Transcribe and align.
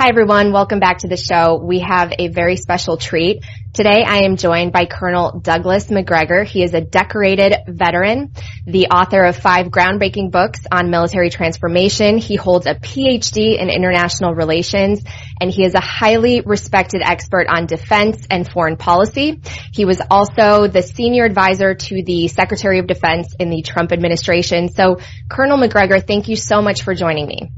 Hi 0.00 0.08
everyone, 0.08 0.50
welcome 0.50 0.80
back 0.80 1.00
to 1.00 1.08
the 1.08 1.18
show. 1.18 1.60
We 1.62 1.80
have 1.80 2.14
a 2.18 2.28
very 2.28 2.56
special 2.56 2.96
treat. 2.96 3.44
Today 3.74 4.02
I 4.02 4.20
am 4.20 4.38
joined 4.38 4.72
by 4.72 4.86
Colonel 4.86 5.40
Douglas 5.40 5.90
Macgregor. 5.90 6.42
He 6.42 6.62
is 6.62 6.72
a 6.72 6.80
decorated 6.80 7.54
veteran, 7.68 8.32
the 8.64 8.86
author 8.86 9.22
of 9.22 9.36
five 9.36 9.66
groundbreaking 9.66 10.30
books 10.30 10.60
on 10.72 10.88
military 10.88 11.28
transformation. 11.28 12.16
He 12.16 12.36
holds 12.36 12.64
a 12.64 12.76
PhD 12.76 13.60
in 13.60 13.68
international 13.68 14.32
relations 14.32 15.04
and 15.38 15.50
he 15.50 15.66
is 15.66 15.74
a 15.74 15.82
highly 15.82 16.40
respected 16.40 17.02
expert 17.04 17.46
on 17.50 17.66
defense 17.66 18.26
and 18.30 18.50
foreign 18.50 18.78
policy. 18.78 19.42
He 19.70 19.84
was 19.84 20.00
also 20.10 20.66
the 20.66 20.80
senior 20.80 21.26
advisor 21.26 21.74
to 21.74 22.02
the 22.02 22.28
Secretary 22.28 22.78
of 22.78 22.86
Defense 22.86 23.34
in 23.38 23.50
the 23.50 23.60
Trump 23.60 23.92
administration. 23.92 24.70
So 24.70 24.96
Colonel 25.28 25.58
Macgregor, 25.58 26.00
thank 26.00 26.28
you 26.28 26.36
so 26.36 26.62
much 26.62 26.84
for 26.84 26.94
joining 26.94 27.26
me. 27.26 27.52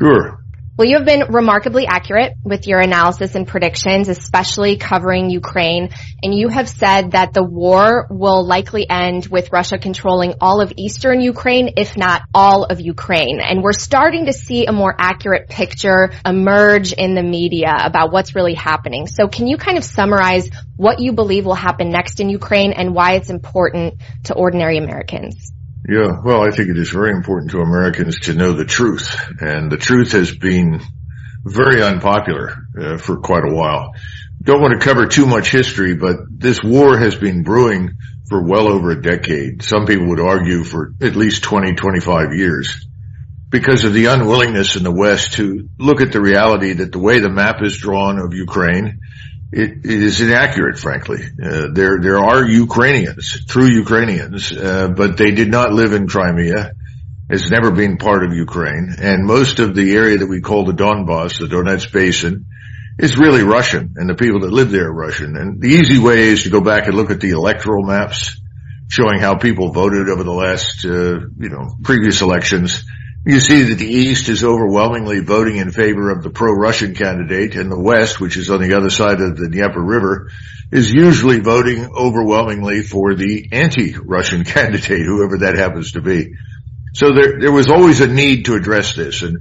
Sure. 0.00 0.41
Well, 0.82 0.90
you 0.90 0.96
have 0.96 1.06
been 1.06 1.32
remarkably 1.32 1.86
accurate 1.86 2.32
with 2.42 2.66
your 2.66 2.80
analysis 2.80 3.36
and 3.36 3.46
predictions, 3.46 4.08
especially 4.08 4.78
covering 4.78 5.30
Ukraine. 5.30 5.90
And 6.24 6.34
you 6.34 6.48
have 6.48 6.68
said 6.68 7.12
that 7.12 7.32
the 7.32 7.44
war 7.44 8.08
will 8.10 8.44
likely 8.44 8.90
end 8.90 9.26
with 9.26 9.52
Russia 9.52 9.78
controlling 9.78 10.34
all 10.40 10.60
of 10.60 10.72
eastern 10.76 11.20
Ukraine, 11.20 11.74
if 11.76 11.96
not 11.96 12.22
all 12.34 12.64
of 12.64 12.80
Ukraine. 12.80 13.38
And 13.40 13.62
we're 13.62 13.74
starting 13.74 14.26
to 14.26 14.32
see 14.32 14.66
a 14.66 14.72
more 14.72 14.92
accurate 14.98 15.48
picture 15.48 16.10
emerge 16.26 16.92
in 16.92 17.14
the 17.14 17.22
media 17.22 17.72
about 17.78 18.10
what's 18.10 18.34
really 18.34 18.54
happening. 18.54 19.06
So 19.06 19.28
can 19.28 19.46
you 19.46 19.58
kind 19.58 19.78
of 19.78 19.84
summarize 19.84 20.50
what 20.74 20.98
you 20.98 21.12
believe 21.12 21.46
will 21.46 21.54
happen 21.54 21.90
next 21.90 22.18
in 22.18 22.28
Ukraine 22.28 22.72
and 22.72 22.92
why 22.92 23.12
it's 23.12 23.30
important 23.30 24.00
to 24.24 24.34
ordinary 24.34 24.78
Americans? 24.78 25.52
Yeah, 25.88 26.20
well, 26.24 26.42
I 26.42 26.50
think 26.50 26.68
it 26.68 26.78
is 26.78 26.90
very 26.90 27.10
important 27.10 27.50
to 27.50 27.60
Americans 27.60 28.20
to 28.20 28.34
know 28.34 28.52
the 28.52 28.64
truth, 28.64 29.16
and 29.40 29.70
the 29.70 29.76
truth 29.76 30.12
has 30.12 30.34
been 30.34 30.80
very 31.44 31.82
unpopular 31.82 32.54
uh, 32.80 32.98
for 32.98 33.16
quite 33.16 33.42
a 33.44 33.52
while. 33.52 33.94
Don't 34.40 34.60
want 34.60 34.78
to 34.78 34.84
cover 34.84 35.06
too 35.06 35.26
much 35.26 35.50
history, 35.50 35.94
but 35.94 36.18
this 36.30 36.62
war 36.62 36.96
has 36.98 37.16
been 37.16 37.42
brewing 37.42 37.98
for 38.28 38.42
well 38.42 38.68
over 38.68 38.92
a 38.92 39.02
decade. 39.02 39.62
Some 39.62 39.86
people 39.86 40.08
would 40.10 40.20
argue 40.20 40.62
for 40.62 40.94
at 41.00 41.16
least 41.16 41.42
20, 41.42 41.74
25 41.74 42.32
years 42.32 42.86
because 43.48 43.84
of 43.84 43.92
the 43.92 44.06
unwillingness 44.06 44.76
in 44.76 44.84
the 44.84 44.94
West 44.94 45.34
to 45.34 45.68
look 45.78 46.00
at 46.00 46.12
the 46.12 46.20
reality 46.20 46.74
that 46.74 46.92
the 46.92 46.98
way 46.98 47.18
the 47.18 47.28
map 47.28 47.56
is 47.60 47.76
drawn 47.76 48.18
of 48.18 48.34
Ukraine 48.34 49.00
it, 49.52 49.84
it 49.84 50.02
is 50.02 50.20
inaccurate, 50.20 50.78
frankly. 50.78 51.20
Uh, 51.22 51.68
there, 51.72 51.98
there 52.00 52.18
are 52.18 52.42
Ukrainians, 52.42 53.44
true 53.46 53.68
Ukrainians, 53.70 54.50
uh, 54.50 54.88
but 54.88 55.18
they 55.18 55.30
did 55.30 55.50
not 55.50 55.72
live 55.72 55.92
in 55.92 56.08
Crimea. 56.08 56.72
It's 57.28 57.50
never 57.50 57.70
been 57.70 57.98
part 57.98 58.24
of 58.24 58.32
Ukraine. 58.32 58.96
And 58.98 59.26
most 59.26 59.58
of 59.58 59.74
the 59.74 59.94
area 59.94 60.18
that 60.18 60.26
we 60.26 60.40
call 60.40 60.64
the 60.64 60.72
Donbass, 60.72 61.38
the 61.38 61.54
Donetsk 61.54 61.92
Basin, 61.92 62.46
is 62.98 63.18
really 63.18 63.42
Russian, 63.42 63.94
and 63.96 64.08
the 64.08 64.14
people 64.14 64.40
that 64.40 64.52
live 64.52 64.70
there 64.70 64.86
are 64.86 64.94
Russian. 64.94 65.36
And 65.36 65.60
the 65.60 65.68
easy 65.68 65.98
way 65.98 66.28
is 66.28 66.44
to 66.44 66.50
go 66.50 66.62
back 66.62 66.86
and 66.86 66.96
look 66.96 67.10
at 67.10 67.20
the 67.20 67.30
electoral 67.30 67.84
maps 67.84 68.40
showing 68.88 69.20
how 69.20 69.36
people 69.36 69.72
voted 69.72 70.08
over 70.08 70.24
the 70.24 70.32
last, 70.32 70.84
uh, 70.84 71.20
you 71.38 71.48
know, 71.50 71.76
previous 71.82 72.22
elections 72.22 72.84
you 73.24 73.38
see 73.38 73.62
that 73.62 73.76
the 73.76 73.86
East 73.86 74.28
is 74.28 74.42
overwhelmingly 74.42 75.20
voting 75.20 75.56
in 75.56 75.70
favor 75.70 76.10
of 76.10 76.22
the 76.22 76.30
pro-Russian 76.30 76.94
candidate 76.94 77.54
and 77.54 77.70
the 77.70 77.78
West, 77.78 78.20
which 78.20 78.36
is 78.36 78.50
on 78.50 78.60
the 78.60 78.76
other 78.76 78.90
side 78.90 79.20
of 79.20 79.36
the 79.36 79.48
Dnieper 79.48 79.82
River, 79.82 80.30
is 80.72 80.92
usually 80.92 81.38
voting 81.38 81.88
overwhelmingly 81.94 82.82
for 82.82 83.14
the 83.14 83.48
anti-Russian 83.52 84.44
candidate, 84.56 85.06
whoever 85.06 85.38
that 85.38 85.56
happens 85.56 85.92
to 85.92 86.00
be. 86.00 86.34
So 86.94 87.12
there, 87.14 87.40
there 87.40 87.52
was 87.52 87.70
always 87.70 88.00
a 88.00 88.08
need 88.08 88.46
to 88.46 88.54
address 88.54 88.94
this 88.94 89.22
and 89.22 89.38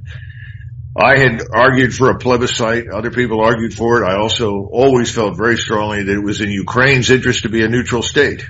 I 0.95 1.17
had 1.17 1.41
argued 1.53 1.95
for 1.95 2.09
a 2.09 2.17
plebiscite. 2.17 2.89
Other 2.89 3.11
people 3.11 3.39
argued 3.39 3.73
for 3.73 4.01
it. 4.01 4.05
I 4.05 4.17
also 4.17 4.67
always 4.69 5.09
felt 5.09 5.37
very 5.37 5.57
strongly 5.57 6.03
that 6.03 6.13
it 6.13 6.23
was 6.23 6.41
in 6.41 6.49
Ukraine's 6.51 7.09
interest 7.09 7.43
to 7.43 7.49
be 7.49 7.63
a 7.63 7.69
neutral 7.69 8.03
state 8.03 8.43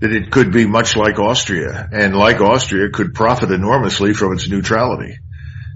that 0.00 0.12
it 0.12 0.30
could 0.30 0.52
be 0.52 0.66
much 0.66 0.96
like 0.96 1.18
Austria 1.18 1.88
and 1.90 2.14
like 2.14 2.40
Austria 2.40 2.90
could 2.90 3.14
profit 3.14 3.50
enormously 3.50 4.12
from 4.12 4.32
its 4.32 4.48
neutrality. 4.48 5.18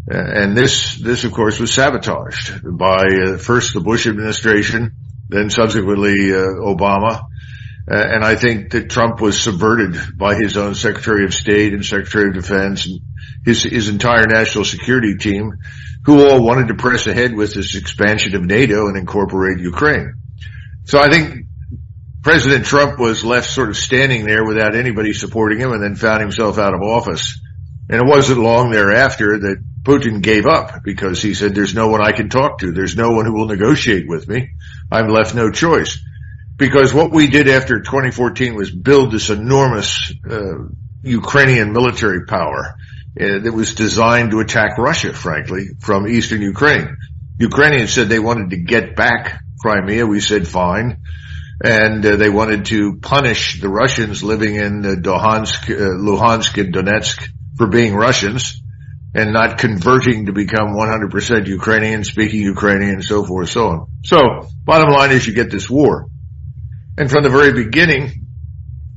And 0.06 0.56
this, 0.56 0.96
this 0.96 1.24
of 1.24 1.32
course 1.32 1.60
was 1.60 1.72
sabotaged 1.72 2.62
by 2.76 3.06
uh, 3.06 3.38
first 3.38 3.74
the 3.74 3.80
Bush 3.80 4.06
administration, 4.06 4.92
then 5.28 5.50
subsequently 5.50 6.32
uh, 6.32 6.58
Obama. 6.60 7.22
Uh, 7.90 7.96
and 7.96 8.24
I 8.24 8.34
think 8.36 8.70
that 8.70 8.90
Trump 8.90 9.20
was 9.20 9.40
subverted 9.40 9.96
by 10.16 10.34
his 10.34 10.56
own 10.56 10.74
Secretary 10.74 11.24
of 11.24 11.34
State 11.34 11.72
and 11.74 11.84
Secretary 11.84 12.28
of 12.28 12.34
Defense 12.34 12.86
and 12.86 13.00
his, 13.44 13.62
his 13.62 13.88
entire 13.88 14.26
national 14.26 14.64
security 14.64 15.16
team 15.16 15.52
who 16.04 16.26
all 16.26 16.42
wanted 16.42 16.68
to 16.68 16.74
press 16.74 17.06
ahead 17.06 17.34
with 17.34 17.54
this 17.54 17.76
expansion 17.76 18.34
of 18.34 18.42
NATO 18.42 18.86
and 18.88 18.96
incorporate 18.96 19.60
Ukraine. 19.60 20.14
So 20.84 21.00
I 21.00 21.08
think 21.08 21.46
President 22.22 22.66
Trump 22.66 22.98
was 22.98 23.24
left 23.24 23.48
sort 23.48 23.70
of 23.70 23.76
standing 23.76 24.26
there 24.26 24.44
without 24.44 24.76
anybody 24.76 25.14
supporting 25.14 25.58
him 25.58 25.72
and 25.72 25.82
then 25.82 25.96
found 25.96 26.20
himself 26.20 26.58
out 26.58 26.74
of 26.74 26.82
office. 26.82 27.40
And 27.88 28.02
it 28.02 28.06
wasn't 28.06 28.40
long 28.40 28.70
thereafter 28.70 29.38
that 29.38 29.64
Putin 29.82 30.20
gave 30.20 30.44
up 30.44 30.82
because 30.84 31.22
he 31.22 31.32
said, 31.32 31.54
there's 31.54 31.74
no 31.74 31.88
one 31.88 32.02
I 32.02 32.12
can 32.12 32.28
talk 32.28 32.58
to. 32.58 32.72
There's 32.72 32.94
no 32.94 33.12
one 33.12 33.24
who 33.24 33.32
will 33.32 33.46
negotiate 33.46 34.06
with 34.06 34.28
me. 34.28 34.50
I'm 34.92 35.08
left 35.08 35.34
no 35.34 35.50
choice. 35.50 35.98
Because 36.56 36.92
what 36.92 37.10
we 37.10 37.28
did 37.28 37.48
after 37.48 37.80
2014 37.80 38.54
was 38.54 38.70
build 38.70 39.12
this 39.12 39.30
enormous 39.30 40.12
uh, 40.30 40.68
Ukrainian 41.02 41.72
military 41.72 42.26
power 42.26 42.74
uh, 43.18 43.38
that 43.38 43.52
was 43.54 43.74
designed 43.74 44.32
to 44.32 44.40
attack 44.40 44.76
Russia, 44.76 45.14
frankly, 45.14 45.70
from 45.80 46.06
eastern 46.06 46.42
Ukraine. 46.42 46.98
Ukrainians 47.38 47.94
said 47.94 48.10
they 48.10 48.18
wanted 48.18 48.50
to 48.50 48.58
get 48.58 48.94
back 48.94 49.40
Crimea. 49.58 50.06
We 50.06 50.20
said 50.20 50.46
fine 50.46 50.98
and 51.62 52.04
uh, 52.04 52.16
they 52.16 52.30
wanted 52.30 52.66
to 52.66 52.96
punish 52.96 53.60
the 53.60 53.68
Russians 53.68 54.22
living 54.22 54.54
in 54.54 54.84
uh, 54.84 54.88
Luhansk, 54.94 55.68
uh, 55.68 55.98
Luhansk 55.98 56.58
and 56.58 56.74
Donetsk 56.74 57.28
for 57.56 57.66
being 57.66 57.94
Russians 57.94 58.62
and 59.14 59.32
not 59.32 59.58
converting 59.58 60.26
to 60.26 60.32
become 60.32 60.68
100% 60.68 61.46
Ukrainian, 61.46 62.04
speaking 62.04 62.40
Ukrainian, 62.40 62.94
and 62.94 63.04
so 63.04 63.24
forth, 63.24 63.50
so 63.50 63.66
on. 63.66 63.86
So, 64.04 64.48
bottom 64.64 64.90
line 64.90 65.10
is 65.10 65.26
you 65.26 65.34
get 65.34 65.50
this 65.50 65.68
war. 65.68 66.06
And 66.96 67.10
from 67.10 67.24
the 67.24 67.30
very 67.30 67.52
beginning, 67.52 68.26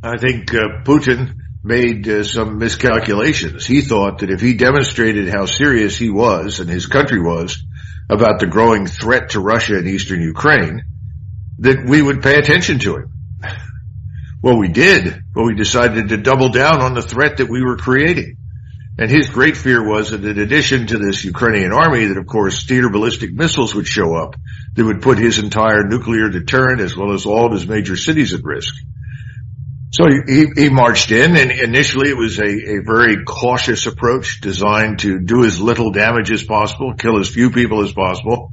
I 0.03 0.17
think 0.17 0.53
uh, 0.53 0.83
Putin 0.83 1.35
made 1.63 2.07
uh, 2.07 2.23
some 2.23 2.59
miscalculations. 2.59 3.65
He 3.65 3.81
thought 3.81 4.19
that 4.19 4.29
if 4.29 4.39
he 4.39 4.55
demonstrated 4.55 5.29
how 5.29 5.47
serious 5.47 5.97
he 5.97 6.09
was 6.09 6.59
and 6.59 6.69
his 6.69 6.85
country 6.85 7.21
was 7.21 7.63
about 8.09 8.39
the 8.39 8.47
growing 8.47 8.85
threat 8.85 9.31
to 9.31 9.39
Russia 9.39 9.79
in 9.79 9.87
eastern 9.87 10.21
Ukraine, 10.21 10.83
that 11.59 11.85
we 11.85 12.01
would 12.01 12.21
pay 12.21 12.35
attention 12.35 12.79
to 12.79 12.97
him. 12.97 13.13
Well, 14.41 14.57
we 14.57 14.67
did, 14.67 15.23
but 15.33 15.45
we 15.45 15.55
decided 15.55 16.09
to 16.09 16.17
double 16.17 16.49
down 16.49 16.81
on 16.81 16.93
the 16.93 17.01
threat 17.01 17.37
that 17.37 17.49
we 17.49 17.63
were 17.63 17.77
creating. 17.77 18.37
And 18.97 19.09
his 19.09 19.29
great 19.29 19.57
fear 19.57 19.83
was 19.83 20.11
that 20.11 20.23
in 20.23 20.37
addition 20.37 20.87
to 20.87 20.99
this 20.99 21.23
Ukrainian 21.23 21.71
army, 21.71 22.05
that 22.05 22.17
of 22.17 22.27
course 22.27 22.65
theater 22.65 22.89
ballistic 22.89 23.33
missiles 23.33 23.73
would 23.73 23.87
show 23.87 24.15
up 24.15 24.35
that 24.75 24.85
would 24.85 25.01
put 25.01 25.17
his 25.17 25.39
entire 25.39 25.83
nuclear 25.87 26.29
deterrent 26.29 26.81
as 26.81 26.95
well 26.95 27.13
as 27.13 27.25
all 27.25 27.47
of 27.47 27.53
his 27.53 27.67
major 27.67 27.95
cities 27.95 28.33
at 28.33 28.43
risk. 28.43 28.75
So 29.91 30.05
he, 30.27 30.47
he 30.55 30.69
marched 30.69 31.11
in 31.11 31.37
and 31.37 31.51
initially 31.51 32.09
it 32.09 32.17
was 32.17 32.39
a, 32.39 32.43
a 32.43 32.81
very 32.83 33.23
cautious 33.23 33.85
approach 33.87 34.41
designed 34.41 34.99
to 34.99 35.19
do 35.19 35.43
as 35.45 35.61
little 35.61 35.91
damage 35.91 36.31
as 36.31 36.43
possible, 36.43 36.93
kill 36.95 37.19
as 37.19 37.29
few 37.29 37.49
people 37.49 37.83
as 37.83 37.93
possible, 37.93 38.51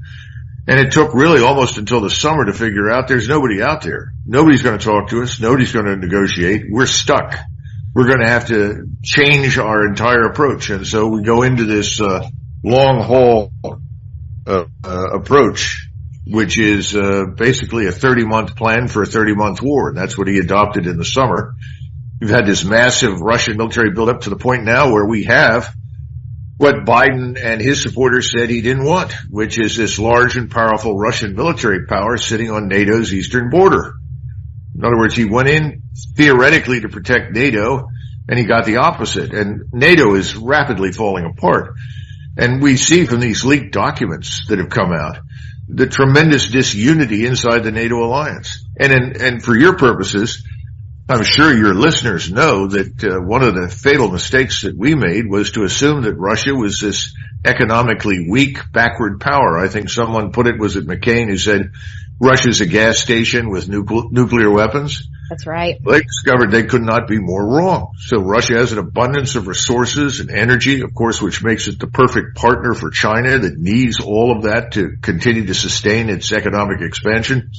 and 0.67 0.79
it 0.79 0.93
took 0.93 1.15
really 1.15 1.43
almost 1.43 1.79
until 1.79 2.01
the 2.01 2.11
summer 2.11 2.45
to 2.45 2.53
figure 2.53 2.91
out 2.91 3.09
there's 3.09 3.29
nobody 3.29 3.63
out 3.63 3.83
there. 3.83 4.13
Nobody's 4.27 4.63
going 4.63 4.79
to 4.79 4.85
talk 4.85 5.09
to 5.11 5.23
us. 5.23 5.41
Nobody's 5.41 5.73
going 5.73 5.87
to 5.87 5.97
negotiate. 5.97 6.65
We're 6.69 6.87
stuck. 6.87 7.37
We're 7.95 8.07
going 8.07 8.21
to 8.21 8.29
have 8.29 8.47
to 8.49 8.87
change 9.03 9.59
our 9.59 9.87
entire 9.87 10.23
approach. 10.23 10.71
And 10.71 10.87
so 10.87 11.09
we 11.09 11.23
go 11.23 11.43
into 11.43 11.65
this 11.65 12.01
uh, 12.01 12.29
long 12.63 13.03
haul 13.03 13.53
uh, 14.47 14.65
uh, 14.85 15.07
approach, 15.13 15.89
which 16.27 16.59
is 16.59 16.95
uh, 16.95 17.25
basically 17.35 17.87
a 17.87 17.93
30 17.93 18.27
month 18.27 18.55
plan 18.55 18.87
for 18.87 19.03
a 19.03 19.07
30 19.07 19.35
month 19.35 19.63
war. 19.63 19.89
And 19.89 19.97
that's 19.97 20.17
what 20.17 20.29
he 20.29 20.39
adopted 20.39 20.87
in 20.87 20.99
the 20.99 21.05
summer. 21.05 21.55
We've 22.21 22.31
had 22.31 22.47
this 22.47 22.65
massive 22.65 23.21
Russian 23.21 23.57
military 23.57 23.91
buildup 23.91 24.23
to 24.23 24.31
the 24.31 24.37
point 24.37 24.65
now 24.65 24.93
where 24.93 25.07
we 25.07 25.25
have 25.25 25.75
what 26.61 26.85
Biden 26.85 27.43
and 27.43 27.59
his 27.59 27.81
supporters 27.81 28.31
said 28.31 28.51
he 28.51 28.61
didn't 28.61 28.85
want, 28.85 29.15
which 29.31 29.59
is 29.59 29.79
this 29.79 29.99
large 29.99 30.37
and 30.37 30.51
powerful 30.51 30.95
Russian 30.95 31.35
military 31.35 31.87
power 31.87 32.19
sitting 32.19 32.51
on 32.51 32.69
NATO's 32.69 33.15
eastern 33.15 33.49
border. 33.49 33.95
In 34.77 34.85
other 34.85 34.99
words, 34.99 35.17
he 35.17 35.25
went 35.25 35.49
in 35.49 35.85
theoretically 36.17 36.83
to 36.83 36.91
protect 36.91 37.33
NATO 37.33 37.89
and 38.29 38.39
he 38.39 38.45
got 38.45 38.67
the 38.67 38.77
opposite. 38.77 39.33
And 39.33 39.73
NATO 39.73 40.15
is 40.17 40.37
rapidly 40.37 40.93
falling 40.93 41.25
apart. 41.25 41.77
And 42.37 42.61
we 42.61 42.77
see 42.77 43.07
from 43.07 43.21
these 43.21 43.43
leaked 43.43 43.73
documents 43.73 44.47
that 44.49 44.59
have 44.59 44.69
come 44.69 44.93
out 44.93 45.19
the 45.67 45.87
tremendous 45.87 46.51
disunity 46.51 47.25
inside 47.25 47.65
the 47.65 47.73
NATO 47.73 48.05
alliance. 48.05 48.67
And 48.79 48.93
in, 48.93 49.23
and 49.23 49.43
for 49.43 49.57
your 49.57 49.79
purposes, 49.79 50.47
I'm 51.11 51.25
sure 51.25 51.53
your 51.53 51.75
listeners 51.75 52.31
know 52.31 52.69
that 52.69 53.03
uh, 53.03 53.21
one 53.21 53.43
of 53.43 53.57
the 53.57 53.69
fatal 53.69 54.13
mistakes 54.13 54.63
that 54.63 54.77
we 54.77 54.95
made 54.95 55.29
was 55.29 55.51
to 55.53 55.65
assume 55.65 56.03
that 56.03 56.15
Russia 56.15 56.55
was 56.55 56.79
this 56.79 57.13
economically 57.45 58.29
weak, 58.31 58.59
backward 58.71 59.21
power. 59.21 59.59
I 59.59 59.67
think 59.67 59.91
someone 59.91 60.31
put 60.31 60.47
it, 60.47 60.61
was 60.61 60.77
it 60.77 60.87
McCain 60.87 61.27
who 61.27 61.37
said 61.37 61.73
Russia's 62.21 62.61
a 62.61 62.67
gas 62.67 62.99
station 62.99 63.51
with 63.51 63.69
nuclear 63.69 64.53
weapons? 64.53 65.09
That's 65.29 65.49
right. 65.49 65.79
They 65.85 66.01
discovered 66.01 66.53
they 66.53 66.65
could 66.65 66.83
not 66.83 67.09
be 67.09 67.19
more 67.19 67.45
wrong. 67.45 67.93
So 67.99 68.19
Russia 68.19 68.55
has 68.55 68.73
an 68.73 68.79
abundance 68.79 69.35
of 69.35 69.49
resources 69.49 70.21
and 70.21 70.31
energy, 70.31 70.83
of 70.83 70.95
course, 70.95 71.21
which 71.21 71.43
makes 71.43 71.67
it 71.67 71.81
the 71.81 71.89
perfect 71.89 72.37
partner 72.37 72.75
for 72.75 72.91
China 72.91 73.37
that 73.37 73.59
needs 73.59 73.99
all 74.01 74.37
of 74.37 74.45
that 74.45 74.73
to 74.73 74.97
continue 75.03 75.47
to 75.47 75.55
sustain 75.55 76.09
its 76.09 76.31
economic 76.31 76.83
expansion. 76.83 77.51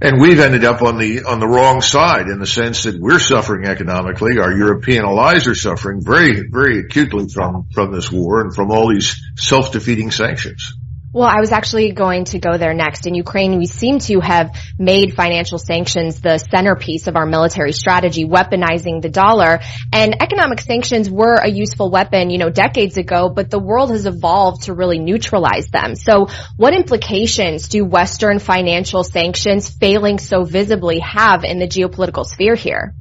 And 0.00 0.20
we've 0.20 0.38
ended 0.38 0.64
up 0.64 0.80
on 0.80 0.96
the, 0.96 1.24
on 1.24 1.40
the 1.40 1.48
wrong 1.48 1.80
side 1.80 2.28
in 2.28 2.38
the 2.38 2.46
sense 2.46 2.84
that 2.84 3.00
we're 3.00 3.18
suffering 3.18 3.66
economically. 3.66 4.38
Our 4.38 4.56
European 4.56 5.04
allies 5.04 5.48
are 5.48 5.56
suffering 5.56 6.00
very, 6.04 6.48
very 6.48 6.78
acutely 6.80 7.28
from, 7.28 7.66
from 7.72 7.92
this 7.92 8.10
war 8.10 8.42
and 8.42 8.54
from 8.54 8.70
all 8.70 8.88
these 8.88 9.20
self-defeating 9.36 10.12
sanctions. 10.12 10.77
Well, 11.18 11.26
I 11.26 11.40
was 11.40 11.50
actually 11.50 11.90
going 11.90 12.26
to 12.26 12.38
go 12.38 12.58
there 12.58 12.74
next. 12.74 13.08
In 13.08 13.14
Ukraine, 13.14 13.58
we 13.58 13.66
seem 13.66 13.98
to 14.10 14.20
have 14.20 14.54
made 14.78 15.16
financial 15.16 15.58
sanctions 15.58 16.20
the 16.20 16.38
centerpiece 16.38 17.08
of 17.08 17.16
our 17.16 17.26
military 17.26 17.72
strategy, 17.72 18.24
weaponizing 18.24 19.02
the 19.02 19.08
dollar. 19.08 19.58
And 19.92 20.22
economic 20.22 20.60
sanctions 20.60 21.10
were 21.10 21.34
a 21.34 21.50
useful 21.50 21.90
weapon, 21.90 22.30
you 22.30 22.38
know, 22.38 22.50
decades 22.50 22.98
ago, 22.98 23.30
but 23.30 23.50
the 23.50 23.58
world 23.58 23.90
has 23.90 24.06
evolved 24.06 24.66
to 24.66 24.74
really 24.74 25.00
neutralize 25.00 25.66
them. 25.70 25.96
So 25.96 26.28
what 26.56 26.72
implications 26.72 27.66
do 27.66 27.84
Western 27.84 28.38
financial 28.38 29.02
sanctions 29.02 29.68
failing 29.68 30.20
so 30.20 30.44
visibly 30.44 31.00
have 31.00 31.42
in 31.42 31.58
the 31.58 31.66
geopolitical 31.66 32.26
sphere 32.26 32.54
here? 32.54 32.94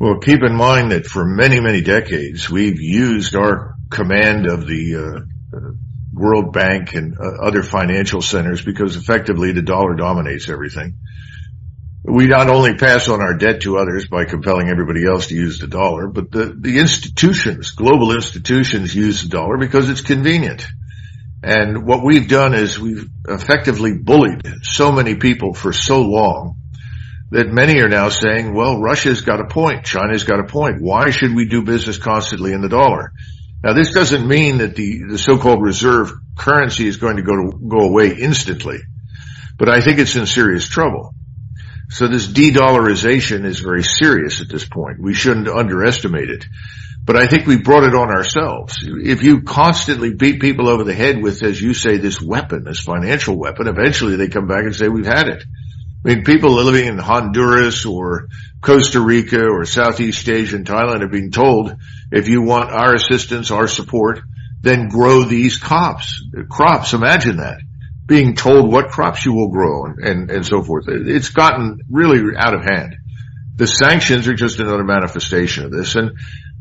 Well, 0.00 0.20
keep 0.20 0.42
in 0.42 0.54
mind 0.54 0.92
that 0.92 1.04
for 1.04 1.26
many, 1.26 1.60
many 1.60 1.82
decades, 1.82 2.48
we've 2.48 2.80
used 2.80 3.34
our 3.34 3.74
command 3.90 4.46
of 4.46 4.66
the 4.66 4.96
uh, 4.96 5.58
World 6.18 6.52
Bank 6.52 6.94
and 6.94 7.16
uh, 7.18 7.42
other 7.42 7.62
financial 7.62 8.20
centers 8.20 8.64
because 8.64 8.96
effectively 8.96 9.52
the 9.52 9.62
dollar 9.62 9.94
dominates 9.94 10.48
everything. 10.48 10.96
We 12.04 12.26
not 12.26 12.48
only 12.48 12.74
pass 12.76 13.08
on 13.08 13.20
our 13.20 13.36
debt 13.36 13.62
to 13.62 13.78
others 13.78 14.08
by 14.08 14.24
compelling 14.24 14.68
everybody 14.68 15.06
else 15.06 15.26
to 15.28 15.34
use 15.34 15.58
the 15.58 15.66
dollar, 15.66 16.08
but 16.08 16.30
the, 16.30 16.56
the 16.58 16.78
institutions, 16.78 17.72
global 17.72 18.12
institutions 18.12 18.94
use 18.94 19.22
the 19.22 19.28
dollar 19.28 19.58
because 19.58 19.90
it's 19.90 20.00
convenient. 20.00 20.66
And 21.42 21.86
what 21.86 22.04
we've 22.04 22.28
done 22.28 22.54
is 22.54 22.78
we've 22.78 23.08
effectively 23.28 23.96
bullied 23.96 24.42
so 24.62 24.90
many 24.90 25.16
people 25.16 25.54
for 25.54 25.72
so 25.72 26.02
long 26.02 26.56
that 27.30 27.48
many 27.48 27.80
are 27.80 27.88
now 27.88 28.08
saying, 28.08 28.54
well, 28.54 28.80
Russia's 28.80 29.20
got 29.20 29.40
a 29.40 29.46
point. 29.46 29.84
China's 29.84 30.24
got 30.24 30.40
a 30.40 30.44
point. 30.44 30.80
Why 30.80 31.10
should 31.10 31.34
we 31.34 31.46
do 31.46 31.62
business 31.62 31.98
constantly 31.98 32.52
in 32.52 32.62
the 32.62 32.68
dollar? 32.68 33.12
Now, 33.62 33.72
this 33.72 33.92
doesn't 33.92 34.26
mean 34.26 34.58
that 34.58 34.76
the, 34.76 35.18
so-called 35.18 35.62
reserve 35.62 36.12
currency 36.36 36.86
is 36.86 36.96
going 36.96 37.16
to 37.16 37.22
go 37.22 37.34
to 37.34 37.58
go 37.58 37.80
away 37.80 38.14
instantly, 38.14 38.78
but 39.58 39.68
I 39.68 39.80
think 39.80 39.98
it's 39.98 40.14
in 40.14 40.26
serious 40.26 40.68
trouble. 40.68 41.14
So 41.90 42.06
this 42.06 42.26
de-dollarization 42.26 43.44
is 43.44 43.60
very 43.60 43.82
serious 43.82 44.40
at 44.40 44.48
this 44.48 44.68
point. 44.68 45.00
We 45.00 45.14
shouldn't 45.14 45.48
underestimate 45.48 46.30
it. 46.30 46.44
But 47.02 47.16
I 47.16 47.26
think 47.26 47.46
we 47.46 47.56
brought 47.56 47.84
it 47.84 47.94
on 47.94 48.10
ourselves. 48.10 48.76
If 48.82 49.22
you 49.22 49.40
constantly 49.40 50.12
beat 50.12 50.42
people 50.42 50.68
over 50.68 50.84
the 50.84 50.94
head 50.94 51.22
with, 51.22 51.42
as 51.42 51.60
you 51.60 51.72
say, 51.72 51.96
this 51.96 52.20
weapon, 52.20 52.64
this 52.64 52.80
financial 52.80 53.38
weapon, 53.38 53.66
eventually 53.66 54.16
they 54.16 54.28
come 54.28 54.46
back 54.46 54.64
and 54.64 54.76
say, 54.76 54.88
we've 54.88 55.06
had 55.06 55.28
it. 55.28 55.42
I 56.08 56.14
mean, 56.14 56.24
people 56.24 56.52
living 56.52 56.86
in 56.86 56.96
Honduras 56.96 57.84
or 57.84 58.28
Costa 58.62 58.98
Rica 58.98 59.44
or 59.44 59.66
Southeast 59.66 60.26
Asia 60.26 60.56
and 60.56 60.64
Thailand 60.64 61.02
are 61.02 61.08
being 61.08 61.30
told, 61.30 61.76
if 62.10 62.28
you 62.28 62.40
want 62.40 62.70
our 62.70 62.94
assistance, 62.94 63.50
our 63.50 63.68
support, 63.68 64.20
then 64.62 64.88
grow 64.88 65.24
these 65.24 65.58
crops. 65.58 66.24
Crops, 66.48 66.94
imagine 66.94 67.36
that. 67.36 67.60
Being 68.06 68.36
told 68.36 68.72
what 68.72 68.88
crops 68.88 69.26
you 69.26 69.34
will 69.34 69.50
grow 69.50 69.84
and, 69.84 69.98
and, 69.98 70.30
and 70.30 70.46
so 70.46 70.62
forth. 70.62 70.86
It's 70.88 71.28
gotten 71.28 71.80
really 71.90 72.34
out 72.38 72.54
of 72.54 72.64
hand. 72.64 72.96
The 73.56 73.66
sanctions 73.66 74.28
are 74.28 74.34
just 74.34 74.60
another 74.60 74.84
manifestation 74.84 75.66
of 75.66 75.72
this. 75.72 75.94
And 75.94 76.12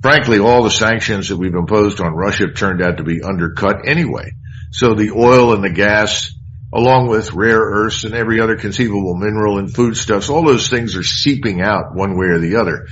frankly, 0.02 0.40
all 0.40 0.64
the 0.64 0.70
sanctions 0.70 1.30
that 1.30 1.38
we've 1.38 1.56
imposed 1.56 2.02
on 2.02 2.14
Russia 2.14 2.48
have 2.48 2.56
turned 2.56 2.82
out 2.82 2.98
to 2.98 3.06
be 3.06 3.22
undercut 3.22 3.88
anyway. 3.88 4.34
So 4.72 4.94
the 4.94 5.12
oil 5.12 5.54
and 5.54 5.64
the 5.64 5.70
gas 5.70 6.37
along 6.74 7.08
with 7.08 7.34
rare 7.34 7.60
earths 7.60 8.04
and 8.04 8.14
every 8.14 8.42
other 8.42 8.58
conceivable 8.58 9.16
mineral 9.16 9.58
and 9.58 9.74
foodstuffs. 9.74 10.30
All 10.30 10.46
those 10.46 10.70
things 10.70 10.96
are 10.96 11.04
seeping 11.04 11.62
out 11.62 11.96
one 11.96 12.18
way 12.18 12.28
or 12.28 12.40
the 12.40 12.58
other. 12.58 12.88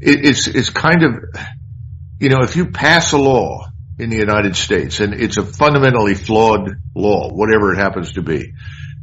It, 0.00 0.24
it's, 0.24 0.46
it's 0.48 0.70
kind 0.70 1.02
of, 1.04 1.12
you 2.18 2.28
know, 2.28 2.40
if 2.42 2.56
you 2.56 2.70
pass 2.70 3.12
a 3.12 3.18
law 3.18 3.66
in 3.98 4.10
the 4.10 4.16
United 4.16 4.56
States 4.56 5.00
and 5.00 5.14
it's 5.14 5.36
a 5.36 5.44
fundamentally 5.44 6.14
flawed 6.14 6.70
law, 6.94 7.30
whatever 7.32 7.72
it 7.72 7.78
happens 7.78 8.12
to 8.14 8.22
be, 8.22 8.52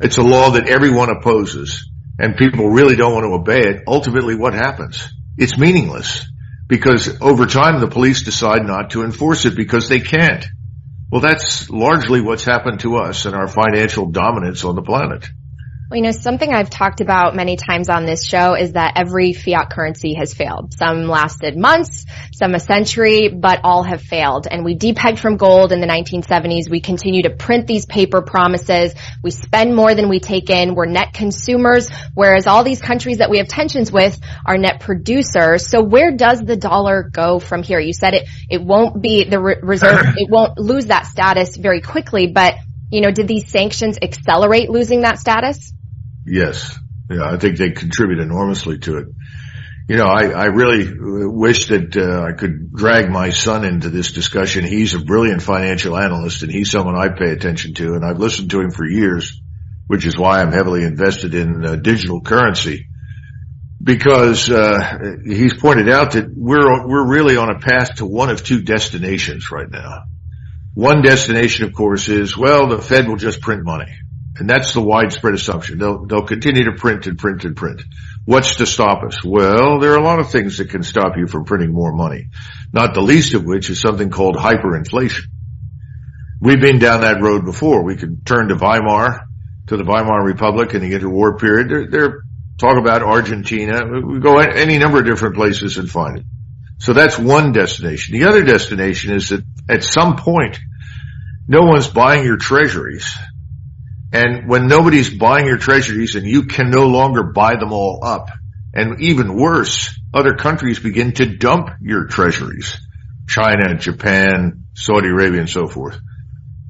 it's 0.02 0.18
a 0.18 0.24
law 0.24 0.52
that 0.52 0.68
everyone 0.68 1.10
opposes 1.10 1.90
and 2.20 2.38
people 2.38 2.70
really 2.70 2.96
don't 2.96 3.14
want 3.14 3.24
to 3.24 3.34
obey 3.34 3.62
it. 3.62 3.84
Ultimately 3.88 4.36
what 4.36 4.54
happens? 4.54 5.10
It's 5.38 5.58
meaningless 5.58 6.26
because 6.68 7.22
over 7.22 7.46
time 7.46 7.80
the 7.80 7.88
police 7.88 8.24
decide 8.24 8.66
not 8.66 8.92
to 8.92 9.04
enforce 9.04 9.46
it 9.46 9.56
because 9.56 9.90
they 9.90 10.00
can't. 10.00 10.46
Well, 11.14 11.22
that's 11.22 11.70
largely 11.70 12.22
what's 12.22 12.44
happened 12.44 12.80
to 12.80 12.96
us 12.96 13.28
and 13.28 13.36
our 13.36 13.48
financial 13.48 14.08
dominance 14.08 14.66
on 14.66 14.74
the 14.74 14.82
planet. 14.82 15.30
Well, 15.94 16.00
you 16.00 16.06
know, 16.06 16.12
something 16.12 16.52
I've 16.52 16.72
talked 16.72 17.02
about 17.02 17.36
many 17.36 17.56
times 17.56 17.88
on 17.88 18.08
this 18.08 18.26
show 18.26 18.56
is 18.56 18.72
that 18.72 18.94
every 18.96 19.34
fiat 19.34 19.70
currency 19.70 20.16
has 20.16 20.34
failed. 20.34 20.74
Some 20.74 21.04
lasted 21.08 21.56
months, 21.56 22.08
some 22.34 22.56
a 22.56 22.60
century, 22.60 23.30
but 23.30 23.60
all 23.64 23.84
have 23.84 24.02
failed. 24.02 24.48
And 24.50 24.66
we 24.66 24.76
depegged 24.76 25.20
from 25.20 25.38
gold 25.38 25.72
in 25.72 25.82
the 25.82 25.86
1970s. 25.86 26.68
We 26.68 26.82
continue 26.82 27.22
to 27.22 27.30
print 27.30 27.68
these 27.68 27.86
paper 27.86 28.24
promises. 28.24 28.96
We 29.22 29.30
spend 29.30 29.76
more 29.76 29.94
than 29.94 30.10
we 30.10 30.20
take 30.20 30.50
in. 30.50 30.74
We're 30.74 30.88
net 30.88 31.14
consumers, 31.14 31.92
whereas 32.16 32.48
all 32.48 32.64
these 32.64 32.82
countries 32.82 33.20
that 33.20 33.30
we 33.30 33.38
have 33.38 33.48
tensions 33.48 33.92
with 33.92 34.20
are 34.48 34.58
net 34.58 34.80
producers. 34.80 35.70
So 35.70 35.84
where 35.84 36.12
does 36.12 36.42
the 36.42 36.58
dollar 36.58 37.04
go 37.04 37.38
from 37.38 37.62
here? 37.62 37.80
You 37.80 37.94
said 37.94 38.16
it, 38.16 38.28
it 38.50 38.64
won't 38.64 39.00
be 39.00 39.26
the 39.26 39.40
re- 39.40 39.60
reserve, 39.62 40.02
it 40.18 40.28
won't 40.28 40.58
lose 40.58 40.88
that 40.88 41.06
status 41.06 41.56
very 41.56 41.82
quickly, 41.82 42.32
but 42.34 42.56
you 42.90 43.02
know, 43.02 43.12
did 43.12 43.28
these 43.28 43.52
sanctions 43.52 44.00
accelerate 44.02 44.72
losing 44.72 45.02
that 45.02 45.20
status? 45.20 45.72
Yes. 46.26 46.78
Yeah, 47.10 47.26
I 47.26 47.38
think 47.38 47.58
they 47.58 47.72
contribute 47.72 48.20
enormously 48.20 48.80
to 48.80 48.98
it. 48.98 49.08
You 49.90 49.98
know, 49.98 50.06
I, 50.06 50.30
I 50.30 50.46
really 50.46 50.88
wish 50.98 51.68
that 51.68 51.98
uh, 51.98 52.24
I 52.24 52.32
could 52.32 52.74
drag 52.74 53.10
my 53.10 53.32
son 53.32 53.66
into 53.66 53.90
this 53.90 54.14
discussion. 54.14 54.64
He's 54.64 54.94
a 54.94 55.00
brilliant 55.00 55.42
financial 55.42 55.98
analyst 55.98 56.42
and 56.42 56.52
he's 56.52 56.72
someone 56.72 56.96
I 56.96 57.10
pay 57.10 57.32
attention 57.32 57.74
to 57.76 57.94
and 57.96 58.06
I've 58.06 58.20
listened 58.20 58.52
to 58.52 58.62
him 58.62 58.72
for 58.72 58.88
years, 58.88 59.42
which 59.88 60.06
is 60.06 60.18
why 60.18 60.42
I'm 60.42 60.54
heavily 60.54 60.84
invested 60.84 61.34
in 61.34 61.66
uh, 61.66 61.76
digital 61.76 62.22
currency 62.22 62.88
because 63.84 64.50
uh, 64.50 64.98
he's 65.26 65.54
pointed 65.54 65.90
out 65.90 66.12
that 66.12 66.34
we're 66.34 66.88
we're 66.88 67.06
really 67.06 67.36
on 67.36 67.50
a 67.50 67.60
path 67.60 67.96
to 67.96 68.06
one 68.06 68.30
of 68.30 68.44
two 68.44 68.62
destinations 68.62 69.52
right 69.52 69.70
now. 69.70 70.04
One 70.74 71.02
destination, 71.02 71.66
of 71.66 71.74
course, 71.74 72.08
is 72.08 72.38
well, 72.38 72.68
the 72.68 72.82
Fed 72.82 73.08
will 73.08 73.18
just 73.18 73.42
print 73.42 73.64
money. 73.64 73.94
And 74.36 74.50
that's 74.50 74.74
the 74.74 74.82
widespread 74.82 75.36
assumption. 75.36 75.78
They'll, 75.78 76.06
they'll 76.06 76.26
continue 76.26 76.66
to 76.66 76.74
print 76.74 77.06
and 77.06 77.20
print 77.20 77.46
and 77.46 77.56
print. 77.56 77.84
What's 78.26 78.56
to 78.56 78.66
stop 78.66 79.04
us? 79.04 79.24
Well, 79.24 79.80
there 79.80 79.92
are 79.92 80.00
a 80.00 80.04
lot 80.04 80.20
of 80.20 80.32
things 80.32 80.58
that 80.58 80.70
can 80.70 80.84
stop 80.84 81.18
you 81.18 81.28
from 81.28 81.46
printing 81.46 81.72
more 81.72 81.94
money. 81.94 82.30
Not 82.72 82.94
the 82.94 83.02
least 83.02 83.36
of 83.36 83.44
which 83.44 83.70
is 83.70 83.80
something 83.80 84.10
called 84.10 84.36
hyperinflation. 84.36 85.26
We've 86.42 86.60
been 86.60 86.80
down 86.80 87.02
that 87.02 87.22
road 87.22 87.46
before. 87.46 87.84
We 87.84 87.96
can 87.96 88.24
turn 88.24 88.48
to 88.48 88.56
Weimar, 88.56 89.28
to 89.68 89.78
the 89.78 89.84
Weimar 89.84 90.26
Republic 90.26 90.74
in 90.74 90.82
the 90.82 90.98
interwar 90.98 91.40
period. 91.40 91.70
They're, 91.70 91.88
they're 91.88 92.24
talk 92.58 92.78
about 92.78 93.04
Argentina. 93.04 93.84
We 94.02 94.20
go 94.20 94.40
any 94.40 94.78
number 94.78 95.00
of 95.00 95.06
different 95.06 95.36
places 95.36 95.78
and 95.78 95.90
find 95.90 96.20
it. 96.20 96.26
So 96.80 96.94
that's 96.94 97.18
one 97.18 97.52
destination. 97.52 98.18
The 98.18 98.28
other 98.28 98.44
destination 98.44 99.14
is 99.14 99.30
that 99.30 99.44
at 99.70 99.84
some 99.84 100.18
point, 100.18 100.60
no 101.48 101.62
one's 101.62 101.88
buying 101.88 102.26
your 102.26 102.38
treasuries 102.38 103.16
and 104.14 104.48
when 104.48 104.68
nobody's 104.68 105.10
buying 105.10 105.48
your 105.48 105.58
treasuries 105.58 106.16
and 106.16 106.28
you 106.28 106.44
can 106.44 106.70
no 106.70 106.86
longer 106.88 107.24
buy 107.24 107.56
them 107.56 107.74
all 107.74 108.00
up, 108.04 108.30
and 108.74 109.02
even 109.02 109.36
worse, 109.36 110.00
other 110.14 110.36
countries 110.36 110.80
begin 110.80 111.14
to 111.14 111.38
dump 111.38 111.70
your 111.82 112.06
treasuries, 112.06 112.78
China, 113.28 113.76
Japan, 113.76 114.66
Saudi 114.76 115.10
Arabia, 115.10 115.40
and 115.40 115.50
so 115.50 115.68
forth, 115.68 116.00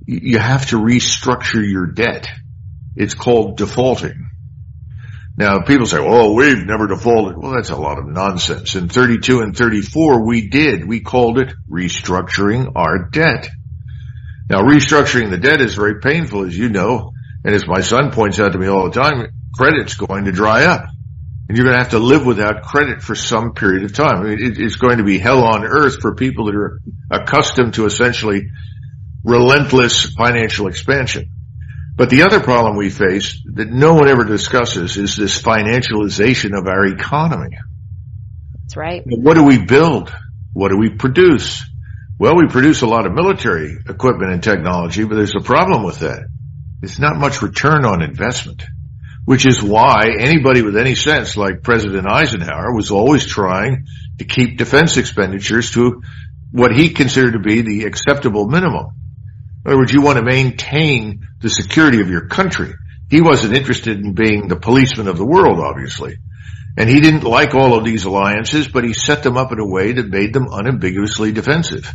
you 0.05 0.39
have 0.39 0.67
to 0.69 0.77
restructure 0.77 1.69
your 1.69 1.87
debt. 1.87 2.29
It's 2.95 3.13
called 3.13 3.57
defaulting. 3.57 4.29
Now 5.35 5.61
people 5.61 5.85
say, 5.85 5.97
oh, 5.99 6.33
we've 6.33 6.65
never 6.65 6.87
defaulted. 6.87 7.37
Well, 7.37 7.55
that's 7.55 7.71
a 7.71 7.75
lot 7.75 7.97
of 7.97 8.05
nonsense. 8.05 8.75
In 8.75 8.87
32 8.87 9.39
and 9.39 9.57
34, 9.57 10.25
we 10.25 10.47
did. 10.47 10.87
We 10.87 11.01
called 11.01 11.39
it 11.39 11.53
restructuring 11.69 12.71
our 12.75 13.09
debt. 13.09 13.49
Now 14.49 14.61
restructuring 14.61 15.29
the 15.29 15.37
debt 15.37 15.59
is 15.59 15.73
very 15.75 15.99
painful, 15.99 16.45
as 16.45 16.57
you 16.57 16.69
know. 16.69 17.12
And 17.43 17.53
as 17.53 17.67
my 17.67 17.81
son 17.81 18.11
points 18.11 18.39
out 18.39 18.53
to 18.53 18.57
me 18.57 18.67
all 18.67 18.89
the 18.89 18.99
time, 18.99 19.27
credit's 19.53 19.95
going 19.95 20.25
to 20.25 20.31
dry 20.31 20.65
up. 20.65 20.85
And 21.47 21.57
you're 21.57 21.65
going 21.65 21.75
to 21.75 21.83
have 21.83 21.91
to 21.91 21.99
live 21.99 22.25
without 22.25 22.63
credit 22.63 23.01
for 23.01 23.15
some 23.15 23.53
period 23.53 23.83
of 23.83 23.93
time. 23.93 24.17
I 24.17 24.23
mean, 24.23 24.39
it, 24.39 24.57
it's 24.57 24.75
going 24.75 24.97
to 24.97 25.03
be 25.03 25.19
hell 25.19 25.43
on 25.43 25.65
earth 25.65 25.99
for 25.99 26.15
people 26.15 26.45
that 26.45 26.55
are 26.55 26.79
accustomed 27.11 27.73
to 27.73 27.85
essentially 27.85 28.49
relentless 29.23 30.13
financial 30.13 30.67
expansion. 30.67 31.29
But 31.95 32.09
the 32.09 32.23
other 32.23 32.39
problem 32.39 32.75
we 32.75 32.89
face 32.89 33.41
that 33.53 33.69
no 33.69 33.93
one 33.93 34.07
ever 34.07 34.23
discusses 34.23 34.97
is 34.97 35.15
this 35.15 35.39
financialization 35.39 36.57
of 36.57 36.67
our 36.67 36.85
economy. 36.85 37.55
That's 38.63 38.77
right. 38.77 39.03
What 39.05 39.35
do 39.35 39.43
we 39.43 39.63
build? 39.63 40.13
What 40.53 40.69
do 40.69 40.77
we 40.77 40.89
produce? 40.89 41.63
Well, 42.17 42.35
we 42.35 42.47
produce 42.47 42.81
a 42.81 42.87
lot 42.87 43.05
of 43.05 43.13
military 43.13 43.77
equipment 43.87 44.31
and 44.31 44.41
technology, 44.41 45.03
but 45.03 45.15
there's 45.15 45.35
a 45.35 45.43
problem 45.43 45.83
with 45.83 45.99
that. 45.99 46.25
It's 46.83 46.99
not 46.99 47.15
much 47.15 47.41
return 47.41 47.85
on 47.85 48.01
investment, 48.01 48.61
which 49.23 49.45
is 49.45 49.63
why 49.63 50.17
anybody 50.19 50.61
with 50.63 50.75
any 50.75 50.95
sense 50.95 51.37
like 51.37 51.63
President 51.63 52.05
Eisenhower 52.05 52.75
was 52.75 52.91
always 52.91 53.25
trying 53.25 53.87
to 54.17 54.25
keep 54.25 54.57
defense 54.57 54.97
expenditures 54.97 55.71
to 55.71 56.01
what 56.51 56.75
he 56.75 56.89
considered 56.89 57.33
to 57.33 57.39
be 57.39 57.61
the 57.61 57.85
acceptable 57.85 58.49
minimum. 58.49 58.87
In 59.63 59.71
other 59.71 59.77
words, 59.77 59.93
you 59.93 60.01
want 60.01 60.17
to 60.17 60.25
maintain 60.25 61.25
the 61.39 61.49
security 61.49 62.01
of 62.01 62.09
your 62.09 62.27
country. 62.27 62.73
He 63.09 63.21
wasn't 63.21 63.55
interested 63.55 64.01
in 64.01 64.13
being 64.13 64.49
the 64.49 64.59
policeman 64.59 65.07
of 65.07 65.17
the 65.17 65.25
world, 65.25 65.61
obviously. 65.61 66.17
And 66.77 66.89
he 66.89 66.99
didn't 66.99 67.23
like 67.23 67.55
all 67.55 67.77
of 67.77 67.85
these 67.85 68.03
alliances, 68.03 68.67
but 68.67 68.83
he 68.83 68.91
set 68.91 69.23
them 69.23 69.37
up 69.37 69.53
in 69.53 69.59
a 69.59 69.65
way 69.65 69.93
that 69.93 70.09
made 70.09 70.33
them 70.33 70.49
unambiguously 70.51 71.31
defensive. 71.31 71.89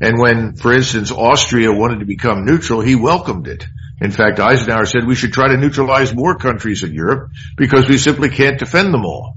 And 0.00 0.16
when, 0.16 0.54
for 0.54 0.72
instance, 0.72 1.10
Austria 1.10 1.72
wanted 1.72 1.98
to 1.98 2.06
become 2.06 2.44
neutral, 2.44 2.82
he 2.82 2.94
welcomed 2.94 3.48
it. 3.48 3.66
In 4.00 4.10
fact, 4.10 4.38
Eisenhower 4.38 4.86
said 4.86 5.06
we 5.06 5.16
should 5.16 5.32
try 5.32 5.48
to 5.48 5.56
neutralize 5.56 6.14
more 6.14 6.36
countries 6.36 6.82
in 6.82 6.94
Europe 6.94 7.30
because 7.56 7.88
we 7.88 7.98
simply 7.98 8.28
can't 8.28 8.58
defend 8.58 8.94
them 8.94 9.04
all. 9.04 9.36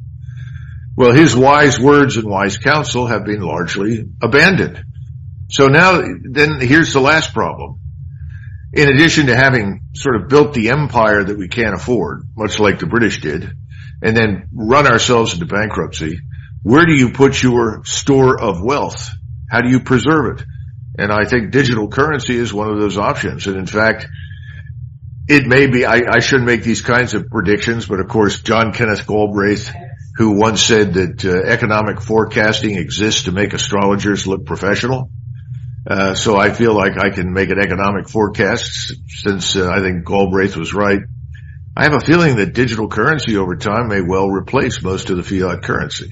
Well, 0.96 1.14
his 1.14 1.36
wise 1.36 1.80
words 1.80 2.18
and 2.18 2.30
wise 2.30 2.58
counsel 2.58 3.08
have 3.08 3.26
been 3.26 3.42
largely 3.42 4.06
abandoned. 4.22 4.84
So 5.50 5.68
now, 5.68 6.02
then 6.24 6.60
here's 6.62 6.94
the 6.94 7.00
last 7.00 7.34
problem. 7.34 7.80
In 8.74 8.88
addition 8.88 9.28
to 9.28 9.36
having 9.36 9.82
sort 9.94 10.16
of 10.16 10.30
built 10.30 10.54
the 10.54 10.70
empire 10.70 11.24
that 11.24 11.38
we 11.38 11.48
can't 11.48 11.76
afford, 11.76 12.24
much 12.38 12.60
like 12.60 12.80
the 12.80 12.86
British 12.86 13.20
did, 13.22 13.52
and 14.02 14.16
then 14.16 14.48
run 14.54 14.88
ourselves 14.88 15.34
into 15.34 15.46
bankruptcy, 15.46 16.20
where 16.64 16.86
do 16.86 16.94
you 16.94 17.12
put 17.12 17.42
your 17.42 17.84
store 17.86 18.40
of 18.40 18.62
wealth? 18.62 19.10
How 19.50 19.62
do 19.62 19.70
you 19.70 19.82
preserve 19.82 20.38
it? 20.38 20.46
And 20.98 21.12
I 21.12 21.26
think 21.26 21.52
digital 21.52 21.90
currency 21.90 22.36
is 22.36 22.54
one 22.54 22.70
of 22.70 22.80
those 22.80 22.98
options. 22.98 23.48
And 23.48 23.58
in 23.58 23.66
fact, 23.66 24.08
it 25.32 25.48
may 25.48 25.68
be, 25.68 25.86
I, 25.86 26.02
I 26.10 26.20
shouldn't 26.20 26.46
make 26.46 26.64
these 26.64 26.82
kinds 26.82 27.14
of 27.14 27.30
predictions, 27.30 27.86
but 27.86 28.02
of 28.02 28.10
course, 28.10 28.42
John 28.42 28.74
Kenneth 28.74 29.08
Galbraith, 29.08 29.72
who 30.18 30.38
once 30.38 30.62
said 30.62 30.94
that 30.96 31.24
uh, 31.24 31.50
economic 31.50 32.02
forecasting 32.02 32.76
exists 32.76 33.24
to 33.24 33.32
make 33.32 33.54
astrologers 33.54 34.28
look 34.28 34.46
professional. 34.46 35.10
Uh, 35.90 36.16
so 36.16 36.38
I 36.38 36.52
feel 36.52 36.76
like 36.76 36.98
I 36.98 37.12
can 37.12 37.32
make 37.32 37.50
an 37.50 37.60
economic 37.60 38.10
forecast 38.10 38.94
since 39.08 39.56
uh, 39.56 39.72
I 39.72 39.80
think 39.80 40.06
Galbraith 40.06 40.58
was 40.58 40.74
right. 40.74 41.00
I 41.78 41.84
have 41.84 41.94
a 41.94 42.02
feeling 42.02 42.36
that 42.36 42.54
digital 42.54 42.90
currency 42.90 43.38
over 43.38 43.56
time 43.56 43.88
may 43.88 44.02
well 44.02 44.28
replace 44.28 44.84
most 44.84 45.10
of 45.10 45.16
the 45.16 45.24
fiat 45.24 45.64
currency. 45.64 46.12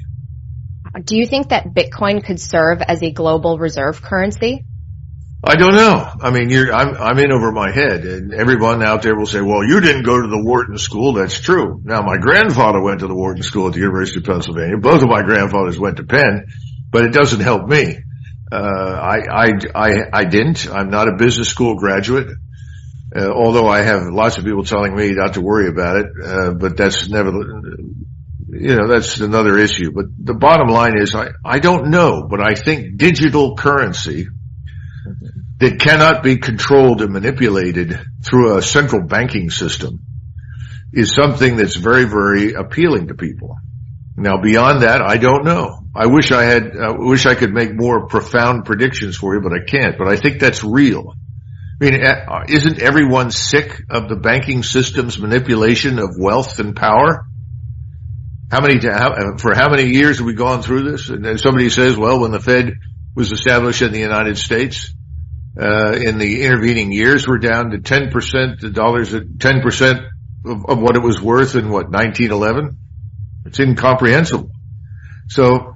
Do 1.04 1.18
you 1.18 1.28
think 1.28 1.50
that 1.50 1.74
Bitcoin 1.74 2.24
could 2.26 2.40
serve 2.40 2.82
as 2.82 3.04
a 3.04 3.12
global 3.12 3.60
reserve 3.60 4.02
currency? 4.02 4.66
I 5.42 5.56
don't 5.56 5.74
know. 5.74 6.12
I 6.22 6.32
mean, 6.32 6.52
I'm, 6.70 6.96
I'm 6.98 7.18
in 7.18 7.32
over 7.32 7.52
my 7.54 7.72
head 7.72 8.04
and 8.04 8.34
everyone 8.34 8.84
out 8.84 9.04
there 9.04 9.16
will 9.16 9.26
say, 9.26 9.40
well, 9.40 9.64
you 9.64 9.80
didn't 9.80 10.04
go 10.04 10.22
to 10.22 10.28
the 10.28 10.44
Wharton 10.44 10.78
school. 10.78 11.14
That's 11.14 11.40
true. 11.40 11.80
Now 11.84 12.02
my 12.02 12.18
grandfather 12.18 12.82
went 12.82 13.00
to 13.00 13.08
the 13.08 13.16
Wharton 13.16 13.42
school 13.42 13.68
at 13.68 13.74
the 13.74 13.80
University 13.80 14.20
of 14.20 14.26
Pennsylvania. 14.26 14.78
Both 14.78 15.02
of 15.02 15.08
my 15.08 15.22
grandfathers 15.22 15.80
went 15.80 15.98
to 15.98 16.04
Penn, 16.04 16.48
but 16.90 17.06
it 17.06 17.14
doesn't 17.14 17.40
help 17.40 17.68
me. 17.68 18.00
Uh, 18.52 18.56
I, 18.56 19.20
I, 19.32 19.50
I, 19.74 19.92
I 20.12 20.24
didn't. 20.26 20.70
I'm 20.70 20.90
not 20.90 21.08
a 21.08 21.16
business 21.16 21.48
school 21.48 21.76
graduate. 21.76 22.28
Uh, 23.16 23.32
although 23.32 23.68
I 23.68 23.82
have 23.82 24.04
lots 24.12 24.38
of 24.38 24.44
people 24.44 24.64
telling 24.64 24.94
me 24.94 25.14
not 25.14 25.36
to 25.36 25.42
worry 25.42 25.70
about 25.70 25.98
it, 25.98 26.06
uh, 26.24 26.52
but 26.52 26.76
that's 26.76 27.08
never, 27.08 27.32
you 28.50 28.76
know, 28.76 28.88
that's 28.88 29.20
another 29.20 29.58
issue. 29.58 29.92
But 29.92 30.06
the 30.18 30.34
bottom 30.34 30.68
line 30.68 30.98
is 30.98 31.16
I, 31.16 31.30
I 31.46 31.60
don't 31.60 31.90
know, 31.90 32.28
but 32.30 32.42
I 32.46 32.56
think 32.56 32.98
digital 32.98 33.56
currency 33.56 34.28
that 35.60 35.80
cannot 35.80 36.24
be 36.24 36.38
controlled 36.38 37.02
and 37.02 37.14
manipulated 37.14 38.00
through 38.24 38.58
a 38.58 38.62
central 38.62 39.06
banking 39.06 39.50
system 39.50 40.00
is 40.94 41.14
something 41.14 41.58
that's 41.58 41.76
very, 41.76 42.06
very 42.06 42.54
appealing 42.54 43.08
to 43.08 43.14
people. 43.14 43.56
Now 44.16 44.42
beyond 44.42 44.82
that, 44.82 45.02
I 45.02 45.18
don't 45.18 45.46
know. 45.46 45.80
I 45.96 46.08
wish 46.08 46.32
I 46.32 46.44
had, 46.44 46.76
I 46.78 46.92
wish 46.92 47.26
I 47.26 47.36
could 47.36 47.54
make 47.54 47.74
more 47.74 48.08
profound 48.08 48.66
predictions 48.66 49.16
for 49.16 49.34
you, 49.34 49.42
but 49.42 49.54
I 49.54 49.64
can't. 49.66 49.98
But 49.98 50.08
I 50.08 50.18
think 50.18 50.40
that's 50.40 50.64
real. 50.64 51.14
I 51.82 51.86
mean, 51.86 52.06
uh, 52.06 52.44
isn't 52.50 52.80
everyone 52.80 53.32
sick 53.32 53.82
of 53.90 54.10
the 54.10 54.18
banking 54.18 54.64
system's 54.64 55.18
manipulation 55.18 56.00
of 56.00 56.16
wealth 56.20 56.60
and 56.60 56.76
power? 56.76 57.26
How 58.52 58.62
many, 58.62 58.80
how, 58.86 59.38
for 59.38 59.54
how 59.56 59.70
many 59.70 59.94
years 59.94 60.18
have 60.18 60.26
we 60.26 60.34
gone 60.34 60.62
through 60.62 60.92
this? 60.92 61.10
And 61.10 61.40
somebody 61.40 61.70
says, 61.70 61.96
well, 61.96 62.20
when 62.20 62.32
the 62.32 62.40
Fed 62.40 62.74
was 63.16 63.32
established 63.32 63.82
in 63.82 63.94
the 63.94 64.00
United 64.00 64.38
States, 64.38 64.90
uh, 64.90 64.99
Uh, 65.60 65.92
in 65.92 66.18
the 66.18 66.44
intervening 66.44 66.92
years, 66.92 67.28
we're 67.28 67.38
down 67.38 67.72
to 67.72 67.80
10%, 67.80 68.62
the 68.62 68.70
dollars 68.70 69.14
at 69.14 69.24
10% 69.24 70.10
of, 70.46 70.66
of 70.70 70.80
what 70.80 70.96
it 70.96 71.04
was 71.04 71.22
worth 71.22 71.56
in 71.56 71.70
what, 71.70 71.90
1911? 71.92 72.78
It's 73.46 73.60
incomprehensible. 73.60 74.52
So 75.28 75.76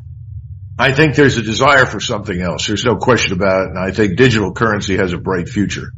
I 0.79 0.93
think 0.93 1.15
there's 1.15 1.37
a 1.37 1.41
desire 1.41 1.85
for 1.85 1.99
something 1.99 2.39
else. 2.39 2.65
There's 2.65 2.85
no 2.85 2.95
question 2.95 3.33
about 3.33 3.63
it. 3.63 3.69
And 3.69 3.79
I 3.79 3.91
think 3.91 4.17
digital 4.17 4.53
currency 4.53 4.95
has 4.97 5.11
a 5.11 5.17
bright 5.17 5.49
future. 5.49 5.91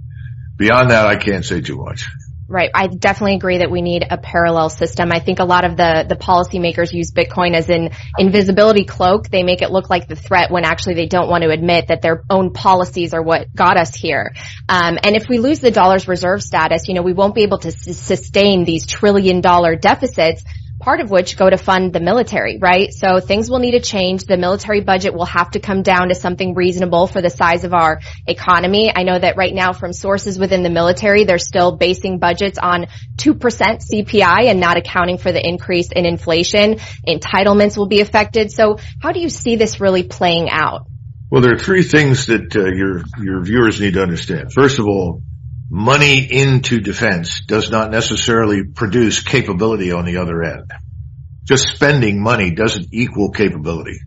Beyond 0.57 0.89
that, 0.89 1.05
I 1.05 1.17
can't 1.17 1.45
say 1.45 1.61
too 1.61 1.77
much. 1.77 2.07
Right. 2.55 2.71
I 2.73 2.87
definitely 2.87 3.35
agree 3.35 3.57
that 3.57 3.69
we 3.69 3.81
need 3.81 4.05
a 4.09 4.17
parallel 4.17 4.69
system. 4.69 5.11
I 5.11 5.19
think 5.19 5.39
a 5.39 5.43
lot 5.43 5.65
of 5.65 5.75
the, 5.75 6.05
the 6.07 6.15
policymakers 6.15 6.93
use 6.93 7.11
Bitcoin 7.11 7.53
as 7.53 7.69
an 7.69 7.89
invisibility 8.17 8.85
cloak. 8.85 9.27
They 9.27 9.43
make 9.43 9.61
it 9.61 9.71
look 9.71 9.89
like 9.89 10.07
the 10.07 10.15
threat 10.15 10.51
when 10.51 10.63
actually 10.63 10.93
they 10.93 11.05
don't 11.05 11.27
want 11.27 11.43
to 11.43 11.49
admit 11.49 11.89
that 11.89 12.01
their 12.01 12.23
own 12.29 12.53
policies 12.53 13.13
are 13.13 13.21
what 13.21 13.53
got 13.53 13.75
us 13.75 13.93
here. 13.93 14.33
Um, 14.69 14.97
and 15.03 15.17
if 15.17 15.27
we 15.27 15.37
lose 15.39 15.59
the 15.59 15.69
dollar's 15.69 16.07
reserve 16.07 16.41
status, 16.41 16.87
you 16.87 16.93
know, 16.93 17.01
we 17.01 17.11
won't 17.11 17.35
be 17.35 17.43
able 17.43 17.57
to 17.57 17.67
s- 17.67 17.97
sustain 17.97 18.63
these 18.63 18.85
trillion 18.85 19.41
dollar 19.41 19.75
deficits 19.75 20.45
part 20.85 21.01
of 21.01 21.09
which 21.09 21.35
go 21.35 21.49
to 21.49 21.57
fund 21.57 21.91
the 21.91 21.99
military, 21.99 22.59
right? 22.61 22.93
So 22.93 23.19
things 23.19 23.49
will 23.49 23.57
need 23.57 23.71
to 23.71 23.81
change. 23.81 24.25
The 24.25 24.37
military 24.37 24.81
budget 24.81 25.15
will 25.15 25.25
have 25.25 25.49
to 25.51 25.59
come 25.59 25.81
down 25.81 26.09
to 26.09 26.15
something 26.15 26.53
reasonable 26.53 27.07
for 27.07 27.23
the 27.23 27.31
size 27.31 27.63
of 27.63 27.73
our 27.73 28.01
economy. 28.27 28.93
I 28.95 29.01
know 29.01 29.17
that 29.17 29.35
right 29.35 29.53
now 29.53 29.73
from 29.73 29.93
sources 29.93 30.37
within 30.37 30.61
the 30.61 30.69
military, 30.69 31.23
they're 31.23 31.39
still 31.39 31.75
basing 31.75 32.19
budgets 32.19 32.59
on 32.59 32.85
2% 33.17 33.39
CPI 33.39 34.45
and 34.45 34.59
not 34.59 34.77
accounting 34.77 35.17
for 35.17 35.31
the 35.31 35.43
increase 35.43 35.91
in 35.91 36.05
inflation. 36.05 36.75
Entitlements 37.07 37.75
will 37.75 37.87
be 37.87 38.01
affected. 38.01 38.51
So 38.51 38.77
how 39.01 39.11
do 39.11 39.19
you 39.19 39.29
see 39.29 39.55
this 39.55 39.81
really 39.81 40.03
playing 40.03 40.51
out? 40.51 40.85
Well, 41.31 41.41
there 41.41 41.55
are 41.55 41.57
three 41.57 41.81
things 41.81 42.27
that 42.27 42.55
uh, 42.55 42.65
your 42.65 43.03
your 43.17 43.43
viewers 43.43 43.81
need 43.81 43.95
to 43.95 44.03
understand. 44.03 44.53
First 44.53 44.77
of 44.77 44.85
all, 44.85 45.23
money 45.69 46.19
into 46.31 46.79
defense 46.79 47.41
does 47.41 47.71
not 47.71 47.91
necessarily 47.91 48.63
produce 48.63 49.23
capability 49.23 49.91
on 49.91 50.05
the 50.05 50.17
other 50.17 50.43
end. 50.43 50.71
Just 51.43 51.69
spending 51.69 52.21
money 52.21 52.51
doesn't 52.51 52.87
equal 52.91 53.31
capability. 53.31 53.99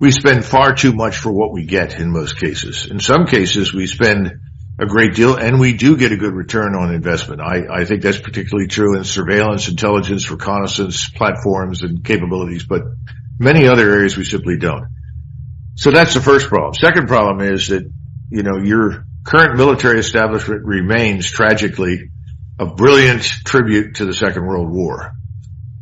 We 0.00 0.10
spend 0.10 0.44
far 0.44 0.74
too 0.74 0.92
much 0.92 1.16
for 1.16 1.32
what 1.32 1.52
we 1.52 1.64
get 1.64 1.98
in 1.98 2.10
most 2.10 2.38
cases. 2.38 2.86
In 2.86 3.00
some 3.00 3.26
cases, 3.26 3.72
we 3.72 3.86
spend 3.86 4.40
a 4.78 4.86
great 4.86 5.14
deal 5.14 5.36
and 5.36 5.60
we 5.60 5.72
do 5.74 5.96
get 5.96 6.12
a 6.12 6.16
good 6.16 6.34
return 6.34 6.74
on 6.74 6.92
investment. 6.92 7.40
I, 7.40 7.62
I 7.70 7.84
think 7.84 8.02
that's 8.02 8.18
particularly 8.18 8.66
true 8.66 8.96
in 8.96 9.04
surveillance, 9.04 9.68
intelligence, 9.68 10.30
reconnaissance 10.30 11.08
platforms 11.10 11.82
and 11.82 12.04
capabilities, 12.04 12.64
but 12.64 12.82
many 13.38 13.68
other 13.68 13.88
areas 13.88 14.16
we 14.16 14.24
simply 14.24 14.58
don't. 14.58 14.86
So 15.76 15.90
that's 15.90 16.14
the 16.14 16.20
first 16.20 16.48
problem. 16.48 16.74
Second 16.74 17.08
problem 17.08 17.40
is 17.40 17.68
that, 17.68 17.84
you 18.30 18.42
know, 18.42 18.58
you're 18.62 19.06
current 19.24 19.56
military 19.56 19.98
establishment 19.98 20.64
remains 20.64 21.30
tragically 21.30 22.10
a 22.58 22.66
brilliant 22.66 23.22
tribute 23.22 23.96
to 23.96 24.04
the 24.04 24.14
Second 24.14 24.46
World 24.46 24.70
War. 24.70 25.12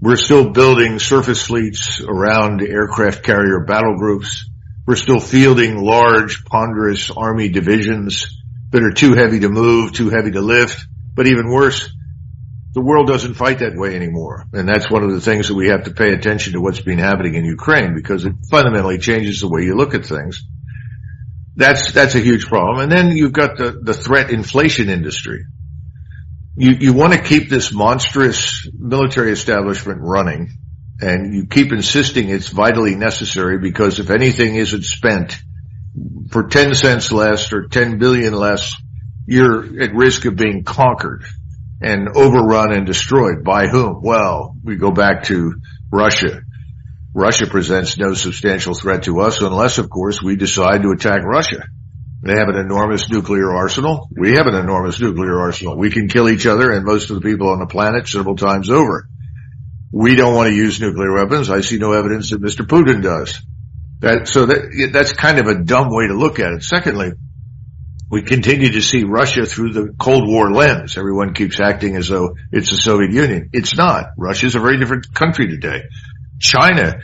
We're 0.01 0.17
still 0.17 0.51
building 0.51 0.99
surface 0.99 1.45
fleets 1.45 2.01
around 2.01 2.63
aircraft 2.63 3.23
carrier 3.23 3.65
battle 3.65 3.97
groups. 3.99 4.49
We're 4.87 4.97
still 4.97 5.21
fielding 5.21 5.83
large, 5.83 6.45
ponderous 6.45 7.11
army 7.11 7.51
divisions 7.51 8.27
that 8.71 8.83
are 8.83 8.93
too 8.93 9.15
heavy 9.15 9.41
to 9.41 9.49
move, 9.49 9.93
too 9.93 10.11
heavy 10.11 10.31
to 10.33 10.41
lift. 10.41 10.87
But 11.15 11.27
even 11.27 11.51
worse, 11.51 11.93
the 12.73 12.81
world 12.81 13.07
doesn't 13.07 13.35
fight 13.35 13.59
that 13.59 13.77
way 13.77 13.95
anymore. 13.95 14.47
And 14.53 14.69
that's 14.69 14.91
one 14.91 15.05
of 15.05 15.13
the 15.13 15.21
things 15.21 15.49
that 15.49 15.55
we 15.55 15.69
have 15.69 15.85
to 15.85 15.93
pay 15.93 16.13
attention 16.13 16.55
to 16.55 16.61
what's 16.61 16.81
been 16.81 16.99
happening 16.99 17.35
in 17.35 17.45
Ukraine 17.45 17.95
because 17.95 18.25
it 18.25 18.33
fundamentally 18.51 18.99
changes 18.99 19.41
the 19.41 19.49
way 19.49 19.63
you 19.63 19.75
look 19.75 19.95
at 19.95 20.07
things. 20.07 20.43
That's, 21.55 21.93
that's 21.93 22.15
a 22.15 22.21
huge 22.21 22.47
problem. 22.47 22.81
And 22.81 22.91
then 22.91 23.17
you've 23.17 23.33
got 23.33 23.57
the, 23.57 23.73
the 23.83 23.95
threat 23.95 24.31
inflation 24.31 24.89
industry. 24.89 25.45
You, 26.57 26.71
you 26.73 26.93
want 26.93 27.13
to 27.13 27.23
keep 27.23 27.49
this 27.49 27.73
monstrous 27.73 28.69
military 28.73 29.33
establishment 29.33 30.01
running 30.03 30.51
and 31.01 31.35
you 31.35 31.47
keep 31.47 31.73
insisting 31.73 32.29
it's 32.29 32.49
vitally 32.49 32.95
necessary 32.95 33.59
because 33.59 33.99
if 33.99 34.11
anything 34.11 34.55
isn't 34.55 34.85
spent 34.85 35.37
for 36.31 36.49
10 36.49 36.75
cents 36.75 37.11
less 37.11 37.53
or 37.53 37.67
10 37.69 37.99
billion 37.99 38.33
less, 38.33 38.77
you're 39.27 39.83
at 39.83 39.95
risk 39.95 40.25
of 40.25 40.37
being 40.37 40.65
conquered 40.65 41.25
and 41.81 42.09
overrun 42.17 42.73
and 42.73 42.87
destroyed. 42.87 43.45
By 43.45 43.67
whom? 43.67 44.01
Well, 44.03 44.57
we 44.63 44.77
go 44.77 44.91
back 44.91 45.25
to 45.25 45.55
Russia. 45.91 46.43
Russia 47.15 47.47
presents 47.47 47.99
no 47.99 48.15
substantial 48.15 48.75
threat 48.75 49.03
to 49.05 49.21
us 49.21 49.43
unless, 49.43 49.79
of 49.79 49.91
course, 49.91 50.23
we 50.23 50.37
decide 50.37 50.83
to 50.83 50.93
attack 50.93 51.23
Russia. 51.25 51.65
They 52.23 52.37
have 52.37 52.49
an 52.49 52.57
enormous 52.57 53.11
nuclear 53.11 53.53
arsenal. 53.53 54.09
We 54.17 54.35
have 54.35 54.47
an 54.47 54.55
enormous 54.55 55.01
nuclear 55.01 55.41
arsenal. 55.41 55.77
We 55.77 55.91
can 55.91 56.09
kill 56.09 56.29
each 56.29 56.47
other 56.47 56.71
and 56.71 56.85
most 56.87 57.11
of 57.11 57.17
the 57.17 57.29
people 57.29 57.51
on 57.51 57.59
the 57.59 57.67
planet 57.67 58.09
several 58.09 58.37
times 58.37 58.71
over. 58.71 59.09
We 59.93 60.15
don't 60.15 60.35
want 60.35 60.49
to 60.49 60.55
use 60.55 60.81
nuclear 60.81 61.13
weapons. 61.13 61.51
I 61.51 61.61
see 61.61 61.79
no 61.79 61.93
evidence 61.93 62.31
that 62.31 62.41
Mr. 62.41 62.65
Putin 62.65 63.03
does. 63.03 63.39
That, 63.99 64.29
so 64.29 64.47
that, 64.47 64.91
that's 64.93 65.13
kind 65.13 65.39
of 65.39 65.49
a 65.49 65.63
dumb 65.63 65.89
way 65.91 66.07
to 66.07 66.15
look 66.15 66.39
at 66.39 66.53
it. 66.53 66.63
Secondly, 66.63 67.13
we 68.11 68.23
continue 68.23 68.71
to 68.73 68.83
see 68.83 69.05
Russia 69.05 69.45
through 69.45 69.73
the 69.73 69.95
Cold 69.99 70.29
War 70.29 70.53
lens. 70.53 70.97
Everyone 70.97 71.35
keeps 71.35 71.61
acting 71.61 71.97
as 71.97 72.09
though 72.09 72.37
it's 72.53 72.71
the 72.71 72.77
Soviet 72.77 73.13
Union. 73.13 73.51
It's 73.53 73.77
not. 73.77 74.11
Russia 74.17 74.47
is 74.47 74.55
a 74.55 74.61
very 74.61 74.79
different 74.79 75.13
country 75.13 75.49
today. 75.49 75.83
China, 76.43 77.01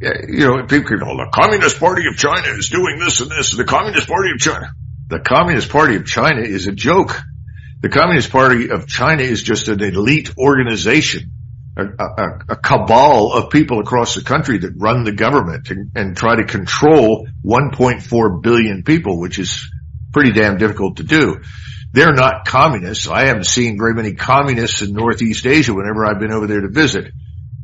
you 0.00 0.46
know, 0.46 0.66
people 0.66 0.98
go, 0.98 1.16
the 1.16 1.30
Communist 1.32 1.78
Party 1.78 2.08
of 2.08 2.16
China 2.16 2.48
is 2.58 2.68
doing 2.68 2.98
this 2.98 3.20
and 3.20 3.30
this. 3.30 3.56
The 3.56 3.64
Communist 3.64 4.08
Party 4.08 4.30
of 4.32 4.38
China. 4.38 4.72
The 5.06 5.20
Communist 5.20 5.70
Party 5.70 5.96
of 5.96 6.06
China 6.06 6.42
is 6.42 6.66
a 6.66 6.72
joke. 6.72 7.22
The 7.82 7.88
Communist 7.88 8.30
Party 8.30 8.70
of 8.70 8.86
China 8.86 9.22
is 9.22 9.42
just 9.42 9.68
an 9.68 9.82
elite 9.82 10.36
organization, 10.36 11.30
a, 11.76 11.84
a, 11.84 12.38
a 12.50 12.56
cabal 12.56 13.32
of 13.32 13.50
people 13.50 13.80
across 13.80 14.14
the 14.14 14.22
country 14.22 14.58
that 14.58 14.72
run 14.76 15.04
the 15.04 15.12
government 15.12 15.70
and, 15.70 15.92
and 15.94 16.16
try 16.16 16.36
to 16.36 16.44
control 16.44 17.26
1.4 17.44 18.42
billion 18.42 18.82
people, 18.82 19.20
which 19.20 19.38
is 19.38 19.70
pretty 20.12 20.32
damn 20.32 20.58
difficult 20.58 20.96
to 20.96 21.04
do. 21.04 21.40
They're 21.92 22.12
not 22.12 22.44
communists. 22.46 23.08
I 23.08 23.26
haven't 23.26 23.46
seen 23.46 23.78
very 23.78 23.94
many 23.94 24.14
communists 24.14 24.82
in 24.82 24.92
Northeast 24.92 25.46
Asia 25.46 25.74
whenever 25.74 26.04
I've 26.04 26.20
been 26.20 26.32
over 26.32 26.46
there 26.46 26.60
to 26.60 26.68
visit. 26.68 27.12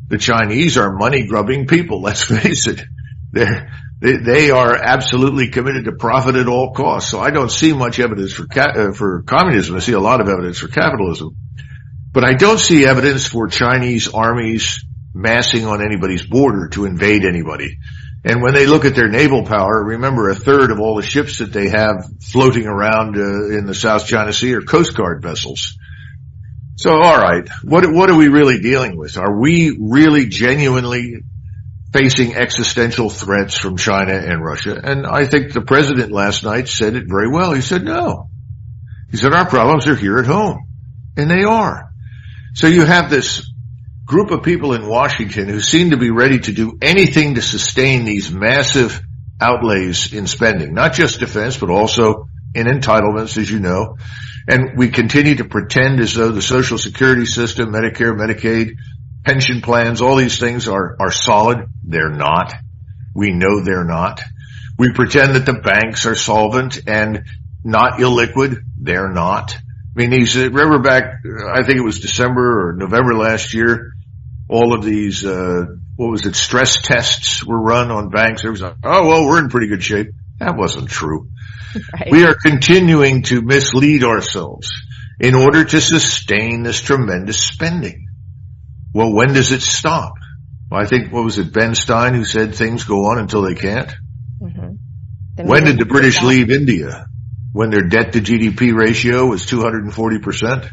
The 0.08 0.18
Chinese 0.18 0.78
are 0.78 0.92
money 0.92 1.26
grubbing 1.26 1.66
people. 1.66 2.00
Let's 2.02 2.22
face 2.22 2.66
it. 2.66 2.82
They're, 3.32 3.70
they, 4.00 4.16
they 4.18 4.50
are 4.50 4.76
absolutely 4.76 5.48
committed 5.48 5.86
to 5.86 5.92
profit 5.92 6.36
at 6.36 6.48
all 6.48 6.72
costs. 6.72 7.10
So 7.10 7.18
I 7.18 7.30
don't 7.30 7.50
see 7.50 7.72
much 7.72 7.98
evidence 7.98 8.32
for 8.32 8.46
uh, 8.56 8.92
for 8.92 9.22
communism. 9.22 9.76
I 9.76 9.80
see 9.80 9.92
a 9.92 10.00
lot 10.00 10.20
of 10.20 10.28
evidence 10.28 10.58
for 10.58 10.68
capitalism, 10.68 11.36
but 12.12 12.24
I 12.24 12.34
don't 12.34 12.60
see 12.60 12.86
evidence 12.86 13.26
for 13.26 13.48
Chinese 13.48 14.08
armies 14.08 14.84
massing 15.14 15.66
on 15.66 15.82
anybody's 15.82 16.26
border 16.26 16.68
to 16.68 16.84
invade 16.84 17.24
anybody. 17.24 17.78
And 18.22 18.42
when 18.42 18.54
they 18.54 18.66
look 18.66 18.84
at 18.84 18.94
their 18.94 19.08
naval 19.08 19.44
power, 19.44 19.84
remember 19.84 20.28
a 20.28 20.34
third 20.34 20.70
of 20.70 20.80
all 20.80 20.96
the 20.96 21.02
ships 21.02 21.38
that 21.38 21.52
they 21.52 21.68
have 21.68 22.04
floating 22.20 22.66
around 22.66 23.16
uh, 23.16 23.56
in 23.56 23.66
the 23.66 23.74
South 23.74 24.06
China 24.06 24.32
Sea 24.32 24.54
are 24.54 24.62
Coast 24.62 24.96
Guard 24.96 25.22
vessels. 25.22 25.78
So, 26.76 26.90
all 26.90 27.18
right, 27.18 27.48
what 27.62 27.90
what 27.90 28.10
are 28.10 28.16
we 28.16 28.28
really 28.28 28.60
dealing 28.60 28.98
with? 28.98 29.16
Are 29.16 29.40
we 29.40 29.76
really 29.80 30.26
genuinely 30.26 31.22
facing 31.92 32.34
existential 32.34 33.08
threats 33.08 33.56
from 33.56 33.78
China 33.78 34.12
and 34.12 34.44
Russia? 34.44 34.78
And 34.82 35.06
I 35.06 35.24
think 35.24 35.54
the 35.54 35.62
president 35.62 36.12
last 36.12 36.44
night 36.44 36.68
said 36.68 36.94
it 36.94 37.04
very 37.08 37.30
well. 37.30 37.52
He 37.52 37.62
said 37.62 37.82
no. 37.82 38.28
He 39.10 39.16
said 39.16 39.32
our 39.32 39.48
problems 39.48 39.86
are 39.86 39.96
here 39.96 40.18
at 40.18 40.26
home, 40.26 40.66
and 41.16 41.30
they 41.30 41.44
are. 41.44 41.90
So 42.54 42.66
you 42.66 42.84
have 42.84 43.08
this 43.08 43.50
group 44.04 44.30
of 44.30 44.42
people 44.42 44.74
in 44.74 44.86
Washington 44.86 45.48
who 45.48 45.60
seem 45.60 45.90
to 45.90 45.96
be 45.96 46.10
ready 46.10 46.40
to 46.40 46.52
do 46.52 46.78
anything 46.82 47.36
to 47.36 47.42
sustain 47.42 48.04
these 48.04 48.30
massive 48.30 49.00
outlays 49.40 50.12
in 50.12 50.26
spending, 50.26 50.74
not 50.74 50.92
just 50.92 51.20
defense, 51.20 51.56
but 51.56 51.70
also 51.70 52.28
in 52.54 52.66
entitlements, 52.66 53.38
as 53.38 53.50
you 53.50 53.60
know. 53.60 53.96
And 54.48 54.76
we 54.78 54.88
continue 54.88 55.36
to 55.36 55.44
pretend 55.44 56.00
as 56.00 56.14
though 56.14 56.30
the 56.30 56.42
social 56.42 56.78
security 56.78 57.26
system, 57.26 57.72
Medicare, 57.72 58.16
Medicaid, 58.16 58.76
pension 59.24 59.60
plans, 59.60 60.00
all 60.00 60.16
these 60.16 60.38
things 60.38 60.68
are, 60.68 60.96
are 61.00 61.10
solid. 61.10 61.66
They're 61.82 62.10
not. 62.10 62.54
We 63.14 63.32
know 63.32 63.60
they're 63.60 63.84
not. 63.84 64.22
We 64.78 64.92
pretend 64.92 65.34
that 65.34 65.46
the 65.46 65.54
banks 65.54 66.06
are 66.06 66.14
solvent 66.14 66.86
and 66.86 67.24
not 67.64 67.98
illiquid. 67.98 68.62
They're 68.78 69.10
not. 69.10 69.56
I 69.56 69.98
mean, 69.98 70.10
these, 70.10 70.36
remember 70.36 70.78
back, 70.78 71.22
I 71.52 71.62
think 71.62 71.78
it 71.78 71.84
was 71.84 72.00
December 72.00 72.68
or 72.68 72.72
November 72.74 73.14
last 73.14 73.54
year, 73.54 73.94
all 74.48 74.74
of 74.74 74.84
these, 74.84 75.24
uh, 75.24 75.64
what 75.96 76.10
was 76.10 76.26
it, 76.26 76.36
stress 76.36 76.82
tests 76.82 77.42
were 77.44 77.60
run 77.60 77.90
on 77.90 78.10
banks. 78.10 78.42
There 78.42 78.50
was 78.50 78.60
like, 78.60 78.76
oh, 78.84 79.08
well, 79.08 79.26
we're 79.26 79.42
in 79.42 79.48
pretty 79.48 79.68
good 79.68 79.82
shape. 79.82 80.08
That 80.38 80.56
wasn't 80.56 80.88
true. 80.88 81.30
Right. 81.92 82.10
We 82.10 82.24
are 82.24 82.34
continuing 82.34 83.22
to 83.24 83.42
mislead 83.42 84.02
ourselves 84.02 84.72
in 85.20 85.34
order 85.34 85.62
to 85.62 85.78
sustain 85.78 86.62
this 86.62 86.80
tremendous 86.80 87.38
spending. 87.38 88.06
Well, 88.94 89.12
when 89.12 89.34
does 89.34 89.52
it 89.52 89.60
stop? 89.60 90.14
Well, 90.70 90.80
I 90.80 90.86
think, 90.86 91.12
what 91.12 91.24
was 91.24 91.38
it, 91.38 91.52
Ben 91.52 91.74
Stein 91.74 92.14
who 92.14 92.24
said 92.24 92.54
things 92.54 92.84
go 92.84 93.10
on 93.10 93.18
until 93.18 93.42
they 93.42 93.54
can't? 93.54 93.94
Mm-hmm. 94.40 95.46
When 95.46 95.64
did 95.64 95.78
the 95.78 95.84
British 95.84 96.22
leave 96.22 96.50
India? 96.50 97.06
When 97.52 97.68
their 97.68 97.88
debt 97.88 98.14
to 98.14 98.20
GDP 98.20 98.74
ratio 98.74 99.26
was 99.26 99.44
240%? 99.44 100.70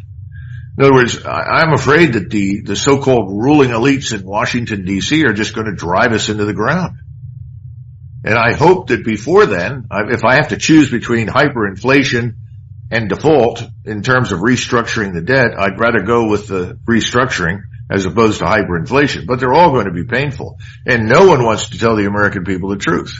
In 0.77 0.83
other 0.83 0.93
words, 0.93 1.23
I'm 1.25 1.73
afraid 1.73 2.13
that 2.13 2.29
the, 2.29 2.61
the 2.61 2.75
so-called 2.75 3.29
ruling 3.29 3.69
elites 3.69 4.17
in 4.17 4.25
Washington 4.25 4.85
DC 4.85 5.23
are 5.25 5.33
just 5.33 5.53
going 5.53 5.67
to 5.67 5.75
drive 5.75 6.13
us 6.13 6.29
into 6.29 6.45
the 6.45 6.53
ground. 6.53 6.97
And 8.23 8.37
I 8.37 8.53
hope 8.53 8.87
that 8.87 9.03
before 9.03 9.45
then, 9.45 9.87
if 9.91 10.23
I 10.23 10.35
have 10.35 10.49
to 10.49 10.57
choose 10.57 10.89
between 10.89 11.27
hyperinflation 11.27 12.35
and 12.89 13.09
default 13.09 13.63
in 13.85 14.01
terms 14.01 14.31
of 14.31 14.39
restructuring 14.39 15.13
the 15.13 15.21
debt, 15.21 15.51
I'd 15.57 15.79
rather 15.79 16.03
go 16.03 16.29
with 16.29 16.47
the 16.47 16.79
restructuring 16.85 17.63
as 17.91 18.05
opposed 18.05 18.39
to 18.39 18.45
hyperinflation. 18.45 19.27
But 19.27 19.39
they're 19.39 19.53
all 19.53 19.71
going 19.71 19.85
to 19.85 19.91
be 19.91 20.05
painful. 20.05 20.57
And 20.85 21.09
no 21.09 21.27
one 21.27 21.43
wants 21.43 21.69
to 21.69 21.79
tell 21.79 21.95
the 21.95 22.05
American 22.05 22.45
people 22.45 22.69
the 22.69 22.77
truth. 22.77 23.13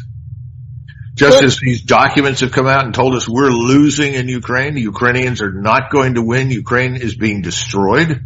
Just 1.15 1.43
as 1.43 1.59
these 1.59 1.83
documents 1.83 2.41
have 2.41 2.51
come 2.51 2.65
out 2.65 2.85
and 2.85 2.93
told 2.93 3.13
us 3.13 3.29
we're 3.29 3.51
losing 3.51 4.15
in 4.15 4.27
Ukraine, 4.27 4.73
the 4.73 4.81
Ukrainians 4.81 5.43
are 5.43 5.51
not 5.51 5.91
going 5.91 6.15
to 6.15 6.23
win, 6.23 6.49
Ukraine 6.49 6.95
is 6.95 7.15
being 7.15 7.41
destroyed. 7.43 8.25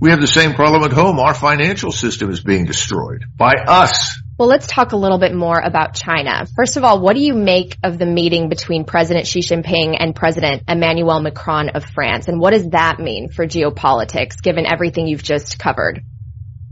We 0.00 0.10
have 0.10 0.20
the 0.20 0.26
same 0.26 0.54
problem 0.54 0.82
at 0.84 0.92
home. 0.92 1.18
Our 1.18 1.34
financial 1.34 1.92
system 1.92 2.30
is 2.30 2.42
being 2.42 2.64
destroyed 2.64 3.24
by 3.36 3.54
us. 3.66 4.18
Well, 4.38 4.48
let's 4.48 4.66
talk 4.66 4.92
a 4.92 4.96
little 4.96 5.16
bit 5.16 5.34
more 5.34 5.58
about 5.58 5.94
China. 5.94 6.46
First 6.54 6.76
of 6.76 6.84
all, 6.84 7.00
what 7.00 7.16
do 7.16 7.22
you 7.22 7.32
make 7.32 7.78
of 7.82 7.98
the 7.98 8.04
meeting 8.04 8.50
between 8.50 8.84
President 8.84 9.26
Xi 9.26 9.40
Jinping 9.40 9.96
and 9.98 10.14
President 10.14 10.64
Emmanuel 10.68 11.22
Macron 11.22 11.70
of 11.70 11.86
France? 11.86 12.28
And 12.28 12.38
what 12.38 12.50
does 12.50 12.68
that 12.70 12.98
mean 12.98 13.30
for 13.30 13.46
geopolitics, 13.46 14.42
given 14.42 14.66
everything 14.66 15.06
you've 15.06 15.22
just 15.22 15.58
covered? 15.58 16.02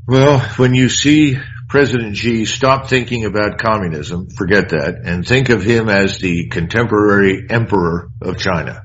Well, 0.06 0.40
when 0.58 0.74
you 0.74 0.90
see 0.90 1.38
President 1.70 2.18
Xi 2.18 2.44
stop 2.44 2.88
thinking 2.90 3.24
about 3.24 3.56
communism, 3.56 4.28
forget 4.28 4.68
that, 4.68 5.00
and 5.02 5.26
think 5.26 5.48
of 5.48 5.62
him 5.62 5.88
as 5.88 6.18
the 6.18 6.48
contemporary 6.50 7.46
emperor 7.48 8.10
of 8.20 8.36
China. 8.36 8.82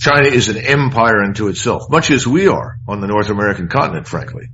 China 0.00 0.28
is 0.28 0.48
an 0.48 0.56
empire 0.56 1.22
unto 1.22 1.48
itself, 1.48 1.90
much 1.90 2.10
as 2.10 2.26
we 2.26 2.48
are 2.48 2.78
on 2.88 3.02
the 3.02 3.06
North 3.06 3.28
American 3.28 3.68
continent, 3.68 4.08
frankly. 4.08 4.46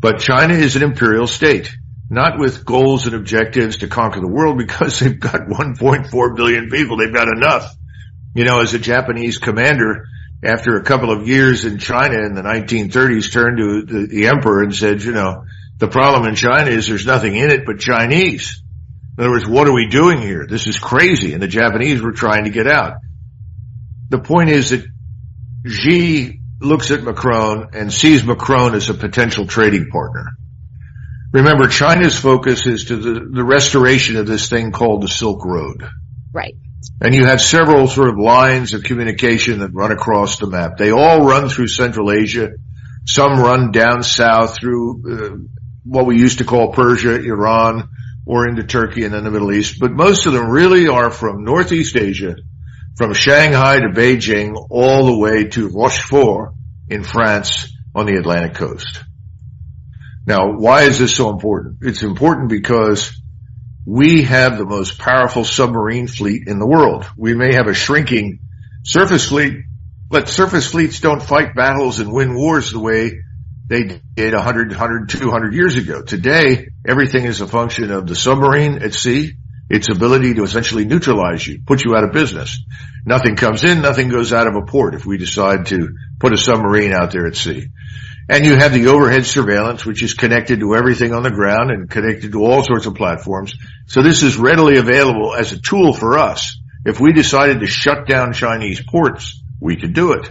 But 0.00 0.18
China 0.18 0.54
is 0.54 0.74
an 0.74 0.82
imperial 0.82 1.28
state 1.28 1.72
not 2.12 2.38
with 2.38 2.66
goals 2.66 3.06
and 3.06 3.14
objectives 3.14 3.78
to 3.78 3.88
conquer 3.88 4.20
the 4.20 4.28
world 4.28 4.58
because 4.58 4.98
they've 5.00 5.18
got 5.18 5.48
1.4 5.48 6.36
billion 6.36 6.68
people. 6.68 6.98
They've 6.98 7.12
got 7.12 7.28
enough. 7.28 7.74
You 8.34 8.44
know, 8.44 8.60
as 8.60 8.74
a 8.74 8.78
Japanese 8.78 9.38
commander, 9.38 10.04
after 10.44 10.76
a 10.76 10.84
couple 10.84 11.10
of 11.10 11.26
years 11.26 11.64
in 11.64 11.78
China 11.78 12.18
in 12.18 12.34
the 12.34 12.42
1930s, 12.42 13.32
turned 13.32 13.58
to 13.58 13.82
the, 13.82 14.06
the 14.06 14.26
emperor 14.26 14.62
and 14.62 14.74
said, 14.74 15.02
you 15.02 15.12
know, 15.12 15.44
the 15.78 15.88
problem 15.88 16.28
in 16.28 16.34
China 16.34 16.70
is 16.70 16.86
there's 16.86 17.06
nothing 17.06 17.34
in 17.34 17.50
it 17.50 17.64
but 17.64 17.78
Chinese. 17.78 18.62
In 19.16 19.24
other 19.24 19.32
words, 19.32 19.46
what 19.46 19.66
are 19.66 19.72
we 19.72 19.88
doing 19.88 20.20
here? 20.20 20.46
This 20.46 20.66
is 20.66 20.78
crazy. 20.78 21.32
And 21.32 21.42
the 21.42 21.48
Japanese 21.48 22.02
were 22.02 22.12
trying 22.12 22.44
to 22.44 22.50
get 22.50 22.66
out. 22.66 22.96
The 24.10 24.18
point 24.18 24.50
is 24.50 24.70
that 24.70 24.84
Xi 25.66 26.40
looks 26.60 26.90
at 26.90 27.02
Macron 27.02 27.70
and 27.72 27.90
sees 27.90 28.22
Macron 28.22 28.74
as 28.74 28.90
a 28.90 28.94
potential 28.94 29.46
trading 29.46 29.88
partner. 29.90 30.26
Remember, 31.32 31.66
China's 31.66 32.18
focus 32.18 32.66
is 32.66 32.86
to 32.86 32.96
the, 32.96 33.20
the 33.32 33.44
restoration 33.44 34.16
of 34.16 34.26
this 34.26 34.50
thing 34.50 34.70
called 34.70 35.02
the 35.02 35.08
Silk 35.08 35.44
Road. 35.44 35.82
Right. 36.32 36.56
And 37.00 37.14
you 37.14 37.24
have 37.24 37.40
several 37.40 37.86
sort 37.86 38.10
of 38.10 38.18
lines 38.18 38.74
of 38.74 38.82
communication 38.82 39.60
that 39.60 39.72
run 39.72 39.92
across 39.92 40.38
the 40.38 40.46
map. 40.46 40.76
They 40.76 40.90
all 40.90 41.24
run 41.24 41.48
through 41.48 41.68
Central 41.68 42.12
Asia. 42.12 42.50
Some 43.06 43.40
run 43.40 43.72
down 43.72 44.02
south 44.02 44.58
through 44.58 45.02
uh, 45.10 45.36
what 45.84 46.06
we 46.06 46.18
used 46.18 46.38
to 46.38 46.44
call 46.44 46.72
Persia, 46.72 47.22
Iran, 47.22 47.88
or 48.26 48.46
into 48.46 48.62
Turkey 48.62 49.04
and 49.04 49.14
then 49.14 49.24
the 49.24 49.30
Middle 49.30 49.52
East. 49.52 49.80
But 49.80 49.92
most 49.92 50.26
of 50.26 50.34
them 50.34 50.50
really 50.50 50.86
are 50.86 51.10
from 51.10 51.44
Northeast 51.44 51.96
Asia, 51.96 52.36
from 52.96 53.14
Shanghai 53.14 53.78
to 53.78 53.88
Beijing, 53.88 54.54
all 54.70 55.06
the 55.06 55.18
way 55.18 55.44
to 55.44 55.68
Rochefort 55.68 56.52
in 56.88 57.04
France 57.04 57.72
on 57.94 58.06
the 58.06 58.16
Atlantic 58.16 58.54
coast. 58.54 59.02
Now, 60.26 60.52
why 60.52 60.82
is 60.82 60.98
this 60.98 61.16
so 61.16 61.30
important? 61.30 61.78
It's 61.82 62.02
important 62.02 62.48
because 62.48 63.12
we 63.84 64.22
have 64.22 64.56
the 64.56 64.64
most 64.64 64.98
powerful 64.98 65.44
submarine 65.44 66.06
fleet 66.06 66.46
in 66.46 66.58
the 66.58 66.66
world. 66.66 67.04
We 67.16 67.34
may 67.34 67.54
have 67.54 67.66
a 67.66 67.74
shrinking 67.74 68.38
surface 68.84 69.28
fleet, 69.28 69.64
but 70.08 70.28
surface 70.28 70.70
fleets 70.70 71.00
don't 71.00 71.22
fight 71.22 71.56
battles 71.56 71.98
and 71.98 72.12
win 72.12 72.34
wars 72.34 72.70
the 72.70 72.78
way 72.78 73.20
they 73.66 74.00
did 74.14 74.34
100, 74.34 74.68
100, 74.68 75.08
200 75.08 75.54
years 75.54 75.76
ago. 75.76 76.02
Today, 76.02 76.68
everything 76.86 77.24
is 77.24 77.40
a 77.40 77.48
function 77.48 77.90
of 77.90 78.06
the 78.06 78.14
submarine 78.14 78.82
at 78.82 78.94
sea, 78.94 79.32
its 79.68 79.88
ability 79.88 80.34
to 80.34 80.42
essentially 80.42 80.84
neutralize 80.84 81.46
you, 81.46 81.62
put 81.66 81.84
you 81.84 81.96
out 81.96 82.04
of 82.04 82.12
business. 82.12 82.60
Nothing 83.06 83.34
comes 83.34 83.64
in, 83.64 83.80
nothing 83.82 84.08
goes 84.08 84.32
out 84.32 84.46
of 84.46 84.54
a 84.54 84.66
port 84.66 84.94
if 84.94 85.06
we 85.06 85.16
decide 85.16 85.66
to 85.66 85.96
put 86.20 86.32
a 86.32 86.36
submarine 86.36 86.92
out 86.92 87.10
there 87.10 87.26
at 87.26 87.34
sea. 87.34 87.68
And 88.28 88.44
you 88.44 88.56
have 88.56 88.72
the 88.72 88.86
overhead 88.86 89.26
surveillance, 89.26 89.84
which 89.84 90.02
is 90.02 90.14
connected 90.14 90.60
to 90.60 90.74
everything 90.74 91.12
on 91.12 91.22
the 91.22 91.30
ground 91.30 91.70
and 91.70 91.90
connected 91.90 92.32
to 92.32 92.44
all 92.44 92.62
sorts 92.62 92.86
of 92.86 92.94
platforms. 92.94 93.54
So 93.86 94.02
this 94.02 94.22
is 94.22 94.36
readily 94.36 94.78
available 94.78 95.34
as 95.34 95.52
a 95.52 95.60
tool 95.60 95.92
for 95.92 96.18
us. 96.18 96.58
If 96.84 97.00
we 97.00 97.12
decided 97.12 97.60
to 97.60 97.66
shut 97.66 98.06
down 98.06 98.32
Chinese 98.32 98.82
ports, 98.82 99.42
we 99.60 99.76
could 99.76 99.92
do 99.92 100.12
it. 100.12 100.30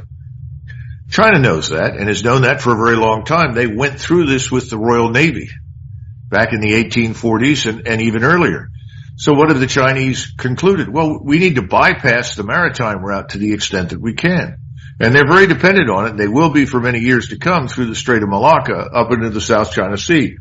China 1.09 1.39
knows 1.39 1.69
that 1.69 1.97
and 1.97 2.07
has 2.07 2.23
known 2.23 2.43
that 2.43 2.61
for 2.61 2.73
a 2.73 2.85
very 2.85 2.95
long 2.95 3.25
time. 3.25 3.53
They 3.53 3.67
went 3.67 3.99
through 3.99 4.27
this 4.27 4.49
with 4.49 4.69
the 4.69 4.77
Royal 4.77 5.09
Navy 5.09 5.49
back 6.29 6.53
in 6.53 6.61
the 6.61 6.71
1840s 6.71 7.69
and, 7.69 7.87
and 7.87 8.01
even 8.01 8.23
earlier. 8.23 8.69
So 9.17 9.33
what 9.33 9.49
have 9.49 9.59
the 9.59 9.67
Chinese 9.67 10.31
concluded? 10.37 10.89
Well, 10.89 11.19
we 11.21 11.37
need 11.37 11.55
to 11.55 11.61
bypass 11.61 12.35
the 12.35 12.43
maritime 12.43 13.03
route 13.03 13.29
to 13.29 13.37
the 13.37 13.53
extent 13.53 13.89
that 13.89 14.01
we 14.01 14.13
can. 14.13 14.57
And 15.01 15.15
they're 15.15 15.27
very 15.27 15.47
dependent 15.47 15.89
on 15.89 16.07
it. 16.07 16.17
They 16.17 16.27
will 16.27 16.51
be 16.51 16.65
for 16.65 16.79
many 16.79 16.99
years 16.99 17.29
to 17.29 17.37
come 17.37 17.67
through 17.67 17.87
the 17.87 17.95
Strait 17.95 18.21
of 18.21 18.29
Malacca 18.29 18.77
up 18.77 19.11
into 19.11 19.31
the 19.31 19.41
South 19.41 19.73
China 19.73 19.97
Sea. 19.97 20.35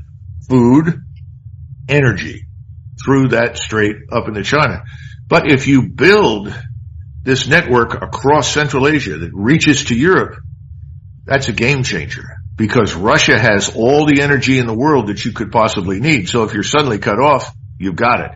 Food, 0.48 1.00
energy 1.88 2.46
through 3.02 3.28
that 3.28 3.56
strait 3.56 3.96
up 4.12 4.28
into 4.28 4.42
China. 4.42 4.82
But 5.28 5.50
if 5.50 5.66
you 5.66 5.88
build 5.88 6.54
this 7.22 7.46
network 7.46 7.94
across 8.02 8.52
Central 8.52 8.86
Asia 8.86 9.16
that 9.16 9.30
reaches 9.32 9.84
to 9.84 9.94
Europe, 9.96 10.36
that's 11.24 11.48
a 11.48 11.52
game 11.52 11.82
changer 11.82 12.24
because 12.56 12.94
Russia 12.94 13.38
has 13.38 13.74
all 13.74 14.04
the 14.04 14.20
energy 14.20 14.58
in 14.58 14.66
the 14.66 14.76
world 14.76 15.06
that 15.06 15.24
you 15.24 15.32
could 15.32 15.50
possibly 15.52 16.00
need. 16.00 16.28
So 16.28 16.44
if 16.44 16.52
you're 16.52 16.62
suddenly 16.62 16.98
cut 16.98 17.18
off, 17.18 17.54
you've 17.78 17.96
got 17.96 18.20
it. 18.20 18.32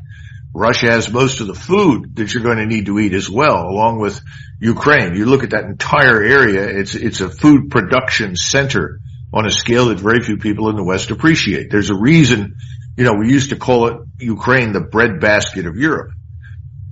Russia 0.54 0.86
has 0.86 1.10
most 1.10 1.40
of 1.40 1.48
the 1.48 1.54
food 1.54 2.14
that 2.16 2.32
you're 2.32 2.44
going 2.44 2.58
to 2.58 2.66
need 2.66 2.86
to 2.86 2.98
eat 3.00 3.12
as 3.12 3.28
well, 3.28 3.68
along 3.68 3.98
with 3.98 4.20
Ukraine. 4.60 5.16
You 5.16 5.26
look 5.26 5.42
at 5.42 5.50
that 5.50 5.64
entire 5.64 6.22
area, 6.22 6.68
it's, 6.68 6.94
it's 6.94 7.20
a 7.20 7.28
food 7.28 7.70
production 7.70 8.36
center 8.36 9.00
on 9.32 9.46
a 9.46 9.50
scale 9.50 9.86
that 9.86 9.98
very 9.98 10.22
few 10.22 10.36
people 10.36 10.68
in 10.68 10.76
the 10.76 10.84
West 10.84 11.10
appreciate. 11.10 11.70
There's 11.70 11.90
a 11.90 11.98
reason, 11.98 12.54
you 12.96 13.02
know, 13.02 13.14
we 13.14 13.32
used 13.32 13.50
to 13.50 13.56
call 13.56 13.88
it 13.88 13.96
Ukraine 14.20 14.72
the 14.72 14.80
breadbasket 14.80 15.66
of 15.66 15.76
Europe. 15.76 16.12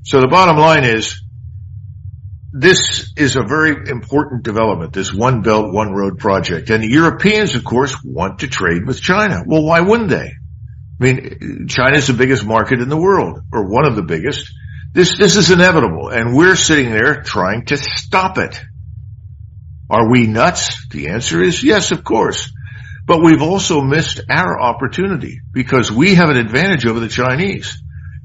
So 0.03 0.21
the 0.21 0.27
bottom 0.27 0.57
line 0.57 0.83
is 0.83 1.23
this 2.53 3.13
is 3.17 3.37
a 3.37 3.45
very 3.45 3.89
important 3.89 4.43
development, 4.43 4.93
this 4.93 5.15
one 5.15 5.43
belt, 5.43 5.73
one 5.73 5.93
road 5.93 6.19
project. 6.19 6.69
And 6.71 6.83
the 6.83 6.91
Europeans, 6.91 7.55
of 7.55 7.63
course, 7.63 7.97
want 8.05 8.41
to 8.41 8.49
trade 8.49 8.89
with 8.89 9.01
China. 9.01 9.45
Well, 9.47 9.63
why 9.63 9.81
wouldn't 9.81 10.11
they? 10.11 10.33
I 11.03 11.05
mean, 11.05 11.67
China 11.69 11.97
is 11.97 12.07
the 12.07 12.13
biggest 12.13 12.45
market 12.45 12.81
in 12.81 12.89
the 12.89 12.97
world, 12.97 13.41
or 13.53 13.69
one 13.69 13.87
of 13.87 13.97
the 13.97 14.05
biggest. 14.05 14.53
This, 14.93 15.19
this 15.19 15.35
is 15.35 15.51
inevitable, 15.51 16.11
and 16.11 16.37
we're 16.37 16.55
sitting 16.55 16.93
there 16.93 17.23
trying 17.23 17.65
to 17.67 17.77
stop 17.77 18.39
it. 18.39 18.63
Are 19.91 20.09
we 20.09 20.29
nuts? 20.29 20.87
The 20.91 21.09
answer 21.09 21.43
is 21.43 21.65
yes, 21.65 21.91
of 21.91 22.05
course. 22.05 22.53
But 23.05 23.21
we've 23.21 23.43
also 23.43 23.81
missed 23.81 24.21
our 24.31 24.61
opportunity 24.61 25.41
because 25.53 25.91
we 25.91 26.15
have 26.15 26.29
an 26.29 26.37
advantage 26.37 26.87
over 26.87 27.01
the 27.01 27.09
Chinese. 27.09 27.83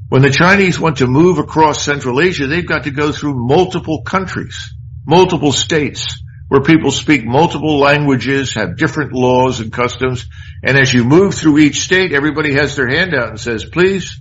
When 0.09 0.21
the 0.21 0.29
Chinese 0.29 0.79
want 0.79 0.97
to 0.97 1.07
move 1.07 1.39
across 1.39 1.81
Central 1.81 2.21
Asia, 2.21 2.45
they've 2.45 2.67
got 2.67 2.83
to 2.83 2.91
go 2.91 3.11
through 3.11 3.47
multiple 3.47 4.03
countries, 4.03 4.71
multiple 5.03 5.51
states 5.51 6.21
where 6.47 6.61
people 6.61 6.91
speak 6.91 7.25
multiple 7.25 7.79
languages, 7.79 8.53
have 8.53 8.77
different 8.77 9.13
laws 9.13 9.59
and 9.59 9.71
customs. 9.71 10.27
And 10.63 10.77
as 10.77 10.93
you 10.93 11.03
move 11.03 11.35
through 11.35 11.59
each 11.59 11.81
state, 11.81 12.13
everybody 12.13 12.53
has 12.53 12.75
their 12.75 12.87
hand 12.87 13.13
out 13.13 13.29
and 13.29 13.39
says, 13.39 13.65
please, 13.65 14.19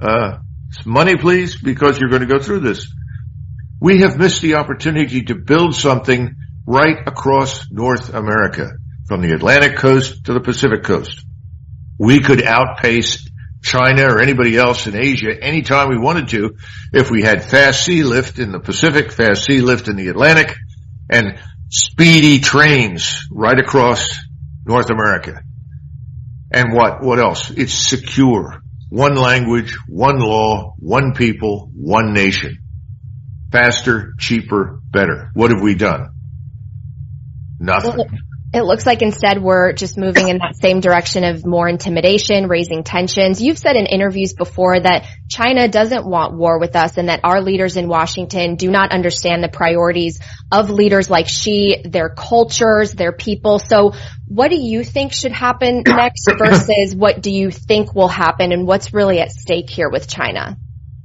uh, 0.00 0.38
money 0.86 1.16
please, 1.16 1.60
because 1.60 1.98
you're 1.98 2.08
going 2.10 2.26
to 2.26 2.28
go 2.28 2.38
through 2.38 2.60
this. 2.60 2.90
We 3.80 4.00
have 4.00 4.18
missed 4.18 4.42
the 4.42 4.54
opportunity 4.54 5.22
to 5.24 5.34
build 5.34 5.74
something 5.74 6.36
right 6.66 6.98
across 7.06 7.70
North 7.70 8.12
America 8.14 8.72
from 9.06 9.20
the 9.20 9.32
Atlantic 9.32 9.76
coast 9.76 10.24
to 10.26 10.32
the 10.32 10.40
Pacific 10.40 10.84
coast. 10.84 11.24
We 11.98 12.20
could 12.20 12.42
outpace 12.42 13.28
China 13.62 14.04
or 14.04 14.20
anybody 14.20 14.56
else 14.56 14.86
in 14.86 14.96
Asia 14.96 15.38
anytime 15.38 15.88
we 15.90 15.98
wanted 15.98 16.28
to 16.28 16.56
if 16.92 17.10
we 17.10 17.22
had 17.22 17.44
fast 17.44 17.84
sea 17.84 18.02
lift 18.02 18.38
in 18.38 18.52
the 18.52 18.60
Pacific, 18.60 19.12
fast 19.12 19.44
sea 19.44 19.60
lift 19.60 19.88
in 19.88 19.96
the 19.96 20.08
Atlantic, 20.08 20.56
and 21.10 21.38
speedy 21.68 22.38
trains 22.38 23.26
right 23.30 23.58
across 23.58 24.18
North 24.64 24.90
America. 24.90 25.42
And 26.52 26.72
what, 26.72 27.02
what 27.02 27.18
else? 27.18 27.50
It's 27.50 27.74
secure. 27.74 28.62
One 28.88 29.14
language, 29.14 29.76
one 29.86 30.18
law, 30.18 30.74
one 30.78 31.14
people, 31.14 31.70
one 31.74 32.12
nation. 32.12 32.58
Faster, 33.52 34.14
cheaper, 34.18 34.80
better. 34.90 35.30
What 35.34 35.50
have 35.50 35.60
we 35.60 35.74
done? 35.74 36.10
Nothing. 37.58 38.20
It 38.52 38.62
looks 38.62 38.84
like 38.84 39.00
instead 39.00 39.40
we're 39.40 39.72
just 39.74 39.96
moving 39.96 40.28
in 40.28 40.38
that 40.38 40.56
same 40.60 40.80
direction 40.80 41.22
of 41.22 41.46
more 41.46 41.68
intimidation, 41.68 42.48
raising 42.48 42.82
tensions. 42.82 43.40
You've 43.40 43.58
said 43.58 43.76
in 43.76 43.86
interviews 43.86 44.32
before 44.32 44.80
that 44.80 45.06
China 45.28 45.68
doesn't 45.68 46.04
want 46.04 46.36
war 46.36 46.58
with 46.58 46.74
us 46.74 46.98
and 46.98 47.08
that 47.08 47.20
our 47.22 47.40
leaders 47.42 47.76
in 47.76 47.86
Washington 47.86 48.56
do 48.56 48.68
not 48.68 48.90
understand 48.90 49.44
the 49.44 49.48
priorities 49.48 50.18
of 50.50 50.68
leaders 50.68 51.08
like 51.08 51.28
Xi, 51.28 51.82
their 51.84 52.08
cultures, 52.08 52.92
their 52.92 53.12
people. 53.12 53.60
So 53.60 53.92
what 54.26 54.50
do 54.50 54.56
you 54.60 54.82
think 54.82 55.12
should 55.12 55.32
happen 55.32 55.84
next 55.86 56.26
versus 56.36 56.92
what 56.92 57.22
do 57.22 57.30
you 57.30 57.52
think 57.52 57.94
will 57.94 58.08
happen 58.08 58.50
and 58.50 58.66
what's 58.66 58.92
really 58.92 59.20
at 59.20 59.30
stake 59.30 59.70
here 59.70 59.88
with 59.88 60.08
China? 60.08 60.56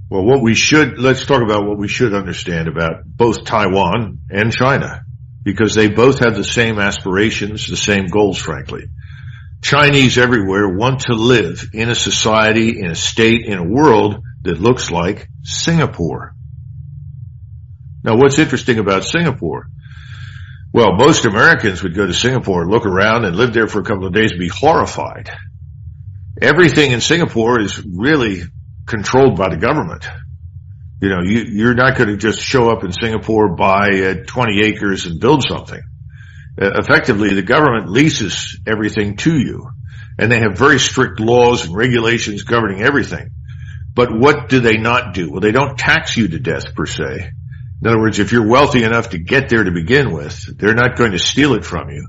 Well, 0.10 0.26
what 0.26 0.42
we 0.42 0.56
should, 0.56 0.98
let's 0.98 1.24
talk 1.28 1.44
about 1.44 1.68
what 1.68 1.78
we 1.78 1.88
should 1.88 2.16
understand 2.16 2.68
about 2.68 3.06
both 3.06 3.46
Taiwan 3.46 4.22
and 4.32 4.52
China 4.52 5.05
because 5.46 5.76
they 5.76 5.88
both 5.88 6.20
have 6.20 6.36
the 6.36 6.44
same 6.44 6.80
aspirations, 6.80 7.68
the 7.68 7.78
same 7.78 8.08
goals, 8.08 8.38
frankly. 8.38 8.90
Chinese 9.62 10.18
everywhere 10.18 10.68
want 10.68 11.02
to 11.02 11.14
live 11.14 11.70
in 11.72 11.90
a 11.90 11.96
society, 11.96 12.80
in 12.80 12.88
a 12.88 12.96
state, 12.96 13.46
in 13.46 13.58
a 13.58 13.64
world 13.64 14.22
that 14.42 14.60
looks 14.60 14.92
like 14.92 15.30
Singapore. 15.44 16.34
Now 18.04 18.18
what's 18.18 18.40
interesting 18.40 18.80
about 18.80 19.06
Singapore? 19.06 19.68
Well, 20.74 20.96
most 20.98 21.26
Americans 21.26 21.82
would 21.84 21.96
go 21.96 22.06
to 22.06 22.14
Singapore, 22.14 22.68
look 22.68 22.86
around 22.86 23.26
and 23.26 23.36
live 23.36 23.54
there 23.54 23.68
for 23.68 23.80
a 23.80 23.86
couple 23.86 24.08
of 24.08 24.14
days 24.14 24.32
and 24.32 24.40
be 24.40 24.50
horrified. 24.50 25.32
Everything 26.42 26.92
in 26.92 27.02
Singapore 27.02 27.60
is 27.60 27.82
really 27.86 28.42
controlled 28.86 29.38
by 29.38 29.50
the 29.50 29.58
government. 29.58 30.06
You 31.02 31.10
know, 31.10 31.22
you, 31.24 31.44
you're 31.48 31.76
not 31.76 31.98
going 31.98 32.10
to 32.10 32.18
just 32.18 32.40
show 32.40 32.70
up 32.70 32.84
in 32.84 32.92
Singapore, 32.92 33.56
buy 33.56 33.90
uh, 33.90 34.24
20 34.26 34.62
acres 34.64 35.06
and 35.06 35.20
build 35.20 35.44
something. 35.48 35.82
Uh, 36.60 36.72
effectively, 36.80 37.34
the 37.34 37.42
government 37.42 37.90
leases 37.90 38.60
everything 38.66 39.18
to 39.18 39.38
you 39.38 39.70
and 40.18 40.32
they 40.32 40.40
have 40.40 40.58
very 40.58 40.80
strict 40.80 41.20
laws 41.20 41.66
and 41.66 41.76
regulations 41.76 42.44
governing 42.44 42.82
everything. 42.82 43.32
But 43.94 44.10
what 44.12 44.50
do 44.50 44.60
they 44.60 44.78
not 44.78 45.14
do? 45.14 45.32
Well, 45.32 45.42
they 45.42 45.52
don't 45.52 45.78
tax 45.78 46.18
you 46.18 46.28
to 46.30 46.40
death 46.40 46.76
per 46.76 46.86
se. 46.86 47.32
In 47.82 47.88
other 47.88 48.00
words, 48.00 48.20
if 48.20 48.32
you're 48.32 48.48
wealthy 48.48 48.84
enough 48.84 49.10
to 49.10 49.18
get 49.18 49.50
there 49.50 49.64
to 49.64 49.72
begin 49.72 50.12
with, 50.12 50.58
they're 50.58 50.74
not 50.74 50.98
going 50.98 51.12
to 51.12 51.20
steal 51.20 51.54
it 51.54 51.66
from 51.66 51.90
you. 51.90 52.08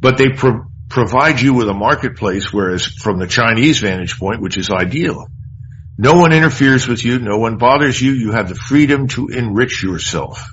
But 0.00 0.16
they 0.16 0.30
pro- 0.30 0.64
provide 0.88 1.40
you 1.40 1.54
with 1.54 1.68
a 1.68 1.74
marketplace, 1.74 2.52
whereas 2.52 2.86
from 2.86 3.18
the 3.18 3.26
Chinese 3.26 3.80
vantage 3.80 4.18
point, 4.18 4.40
which 4.40 4.56
is 4.56 4.70
ideal, 4.70 5.28
no 5.98 6.14
one 6.14 6.32
interferes 6.32 6.86
with 6.86 7.04
you. 7.04 7.18
No 7.18 7.38
one 7.38 7.58
bothers 7.58 8.00
you. 8.00 8.12
You 8.12 8.30
have 8.30 8.48
the 8.48 8.54
freedom 8.54 9.08
to 9.08 9.26
enrich 9.28 9.82
yourself. 9.82 10.48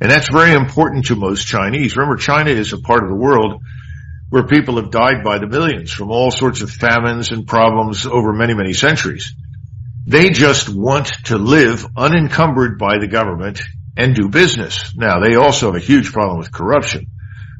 And 0.00 0.10
that's 0.10 0.30
very 0.30 0.52
important 0.52 1.06
to 1.06 1.16
most 1.16 1.46
Chinese. 1.46 1.94
Remember, 1.94 2.16
China 2.16 2.50
is 2.50 2.72
a 2.72 2.78
part 2.78 3.02
of 3.02 3.10
the 3.10 3.16
world 3.16 3.62
where 4.30 4.46
people 4.46 4.76
have 4.76 4.90
died 4.90 5.22
by 5.22 5.38
the 5.38 5.46
millions 5.46 5.92
from 5.92 6.10
all 6.10 6.30
sorts 6.30 6.62
of 6.62 6.70
famines 6.70 7.32
and 7.32 7.46
problems 7.46 8.06
over 8.06 8.32
many, 8.32 8.54
many 8.54 8.72
centuries. 8.72 9.34
They 10.06 10.30
just 10.30 10.70
want 10.70 11.08
to 11.24 11.36
live 11.36 11.86
unencumbered 11.94 12.78
by 12.78 12.98
the 12.98 13.08
government 13.08 13.60
and 13.94 14.14
do 14.14 14.30
business. 14.30 14.94
Now, 14.96 15.20
they 15.20 15.36
also 15.36 15.66
have 15.66 15.76
a 15.76 15.84
huge 15.84 16.12
problem 16.12 16.38
with 16.38 16.50
corruption, 16.52 17.08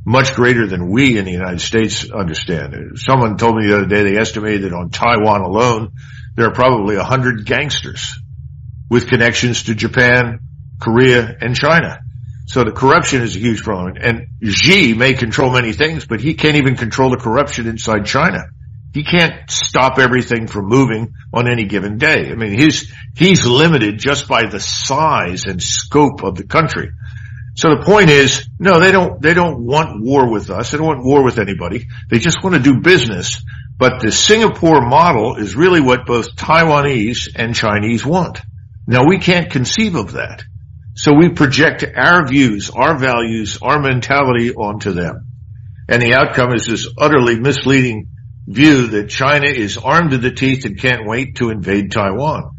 much 0.07 0.35
greater 0.35 0.67
than 0.67 0.91
we 0.91 1.19
in 1.19 1.27
the 1.27 1.33
United 1.33 1.61
States 1.61 2.11
understand. 2.11 2.99
Someone 2.99 3.37
told 3.37 3.57
me 3.57 3.67
the 3.67 3.77
other 3.77 3.87
day 3.87 4.03
they 4.03 4.19
estimated 4.19 4.63
that 4.63 4.73
on 4.73 4.91
Taiwan 4.91 5.43
alone, 5.43 5.93
there 6.37 6.47
are 6.47 6.53
probably 6.55 6.97
a 6.97 7.03
hundred 7.03 7.47
gangsters 7.47 8.15
with 8.91 9.09
connections 9.09 9.65
to 9.65 9.75
Japan, 9.75 10.41
Korea, 10.81 11.37
and 11.41 11.57
China. 11.57 12.01
So 12.47 12.63
the 12.63 12.71
corruption 12.71 13.23
is 13.23 13.35
a 13.35 13.41
huge 13.41 13.63
problem. 13.63 13.97
And 14.01 14.29
Xi 14.49 14.95
may 14.95 15.15
control 15.15 15.51
many 15.51 15.73
things, 15.73 16.07
but 16.07 16.21
he 16.21 16.35
can't 16.35 16.57
even 16.57 16.77
control 16.77 17.11
the 17.11 17.17
corruption 17.17 17.67
inside 17.67 18.07
China. 18.07 18.45
He 18.95 19.03
can't 19.03 19.51
stop 19.51 19.99
everything 19.99 20.47
from 20.47 20.67
moving 20.67 21.15
on 21.33 21.51
any 21.51 21.65
given 21.65 21.99
day. 21.99 22.31
I 22.31 22.35
mean, 22.35 22.59
he's, 22.59 22.93
he's 23.17 23.45
limited 23.45 23.99
just 23.99 24.29
by 24.29 24.47
the 24.47 24.61
size 24.61 25.45
and 25.45 25.63
scope 25.63 26.23
of 26.23 26.37
the 26.37 26.45
country. 26.45 26.93
So 27.57 27.71
the 27.71 27.85
point 27.85 28.11
is, 28.11 28.49
no, 28.59 28.79
they 28.81 28.93
don't, 28.93 29.21
they 29.21 29.35
don't 29.35 29.65
want 29.65 30.03
war 30.03 30.31
with 30.31 30.51
us. 30.51 30.71
They 30.71 30.79
don't 30.79 30.87
want 30.87 31.05
war 31.05 31.25
with 31.25 31.39
anybody. 31.39 31.89
They 32.11 32.19
just 32.19 32.43
want 32.45 32.55
to 32.55 32.63
do 32.63 32.81
business. 32.81 33.43
But 33.79 34.01
the 34.01 34.11
Singapore 34.11 34.81
model 34.81 35.37
is 35.37 35.55
really 35.55 35.81
what 35.81 36.07
both 36.07 36.35
Taiwanese 36.35 37.29
and 37.37 37.55
Chinese 37.55 38.07
want. 38.07 38.41
Now 38.87 39.07
we 39.07 39.19
can't 39.19 39.51
conceive 39.51 39.97
of 39.97 40.13
that. 40.13 40.43
So 40.95 41.13
we 41.15 41.29
project 41.29 41.85
our 41.95 42.27
views, 42.27 42.71
our 42.71 42.97
values, 42.97 43.59
our 43.61 43.79
mentality 43.79 44.55
onto 44.55 44.93
them. 44.93 45.27
And 45.89 46.01
the 46.01 46.15
outcome 46.15 46.55
is 46.55 46.67
this 46.67 46.89
utterly 46.97 47.39
misleading 47.39 48.09
view 48.47 48.87
that 48.89 49.11
China 49.11 49.47
is 49.47 49.77
armed 49.77 50.13
to 50.13 50.19
the 50.19 50.31
teeth 50.31 50.65
and 50.65 50.81
can't 50.81 51.07
wait 51.07 51.37
to 51.37 51.51
invade 51.51 51.93
Taiwan. 51.93 52.53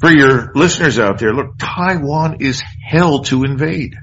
For 0.00 0.10
your 0.10 0.52
listeners 0.54 0.98
out 0.98 1.18
there, 1.18 1.32
look, 1.32 1.56
Taiwan 1.58 2.38
is 2.40 2.62
hell 2.84 3.22
to 3.24 3.44
invade. 3.44 3.94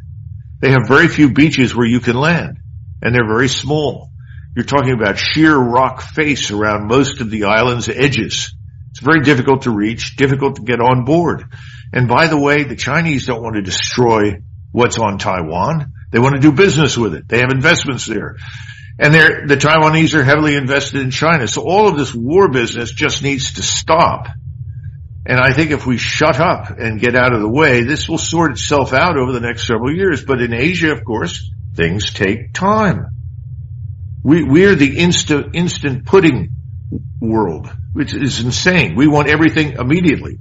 They 0.61 0.71
have 0.71 0.87
very 0.87 1.07
few 1.07 1.31
beaches 1.33 1.75
where 1.75 1.87
you 1.87 1.99
can 1.99 2.15
land 2.15 2.57
and 3.01 3.13
they're 3.13 3.27
very 3.27 3.49
small. 3.49 4.08
You're 4.55 4.65
talking 4.65 4.93
about 4.93 5.17
sheer 5.17 5.55
rock 5.55 6.01
face 6.01 6.51
around 6.51 6.87
most 6.87 7.21
of 7.21 7.29
the 7.29 7.45
island's 7.45 7.87
edges. 7.87 8.53
It's 8.91 8.99
very 8.99 9.21
difficult 9.21 9.63
to 9.63 9.71
reach, 9.71 10.15
difficult 10.15 10.55
to 10.55 10.63
get 10.63 10.81
on 10.81 11.05
board. 11.05 11.45
And 11.93 12.07
by 12.07 12.27
the 12.27 12.37
way, 12.37 12.63
the 12.63 12.75
Chinese 12.75 13.25
don't 13.25 13.43
want 13.43 13.55
to 13.55 13.61
destroy 13.61 14.41
what's 14.71 14.97
on 14.97 15.17
Taiwan. 15.17 15.93
They 16.11 16.19
want 16.19 16.35
to 16.35 16.41
do 16.41 16.51
business 16.51 16.97
with 16.97 17.13
it. 17.13 17.27
They 17.27 17.39
have 17.39 17.51
investments 17.51 18.05
there. 18.05 18.37
And 18.97 19.13
the 19.13 19.55
Taiwanese 19.55 20.13
are 20.13 20.23
heavily 20.23 20.55
invested 20.55 21.01
in 21.01 21.11
China. 21.11 21.47
So 21.47 21.61
all 21.61 21.87
of 21.87 21.97
this 21.97 22.13
war 22.13 22.49
business 22.51 22.91
just 22.91 23.23
needs 23.23 23.53
to 23.53 23.63
stop. 23.63 24.27
And 25.25 25.39
I 25.39 25.53
think 25.53 25.71
if 25.71 25.85
we 25.85 25.97
shut 25.97 26.39
up 26.39 26.71
and 26.71 26.99
get 26.99 27.15
out 27.15 27.33
of 27.33 27.41
the 27.41 27.49
way, 27.49 27.83
this 27.83 28.09
will 28.09 28.17
sort 28.17 28.51
itself 28.51 28.93
out 28.93 29.17
over 29.17 29.31
the 29.31 29.39
next 29.39 29.67
several 29.67 29.95
years. 29.95 30.25
But 30.25 30.41
in 30.41 30.53
Asia, 30.53 30.91
of 30.91 31.05
course, 31.05 31.49
things 31.75 32.11
take 32.11 32.53
time. 32.53 33.05
We, 34.23 34.43
we're 34.43 34.75
the 34.75 34.99
instant 34.99 36.05
pudding 36.05 36.49
world, 37.21 37.71
which 37.93 38.13
is 38.13 38.39
insane. 38.39 38.95
We 38.95 39.07
want 39.07 39.29
everything 39.29 39.73
immediately. 39.73 40.39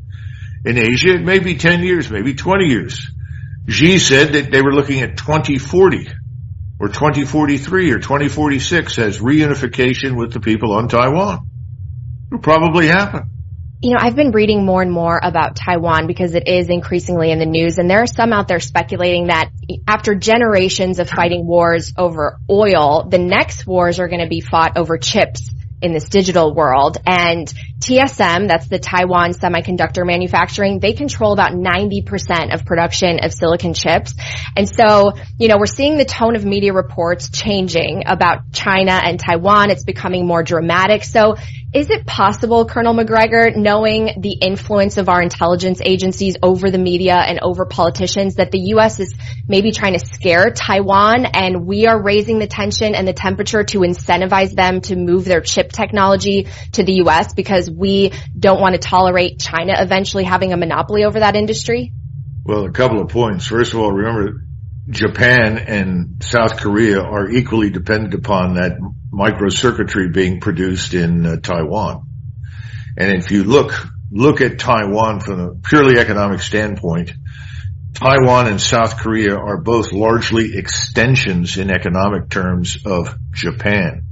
In 0.64 0.78
Asia, 0.78 1.14
it 1.14 1.22
may 1.22 1.38
be 1.38 1.56
10 1.56 1.82
years, 1.82 2.10
maybe 2.10 2.34
20 2.34 2.66
years. 2.66 3.08
Xi 3.68 3.98
said 3.98 4.32
that 4.32 4.50
they 4.50 4.62
were 4.62 4.72
looking 4.72 5.00
at 5.00 5.16
2040 5.16 6.08
or 6.80 6.88
2043 6.88 7.92
or 7.92 7.98
2046 7.98 8.98
as 8.98 9.18
reunification 9.18 10.16
with 10.16 10.32
the 10.32 10.40
people 10.40 10.72
on 10.72 10.88
Taiwan. 10.88 11.46
It'll 12.28 12.40
probably 12.40 12.86
happen. 12.86 13.30
You 13.80 13.90
know, 13.90 13.98
I've 14.00 14.16
been 14.16 14.32
reading 14.32 14.64
more 14.64 14.82
and 14.82 14.90
more 14.90 15.20
about 15.22 15.54
Taiwan 15.54 16.08
because 16.08 16.34
it 16.34 16.48
is 16.48 16.68
increasingly 16.68 17.30
in 17.30 17.38
the 17.38 17.46
news 17.46 17.78
and 17.78 17.88
there 17.88 18.02
are 18.02 18.08
some 18.08 18.32
out 18.32 18.48
there 18.48 18.58
speculating 18.58 19.28
that 19.28 19.50
after 19.86 20.16
generations 20.16 20.98
of 20.98 21.08
fighting 21.08 21.46
wars 21.46 21.92
over 21.96 22.40
oil, 22.50 23.06
the 23.08 23.18
next 23.18 23.68
wars 23.68 24.00
are 24.00 24.08
going 24.08 24.20
to 24.20 24.28
be 24.28 24.40
fought 24.40 24.76
over 24.76 24.98
chips 24.98 25.48
in 25.80 25.92
this 25.92 26.08
digital 26.08 26.54
world. 26.54 26.98
And 27.06 27.52
TSM, 27.80 28.48
that's 28.48 28.66
the 28.66 28.78
Taiwan 28.78 29.32
Semiconductor 29.32 30.04
Manufacturing, 30.04 30.80
they 30.80 30.94
control 30.94 31.32
about 31.32 31.52
90% 31.52 32.52
of 32.52 32.64
production 32.64 33.20
of 33.22 33.32
silicon 33.32 33.72
chips. 33.72 34.14
And 34.56 34.68
so, 34.68 35.12
you 35.38 35.46
know, 35.46 35.56
we're 35.58 35.66
seeing 35.66 35.96
the 35.96 36.04
tone 36.04 36.34
of 36.34 36.44
media 36.44 36.72
reports 36.72 37.30
changing 37.30 38.02
about 38.06 38.52
China 38.52 38.92
and 38.92 39.20
Taiwan. 39.20 39.70
It's 39.70 39.84
becoming 39.84 40.26
more 40.26 40.42
dramatic. 40.42 41.04
So 41.04 41.36
is 41.72 41.90
it 41.90 42.06
possible, 42.06 42.64
Colonel 42.64 42.94
Macgregor, 42.94 43.50
knowing 43.54 44.10
the 44.20 44.32
influence 44.40 44.96
of 44.96 45.10
our 45.10 45.20
intelligence 45.20 45.82
agencies 45.84 46.34
over 46.42 46.70
the 46.70 46.78
media 46.78 47.14
and 47.14 47.40
over 47.42 47.66
politicians, 47.66 48.36
that 48.36 48.50
the 48.50 48.60
U.S. 48.72 49.00
is 49.00 49.14
maybe 49.46 49.70
trying 49.70 49.92
to 49.92 49.98
scare 49.98 50.50
Taiwan 50.50 51.26
and 51.26 51.66
we 51.66 51.86
are 51.86 52.02
raising 52.02 52.38
the 52.38 52.46
tension 52.46 52.94
and 52.94 53.06
the 53.06 53.12
temperature 53.12 53.64
to 53.64 53.80
incentivize 53.80 54.52
them 54.54 54.80
to 54.80 54.96
move 54.96 55.26
their 55.26 55.42
chip 55.42 55.70
technology 55.70 56.48
to 56.72 56.82
the 56.84 56.94
U.S. 57.04 57.34
because 57.34 57.67
we 57.68 58.12
don't 58.38 58.60
want 58.60 58.74
to 58.74 58.80
tolerate 58.80 59.40
China 59.40 59.74
eventually 59.78 60.24
having 60.24 60.52
a 60.52 60.56
monopoly 60.56 61.04
over 61.04 61.20
that 61.20 61.36
industry? 61.36 61.92
Well, 62.44 62.64
a 62.64 62.72
couple 62.72 63.00
of 63.00 63.08
points. 63.08 63.46
First 63.46 63.74
of 63.74 63.80
all, 63.80 63.92
remember 63.92 64.44
Japan 64.88 65.58
and 65.58 66.22
South 66.22 66.56
Korea 66.56 67.00
are 67.00 67.28
equally 67.28 67.70
dependent 67.70 68.14
upon 68.14 68.54
that 68.54 68.78
microcircuitry 69.12 70.12
being 70.12 70.40
produced 70.40 70.94
in 70.94 71.26
uh, 71.26 71.36
Taiwan. 71.36 72.06
And 72.96 73.12
if 73.12 73.30
you 73.30 73.44
look, 73.44 73.72
look 74.10 74.40
at 74.40 74.58
Taiwan 74.58 75.20
from 75.20 75.40
a 75.40 75.54
purely 75.56 75.98
economic 75.98 76.40
standpoint, 76.40 77.12
Taiwan 77.92 78.46
and 78.46 78.60
South 78.60 78.96
Korea 78.96 79.36
are 79.36 79.60
both 79.60 79.92
largely 79.92 80.56
extensions 80.56 81.58
in 81.58 81.70
economic 81.70 82.30
terms 82.30 82.78
of 82.86 83.14
Japan. 83.32 84.04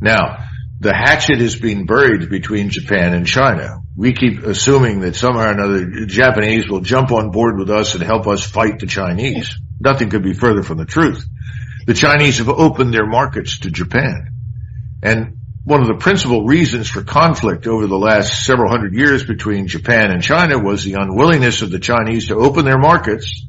Now, 0.00 0.47
the 0.80 0.94
hatchet 0.94 1.40
is 1.40 1.56
being 1.56 1.86
buried 1.86 2.30
between 2.30 2.70
Japan 2.70 3.12
and 3.12 3.26
China. 3.26 3.80
We 3.96 4.12
keep 4.12 4.44
assuming 4.44 5.00
that 5.00 5.16
somehow 5.16 5.48
or 5.48 5.50
another 5.50 5.80
the 5.80 6.06
Japanese 6.06 6.68
will 6.68 6.80
jump 6.80 7.10
on 7.10 7.32
board 7.32 7.58
with 7.58 7.68
us 7.68 7.94
and 7.94 8.02
help 8.02 8.28
us 8.28 8.44
fight 8.44 8.78
the 8.78 8.86
Chinese. 8.86 9.56
Nothing 9.80 10.08
could 10.10 10.22
be 10.22 10.34
further 10.34 10.62
from 10.62 10.78
the 10.78 10.84
truth. 10.84 11.24
The 11.86 11.94
Chinese 11.94 12.38
have 12.38 12.48
opened 12.48 12.94
their 12.94 13.06
markets 13.06 13.60
to 13.60 13.70
Japan. 13.70 14.32
And 15.02 15.38
one 15.64 15.80
of 15.80 15.88
the 15.88 15.94
principal 15.94 16.46
reasons 16.46 16.88
for 16.88 17.02
conflict 17.02 17.66
over 17.66 17.86
the 17.86 17.98
last 17.98 18.44
several 18.44 18.70
hundred 18.70 18.94
years 18.94 19.24
between 19.24 19.66
Japan 19.66 20.12
and 20.12 20.22
China 20.22 20.58
was 20.58 20.84
the 20.84 20.94
unwillingness 20.94 21.62
of 21.62 21.70
the 21.70 21.78
Chinese 21.80 22.28
to 22.28 22.36
open 22.36 22.64
their 22.64 22.78
markets 22.78 23.44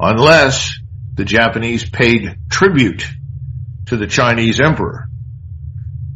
unless 0.00 0.74
the 1.14 1.24
Japanese 1.24 1.88
paid 1.88 2.38
tribute 2.50 3.06
to 3.86 3.96
the 3.96 4.06
Chinese 4.06 4.60
emperor. 4.60 5.08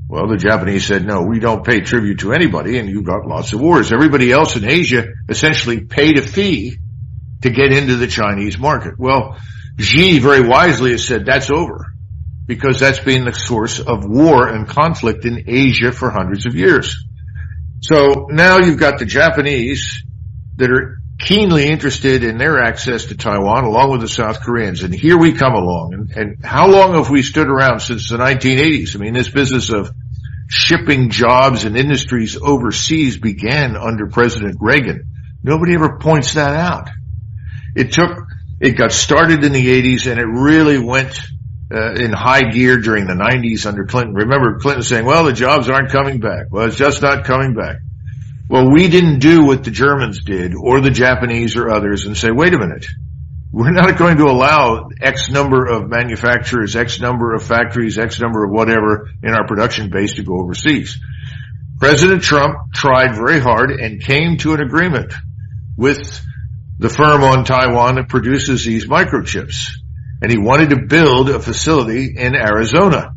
Well, 0.08 0.28
the 0.28 0.36
Japanese 0.36 0.86
said, 0.86 1.04
no, 1.04 1.22
we 1.22 1.40
don't 1.40 1.64
pay 1.64 1.80
tribute 1.80 2.20
to 2.20 2.32
anybody 2.32 2.78
and 2.78 2.88
you've 2.88 3.04
got 3.04 3.26
lots 3.26 3.52
of 3.52 3.60
wars. 3.60 3.92
Everybody 3.92 4.30
else 4.30 4.54
in 4.54 4.64
Asia 4.64 5.06
essentially 5.28 5.80
paid 5.80 6.18
a 6.18 6.22
fee 6.22 6.76
to 7.42 7.50
get 7.50 7.72
into 7.72 7.96
the 7.96 8.06
Chinese 8.06 8.56
market. 8.56 8.94
Well, 8.98 9.36
Xi 9.78 10.20
very 10.20 10.46
wisely 10.46 10.92
has 10.92 11.04
said 11.04 11.26
that's 11.26 11.50
over 11.50 11.86
because 12.46 12.78
that's 12.78 13.00
been 13.00 13.24
the 13.24 13.32
source 13.32 13.80
of 13.80 14.04
war 14.04 14.46
and 14.48 14.68
conflict 14.68 15.24
in 15.24 15.44
Asia 15.48 15.90
for 15.90 16.10
hundreds 16.10 16.46
of 16.46 16.54
years. 16.54 17.04
So 17.80 18.28
now 18.30 18.58
you've 18.58 18.78
got 18.78 18.98
the 18.98 19.04
Japanese 19.04 20.04
that 20.56 20.70
are 20.70 20.98
keenly 21.18 21.66
interested 21.66 22.24
in 22.24 22.36
their 22.36 22.62
access 22.62 23.06
to 23.06 23.16
Taiwan 23.16 23.64
along 23.64 23.90
with 23.90 24.00
the 24.00 24.08
South 24.08 24.40
Koreans. 24.40 24.82
And 24.82 24.94
here 24.94 25.16
we 25.16 25.32
come 25.32 25.54
along. 25.54 25.94
And, 25.94 26.10
and, 26.10 26.44
how 26.44 26.68
long 26.68 26.94
have 26.94 27.10
we 27.10 27.22
stood 27.22 27.48
around 27.48 27.80
since 27.80 28.10
the 28.10 28.18
1980s? 28.18 28.94
I 28.94 28.98
mean, 28.98 29.14
this 29.14 29.30
business 29.30 29.70
of 29.70 29.90
shipping 30.48 31.10
jobs 31.10 31.64
and 31.64 31.76
industries 31.76 32.36
overseas 32.40 33.18
began 33.18 33.76
under 33.76 34.06
President 34.06 34.58
Reagan. 34.60 35.08
Nobody 35.42 35.74
ever 35.74 35.98
points 35.98 36.34
that 36.34 36.54
out. 36.54 36.90
It 37.74 37.92
took, 37.92 38.26
it 38.60 38.72
got 38.72 38.92
started 38.92 39.42
in 39.44 39.52
the 39.52 39.96
80s 39.96 40.10
and 40.10 40.20
it 40.20 40.26
really 40.26 40.78
went 40.78 41.18
uh, 41.72 41.94
in 41.94 42.12
high 42.12 42.50
gear 42.50 42.78
during 42.78 43.06
the 43.06 43.14
90s 43.14 43.66
under 43.66 43.86
Clinton. 43.86 44.14
Remember 44.14 44.58
Clinton 44.58 44.82
saying, 44.82 45.04
well, 45.04 45.24
the 45.24 45.32
jobs 45.32 45.68
aren't 45.68 45.90
coming 45.90 46.20
back. 46.20 46.46
Well, 46.50 46.66
it's 46.66 46.76
just 46.76 47.02
not 47.02 47.24
coming 47.24 47.54
back. 47.54 47.76
Well, 48.48 48.70
we 48.70 48.88
didn't 48.88 49.18
do 49.18 49.44
what 49.44 49.64
the 49.64 49.72
Germans 49.72 50.22
did 50.22 50.54
or 50.54 50.80
the 50.80 50.90
Japanese 50.90 51.56
or 51.56 51.68
others 51.68 52.06
and 52.06 52.16
say, 52.16 52.30
wait 52.30 52.54
a 52.54 52.58
minute. 52.58 52.86
We're 53.50 53.72
not 53.72 53.96
going 53.96 54.18
to 54.18 54.24
allow 54.24 54.88
X 55.00 55.30
number 55.30 55.66
of 55.66 55.88
manufacturers, 55.88 56.76
X 56.76 57.00
number 57.00 57.34
of 57.34 57.42
factories, 57.42 57.98
X 57.98 58.20
number 58.20 58.44
of 58.44 58.50
whatever 58.50 59.08
in 59.22 59.30
our 59.30 59.46
production 59.46 59.90
base 59.90 60.14
to 60.14 60.22
go 60.22 60.40
overseas. 60.40 60.98
President 61.78 62.22
Trump 62.22 62.72
tried 62.72 63.16
very 63.16 63.40
hard 63.40 63.70
and 63.70 64.00
came 64.00 64.36
to 64.38 64.54
an 64.54 64.60
agreement 64.60 65.12
with 65.76 66.24
the 66.78 66.88
firm 66.88 67.22
on 67.22 67.44
Taiwan 67.44 67.96
that 67.96 68.08
produces 68.08 68.64
these 68.64 68.86
microchips. 68.86 69.70
And 70.22 70.30
he 70.30 70.38
wanted 70.38 70.70
to 70.70 70.86
build 70.86 71.30
a 71.30 71.40
facility 71.40 72.14
in 72.16 72.34
Arizona. 72.34 73.12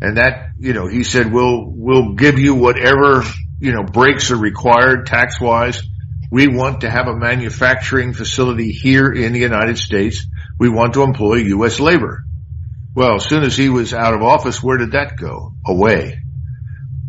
And 0.00 0.16
that, 0.16 0.50
you 0.58 0.72
know, 0.72 0.86
he 0.86 1.04
said, 1.04 1.32
we'll, 1.32 1.64
we'll 1.66 2.14
give 2.14 2.38
you 2.38 2.54
whatever 2.54 3.24
you 3.60 3.72
know, 3.72 3.82
breaks 3.82 4.30
are 4.30 4.36
required 4.36 5.06
tax 5.06 5.40
wise. 5.40 5.82
We 6.30 6.48
want 6.48 6.80
to 6.80 6.90
have 6.90 7.08
a 7.08 7.16
manufacturing 7.16 8.14
facility 8.14 8.72
here 8.72 9.12
in 9.12 9.32
the 9.32 9.40
United 9.40 9.78
States. 9.78 10.26
We 10.58 10.68
want 10.68 10.94
to 10.94 11.02
employ 11.02 11.36
U.S. 11.36 11.78
labor. 11.78 12.24
Well, 12.94 13.16
as 13.16 13.24
soon 13.24 13.42
as 13.42 13.56
he 13.56 13.68
was 13.68 13.92
out 13.92 14.14
of 14.14 14.22
office, 14.22 14.62
where 14.62 14.78
did 14.78 14.92
that 14.92 15.16
go? 15.16 15.52
Away. 15.66 16.18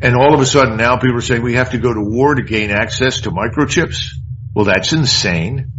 And 0.01 0.15
all 0.15 0.33
of 0.33 0.41
a 0.41 0.45
sudden 0.45 0.77
now 0.77 0.97
people 0.97 1.17
are 1.17 1.21
saying 1.21 1.41
we 1.41 1.55
have 1.55 1.71
to 1.71 1.77
go 1.77 1.93
to 1.93 2.01
war 2.01 2.35
to 2.35 2.43
gain 2.43 2.71
access 2.71 3.21
to 3.21 3.31
microchips. 3.31 4.09
Well, 4.53 4.65
that's 4.65 4.93
insane. 4.93 5.71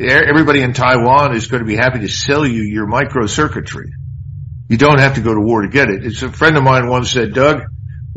everybody 0.00 0.60
in 0.60 0.74
Taiwan 0.74 1.34
is 1.34 1.46
going 1.46 1.62
to 1.62 1.66
be 1.66 1.76
happy 1.76 2.00
to 2.00 2.08
sell 2.08 2.46
you 2.46 2.62
your 2.62 2.86
microcircuitry. 2.86 3.90
You 4.68 4.76
don't 4.76 4.98
have 4.98 5.14
to 5.14 5.20
go 5.22 5.32
to 5.32 5.40
war 5.40 5.62
to 5.62 5.68
get 5.68 5.88
it. 5.88 6.04
It's 6.04 6.22
a 6.22 6.30
friend 6.30 6.56
of 6.56 6.62
mine 6.62 6.88
once 6.88 7.10
said, 7.10 7.32
Doug, 7.32 7.62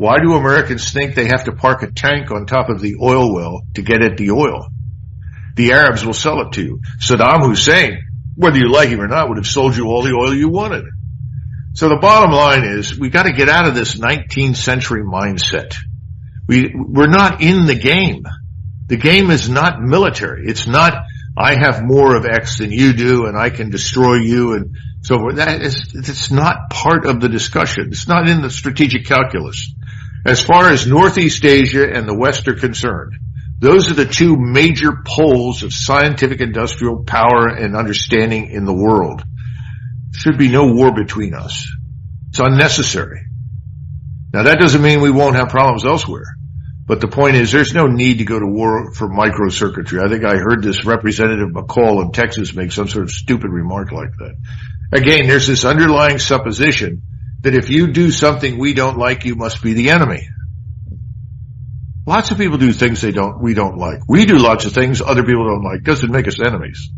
why 0.02 0.18
do 0.18 0.32
Americans 0.32 0.90
think 0.90 1.14
they 1.14 1.26
have 1.26 1.44
to 1.44 1.52
park 1.52 1.84
a 1.84 1.92
tank 1.92 2.32
on 2.32 2.44
top 2.44 2.68
of 2.70 2.80
the 2.80 2.96
oil 3.00 3.32
well 3.32 3.62
to 3.74 3.82
get 3.82 4.02
at 4.02 4.16
the 4.16 4.32
oil? 4.32 4.66
The 5.54 5.70
Arabs 5.70 6.04
will 6.04 6.12
sell 6.12 6.40
it 6.40 6.54
to 6.54 6.60
you. 6.60 6.80
Saddam 6.98 7.46
Hussein, 7.46 8.02
whether 8.34 8.58
you 8.58 8.68
like 8.68 8.88
him 8.88 9.00
or 9.00 9.06
not, 9.06 9.28
would 9.28 9.36
have 9.36 9.46
sold 9.46 9.76
you 9.76 9.86
all 9.86 10.02
the 10.02 10.16
oil 10.16 10.34
you 10.34 10.48
wanted. 10.48 10.86
So 11.74 11.88
the 11.88 11.98
bottom 11.98 12.32
line 12.32 12.64
is 12.64 12.98
we 12.98 13.10
got 13.10 13.26
to 13.26 13.32
get 13.32 13.48
out 13.48 13.68
of 13.68 13.76
this 13.76 13.94
19th 13.94 14.56
century 14.56 15.04
mindset. 15.04 15.76
We, 16.48 16.74
we're 16.74 17.06
not 17.06 17.40
in 17.40 17.66
the 17.66 17.76
game. 17.76 18.24
The 18.88 18.96
game 18.96 19.30
is 19.30 19.48
not 19.48 19.80
military. 19.80 20.48
It's 20.48 20.66
not, 20.66 21.04
I 21.38 21.54
have 21.54 21.80
more 21.84 22.16
of 22.16 22.26
X 22.26 22.58
than 22.58 22.72
you 22.72 22.92
do 22.92 23.26
and 23.26 23.38
I 23.38 23.50
can 23.50 23.70
destroy 23.70 24.16
you 24.16 24.54
and 24.54 24.76
so 25.02 25.20
forth. 25.20 25.36
That 25.36 25.62
is, 25.62 25.92
it's 25.94 26.32
not 26.32 26.70
part 26.70 27.06
of 27.06 27.20
the 27.20 27.28
discussion. 27.28 27.90
It's 27.92 28.08
not 28.08 28.28
in 28.28 28.42
the 28.42 28.50
strategic 28.50 29.06
calculus. 29.06 29.72
As 30.24 30.40
far 30.42 30.70
as 30.70 30.86
Northeast 30.86 31.44
Asia 31.44 31.84
and 31.92 32.08
the 32.08 32.16
West 32.16 32.46
are 32.46 32.54
concerned, 32.54 33.14
those 33.58 33.90
are 33.90 33.94
the 33.94 34.06
two 34.06 34.36
major 34.36 35.02
poles 35.04 35.62
of 35.62 35.72
scientific 35.72 36.40
industrial 36.40 37.04
power 37.04 37.48
and 37.48 37.76
understanding 37.76 38.50
in 38.50 38.64
the 38.64 38.74
world. 38.74 39.22
Should 40.14 40.38
be 40.38 40.48
no 40.48 40.72
war 40.72 40.92
between 40.92 41.34
us. 41.34 41.66
It's 42.28 42.38
unnecessary. 42.38 43.24
Now 44.32 44.44
that 44.44 44.58
doesn't 44.58 44.82
mean 44.82 45.00
we 45.00 45.10
won't 45.10 45.36
have 45.36 45.48
problems 45.48 45.84
elsewhere. 45.84 46.26
But 46.86 47.00
the 47.00 47.08
point 47.08 47.36
is 47.36 47.52
there's 47.52 47.74
no 47.74 47.86
need 47.86 48.18
to 48.18 48.24
go 48.24 48.38
to 48.38 48.46
war 48.46 48.92
for 48.94 49.08
microcircuitry. 49.08 50.04
I 50.04 50.08
think 50.08 50.24
I 50.24 50.36
heard 50.36 50.62
this 50.62 50.84
Representative 50.84 51.50
McCaul 51.50 52.02
in 52.02 52.12
Texas 52.12 52.54
make 52.54 52.72
some 52.72 52.88
sort 52.88 53.04
of 53.04 53.10
stupid 53.10 53.50
remark 53.50 53.92
like 53.92 54.10
that. 54.18 54.34
Again, 54.92 55.26
there's 55.26 55.46
this 55.46 55.64
underlying 55.64 56.18
supposition 56.18 57.02
that 57.42 57.54
if 57.54 57.70
you 57.70 57.88
do 57.88 58.10
something 58.10 58.58
we 58.58 58.74
don't 58.74 58.98
like, 58.98 59.24
you 59.24 59.36
must 59.36 59.62
be 59.62 59.74
the 59.74 59.90
enemy. 59.90 60.28
Lots 62.06 62.30
of 62.32 62.38
people 62.38 62.58
do 62.58 62.72
things 62.72 63.00
they 63.00 63.12
don't, 63.12 63.40
we 63.40 63.54
don't 63.54 63.78
like. 63.78 64.00
We 64.08 64.26
do 64.26 64.38
lots 64.38 64.64
of 64.64 64.72
things 64.72 65.02
other 65.02 65.22
people 65.24 65.46
don't 65.46 65.64
like. 65.64 65.84
Doesn't 65.84 66.10
make 66.10 66.28
us 66.28 66.40
enemies. 66.40 66.90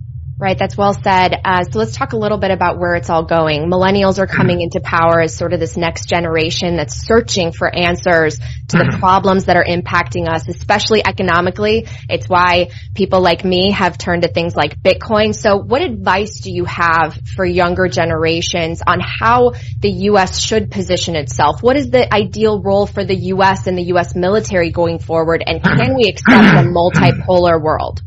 Right, 0.45 0.59
that's 0.59 0.77
well 0.77 0.93
said. 0.93 1.41
Uh, 1.43 1.65
so 1.65 1.79
let's 1.79 1.97
talk 1.97 2.13
a 2.13 2.19
little 2.19 2.37
bit 2.37 2.51
about 2.51 2.79
where 2.79 2.97
it's 2.97 3.09
all 3.09 3.25
going. 3.25 3.71
Millennials 3.71 4.19
are 4.19 4.27
coming 4.27 4.61
into 4.61 4.79
power 4.79 5.23
as 5.23 5.35
sort 5.35 5.55
of 5.55 5.59
this 5.59 5.79
next 5.79 6.07
generation 6.07 6.77
that's 6.77 7.07
searching 7.07 7.51
for 7.51 7.75
answers 7.75 8.39
to 8.69 8.77
the 8.77 8.95
problems 9.01 9.47
that 9.47 9.57
are 9.57 9.65
impacting 9.65 10.29
us, 10.29 10.47
especially 10.47 11.01
economically. 11.03 11.87
It's 12.11 12.29
why 12.29 12.69
people 12.95 13.23
like 13.23 13.43
me 13.43 13.71
have 13.71 13.97
turned 13.97 14.21
to 14.25 14.29
things 14.29 14.55
like 14.55 14.79
Bitcoin. 14.83 15.35
So 15.35 15.57
what 15.57 15.81
advice 15.81 16.41
do 16.41 16.53
you 16.53 16.67
have 16.67 17.19
for 17.35 17.47
younger 17.47 17.89
generations 17.89 18.83
on 18.87 19.01
how 19.01 19.53
the 19.81 19.93
U.S. 20.13 20.39
should 20.39 20.71
position 20.71 21.17
itself? 21.17 21.63
What 21.63 21.79
is 21.79 21.89
the 21.89 22.13
ideal 22.13 22.61
role 22.61 22.87
for 22.87 23.03
the 23.03 23.17
U.S. 23.33 23.67
and 23.67 23.79
the 23.79 23.85
U.S. 23.95 24.15
military 24.15 24.73
going 24.73 24.99
forward? 24.99 25.43
And 25.47 25.63
can 25.63 25.95
we 25.97 26.11
accept 26.11 26.29
a 26.29 26.69
multipolar 26.69 27.59
world? 27.59 28.03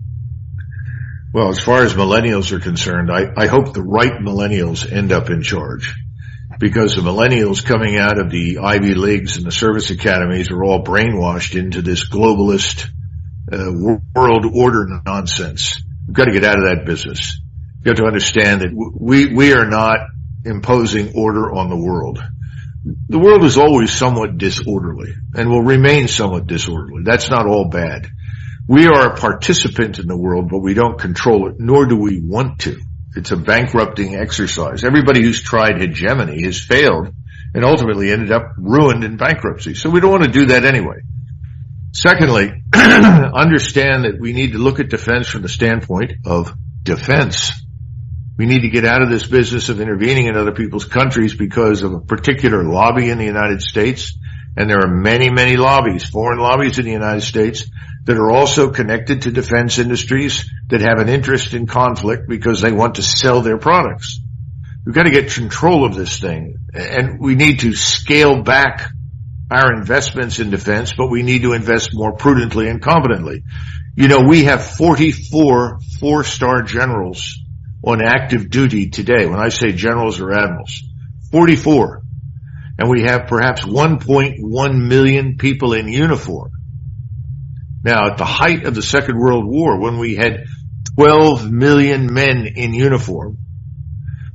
Well, 1.33 1.49
as 1.49 1.59
far 1.59 1.83
as 1.83 1.93
millennials 1.93 2.51
are 2.51 2.59
concerned, 2.59 3.11
I, 3.11 3.27
I 3.35 3.47
hope 3.47 3.73
the 3.73 3.83
right 3.83 4.13
millennials 4.13 4.89
end 4.89 5.11
up 5.11 5.29
in 5.29 5.41
charge 5.41 5.93
because 6.59 6.95
the 6.95 7.01
millennials 7.01 7.63
coming 7.63 7.97
out 7.97 8.17
of 8.17 8.31
the 8.31 8.59
Ivy 8.59 8.95
Leagues 8.95 9.37
and 9.37 9.45
the 9.45 9.51
service 9.51 9.89
academies 9.89 10.49
are 10.51 10.63
all 10.63 10.83
brainwashed 10.83 11.59
into 11.59 11.81
this 11.81 12.09
globalist 12.09 12.89
uh, 13.51 13.71
world 14.15 14.45
order 14.53 15.01
nonsense. 15.05 15.83
We've 16.07 16.15
got 16.15 16.25
to 16.25 16.31
get 16.31 16.45
out 16.45 16.57
of 16.57 16.65
that 16.65 16.85
business. 16.85 17.39
We've 17.75 17.95
got 17.95 18.01
to 18.01 18.07
understand 18.07 18.61
that 18.61 18.71
we, 18.73 19.33
we 19.33 19.53
are 19.53 19.67
not 19.67 19.99
imposing 20.45 21.13
order 21.15 21.53
on 21.53 21.69
the 21.69 21.77
world. 21.77 22.23
The 23.09 23.19
world 23.19 23.43
is 23.43 23.57
always 23.57 23.91
somewhat 23.91 24.37
disorderly 24.37 25.13
and 25.35 25.49
will 25.49 25.63
remain 25.63 26.07
somewhat 26.07 26.47
disorderly. 26.47 27.03
That's 27.03 27.29
not 27.29 27.45
all 27.45 27.69
bad. 27.69 28.09
We 28.67 28.88
are 28.88 29.13
a 29.13 29.15
participant 29.15 29.97
in 29.99 30.08
the 30.08 30.17
world, 30.17 30.49
but 30.49 30.60
we 30.60 30.73
don't 30.73 30.99
control 30.99 31.47
it, 31.49 31.56
nor 31.58 31.86
do 31.86 31.95
we 31.95 32.19
want 32.19 32.60
to. 32.62 32.82
It's 33.15 33.32
a 33.32 33.38
bankrupting 33.38 34.15
exercise. 34.15 34.84
Everybody 34.84 35.23
who's 35.23 35.41
tried 35.41 35.80
hegemony 35.80 36.43
has 36.43 36.60
failed 36.60 37.13
and 37.53 37.63
ultimately 37.63 38.12
ended 38.12 38.32
up 38.32 38.51
ruined 38.58 39.06
in 39.06 39.15
bankruptcy. 39.15 39.73
So 39.73 39.89
we 39.89 40.01
don't 40.01 40.12
want 40.12 40.25
to 40.25 40.32
do 40.32 40.47
that 40.47 40.65
anyway. 40.65 40.97
Secondly, 41.93 42.62
understand 42.73 44.03
that 44.03 44.17
we 44.19 44.34
need 44.34 44.51
to 44.51 44.58
look 44.58 44.82
at 44.82 44.89
defense 44.89 45.30
from 45.30 45.43
the 45.43 45.49
standpoint 45.49 46.13
of 46.25 46.53
defense. 46.84 47.51
We 48.38 48.45
need 48.45 48.62
to 48.62 48.69
get 48.69 48.86
out 48.86 49.01
of 49.01 49.10
this 49.10 49.25
business 49.25 49.69
of 49.69 49.80
intervening 49.80 50.27
in 50.27 50.38
other 50.38 50.51
people's 50.51 50.86
countries 50.86 51.34
because 51.34 51.84
of 51.84 51.93
a 51.93 52.01
particular 52.01 52.63
lobby 52.63 53.10
in 53.10 53.17
the 53.17 53.25
United 53.25 53.62
States. 53.62 54.17
And 54.58 54.70
there 54.70 54.80
are 54.80 54.88
many, 54.88 55.30
many 55.30 55.56
lobbies, 55.56 56.10
foreign 56.10 56.39
lobbies 56.39 56.80
in 56.80 56.86
the 56.86 56.91
United 56.91 57.22
States 57.22 57.70
that 58.06 58.17
are 58.17 58.32
also 58.32 58.72
connected 58.72 59.22
to 59.22 59.32
defense 59.32 59.78
industries 59.78 60.50
that 60.70 60.82
have 60.82 61.00
an 61.00 61.10
interest 61.10 61.54
in 61.54 61.67
conflict 61.67 62.28
because 62.28 62.60
they 62.60 62.72
want 62.72 62.96
to 62.96 63.04
sell 63.04 63.41
their 63.41 63.58
products. 63.58 64.20
We've 64.86 64.96
got 64.96 65.04
to 65.04 65.12
get 65.12 65.32
control 65.32 65.86
of 65.86 65.93
this 65.93 66.20
thing 66.20 66.58
and 66.74 67.20
we 67.20 67.36
need 67.36 67.60
to 67.60 67.74
scale 67.74 68.41
back 68.41 68.89
our 69.52 69.74
investments 69.74 70.39
in 70.39 70.50
defense, 70.50 70.93
but 70.93 71.08
we 71.08 71.24
need 71.24 71.43
to 71.43 71.54
invest 71.54 71.93
more 71.93 72.13
prudently 72.13 72.67
and 72.67 72.82
competently. 72.82 73.43
You 73.96 74.08
know, 74.08 74.22
we 74.22 74.46
have 74.46 74.65
44 74.65 75.80
four-star 76.00 76.63
generals 76.63 77.38
on 77.84 78.02
active 78.02 78.50
duty 78.50 78.89
today. 78.89 79.26
When 79.26 79.39
I 79.39 79.50
say 79.50 79.72
generals 79.72 80.20
or 80.20 80.32
admirals, 80.34 80.84
44. 81.32 82.04
And 82.79 82.89
we 82.89 83.03
have 83.03 83.27
perhaps 83.27 83.63
1.1 83.63 84.87
million 84.87 85.37
people 85.37 85.73
in 85.73 85.87
uniform. 85.87 86.51
Now, 87.83 88.11
at 88.11 88.17
the 88.17 88.25
height 88.25 88.65
of 88.65 88.75
the 88.75 88.81
Second 88.81 89.17
World 89.17 89.45
War, 89.45 89.79
when 89.79 89.97
we 89.97 90.15
had 90.15 90.45
12 90.95 91.51
million 91.51 92.13
men 92.13 92.47
in 92.47 92.73
uniform, 92.73 93.37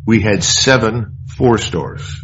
we 0.06 0.20
had 0.20 0.42
seven 0.42 1.18
four 1.36 1.58
stars. 1.58 2.20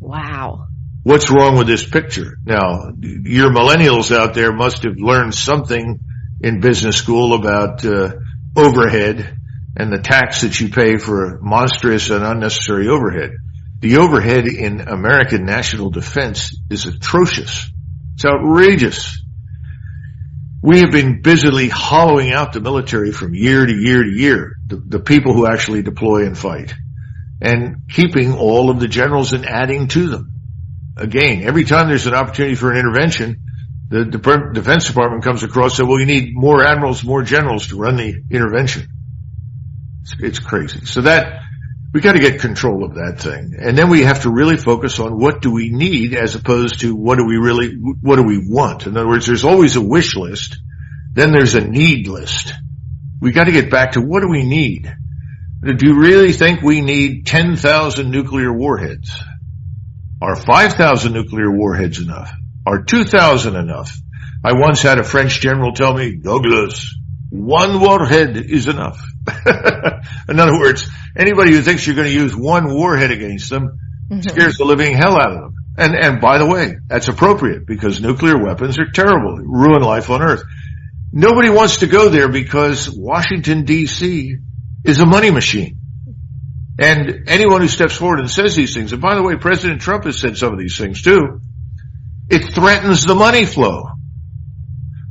Wow. 0.00 0.66
What's 1.02 1.30
wrong 1.30 1.56
with 1.56 1.66
this 1.66 1.88
picture? 1.88 2.36
Now, 2.44 2.90
your 3.00 3.50
millennials 3.50 4.14
out 4.14 4.34
there 4.34 4.52
must 4.52 4.82
have 4.82 4.96
learned 4.96 5.34
something 5.34 6.00
in 6.40 6.60
business 6.60 6.96
school 6.96 7.34
about 7.34 7.84
uh, 7.84 8.14
overhead 8.56 9.36
and 9.76 9.92
the 9.92 9.98
tax 9.98 10.40
that 10.40 10.58
you 10.58 10.68
pay 10.68 10.96
for 10.96 11.38
monstrous 11.42 12.10
and 12.10 12.24
unnecessary 12.24 12.88
overhead. 12.88 13.32
The 13.80 13.98
overhead 13.98 14.46
in 14.46 14.80
American 14.80 15.44
national 15.44 15.90
defense 15.90 16.56
is 16.70 16.86
atrocious. 16.86 17.70
It's 18.14 18.24
outrageous. 18.24 19.22
We 20.62 20.80
have 20.80 20.90
been 20.90 21.20
busily 21.20 21.68
hollowing 21.68 22.32
out 22.32 22.52
the 22.52 22.60
military 22.60 23.12
from 23.12 23.34
year 23.34 23.64
to 23.64 23.74
year 23.74 24.02
to 24.02 24.10
year, 24.10 24.56
the, 24.66 24.76
the 24.76 24.98
people 25.00 25.34
who 25.34 25.46
actually 25.46 25.82
deploy 25.82 26.26
and 26.26 26.36
fight, 26.36 26.74
and 27.40 27.82
keeping 27.88 28.32
all 28.32 28.70
of 28.70 28.80
the 28.80 28.88
generals 28.88 29.32
and 29.32 29.46
adding 29.46 29.88
to 29.88 30.08
them. 30.08 30.32
Again, 30.96 31.42
every 31.42 31.64
time 31.64 31.88
there's 31.88 32.06
an 32.06 32.14
opportunity 32.14 32.54
for 32.54 32.72
an 32.72 32.78
intervention, 32.78 33.42
the, 33.88 34.04
the 34.04 34.50
Defense 34.52 34.86
Department 34.86 35.22
comes 35.22 35.42
across 35.42 35.72
and 35.72 35.76
says, 35.76 35.86
well, 35.86 36.00
you 36.00 36.06
need 36.06 36.34
more 36.34 36.64
admirals, 36.64 37.04
more 37.04 37.22
generals 37.22 37.68
to 37.68 37.76
run 37.76 37.96
the 37.96 38.22
intervention. 38.30 38.88
It's, 40.02 40.14
it's 40.18 40.38
crazy. 40.38 40.86
So 40.86 41.02
that, 41.02 41.42
we 41.96 42.02
got 42.02 42.12
to 42.12 42.18
get 42.18 42.42
control 42.42 42.84
of 42.84 42.96
that 42.96 43.20
thing. 43.20 43.54
And 43.58 43.76
then 43.76 43.88
we 43.88 44.02
have 44.02 44.24
to 44.24 44.30
really 44.30 44.58
focus 44.58 44.98
on 44.98 45.18
what 45.18 45.40
do 45.40 45.50
we 45.50 45.70
need 45.70 46.12
as 46.12 46.34
opposed 46.34 46.80
to 46.80 46.94
what 46.94 47.16
do 47.16 47.24
we 47.24 47.38
really, 47.38 47.72
what 47.72 48.16
do 48.16 48.22
we 48.22 48.36
want? 48.46 48.86
In 48.86 48.98
other 48.98 49.08
words, 49.08 49.26
there's 49.26 49.46
always 49.46 49.76
a 49.76 49.80
wish 49.80 50.14
list. 50.14 50.58
Then 51.14 51.32
there's 51.32 51.54
a 51.54 51.66
need 51.66 52.06
list. 52.06 52.52
We 53.18 53.32
got 53.32 53.44
to 53.44 53.52
get 53.52 53.70
back 53.70 53.92
to 53.92 54.02
what 54.02 54.20
do 54.20 54.28
we 54.28 54.44
need? 54.44 54.94
Do 55.62 55.86
you 55.86 55.98
really 55.98 56.32
think 56.32 56.60
we 56.60 56.82
need 56.82 57.24
10,000 57.24 58.10
nuclear 58.10 58.52
warheads? 58.52 59.18
Are 60.20 60.36
5,000 60.36 61.14
nuclear 61.14 61.50
warheads 61.50 61.98
enough? 61.98 62.30
Are 62.66 62.82
2,000 62.82 63.56
enough? 63.56 63.96
I 64.44 64.52
once 64.52 64.82
had 64.82 64.98
a 64.98 65.02
French 65.02 65.40
general 65.40 65.72
tell 65.72 65.94
me, 65.94 66.16
Douglas, 66.16 66.94
one 67.30 67.80
warhead 67.80 68.36
is 68.36 68.68
enough. 68.68 69.02
In 70.28 70.40
other 70.40 70.58
words, 70.58 70.88
anybody 71.16 71.52
who 71.52 71.62
thinks 71.62 71.86
you're 71.86 71.96
going 71.96 72.08
to 72.08 72.14
use 72.14 72.34
one 72.34 72.72
warhead 72.72 73.10
against 73.10 73.50
them 73.50 73.78
mm-hmm. 74.10 74.20
scares 74.20 74.56
the 74.56 74.64
living 74.64 74.94
hell 74.94 75.16
out 75.16 75.32
of 75.32 75.40
them. 75.40 75.54
And, 75.78 75.94
and 75.94 76.20
by 76.20 76.38
the 76.38 76.46
way, 76.46 76.76
that's 76.86 77.08
appropriate 77.08 77.66
because 77.66 78.00
nuclear 78.00 78.42
weapons 78.42 78.78
are 78.78 78.90
terrible, 78.90 79.36
ruin 79.36 79.82
life 79.82 80.08
on 80.08 80.22
earth. 80.22 80.42
Nobody 81.12 81.50
wants 81.50 81.78
to 81.78 81.86
go 81.86 82.08
there 82.08 82.28
because 82.28 82.90
Washington 82.90 83.64
DC 83.64 84.32
is 84.84 85.00
a 85.00 85.06
money 85.06 85.30
machine. 85.30 85.78
And 86.78 87.28
anyone 87.28 87.62
who 87.62 87.68
steps 87.68 87.94
forward 87.94 88.20
and 88.20 88.30
says 88.30 88.54
these 88.54 88.74
things, 88.74 88.92
and 88.92 89.00
by 89.00 89.14
the 89.14 89.22
way, 89.22 89.36
President 89.36 89.80
Trump 89.80 90.04
has 90.04 90.18
said 90.18 90.36
some 90.36 90.52
of 90.52 90.58
these 90.58 90.76
things 90.76 91.02
too, 91.02 91.40
it 92.28 92.52
threatens 92.54 93.04
the 93.04 93.14
money 93.14 93.46
flow. 93.46 93.88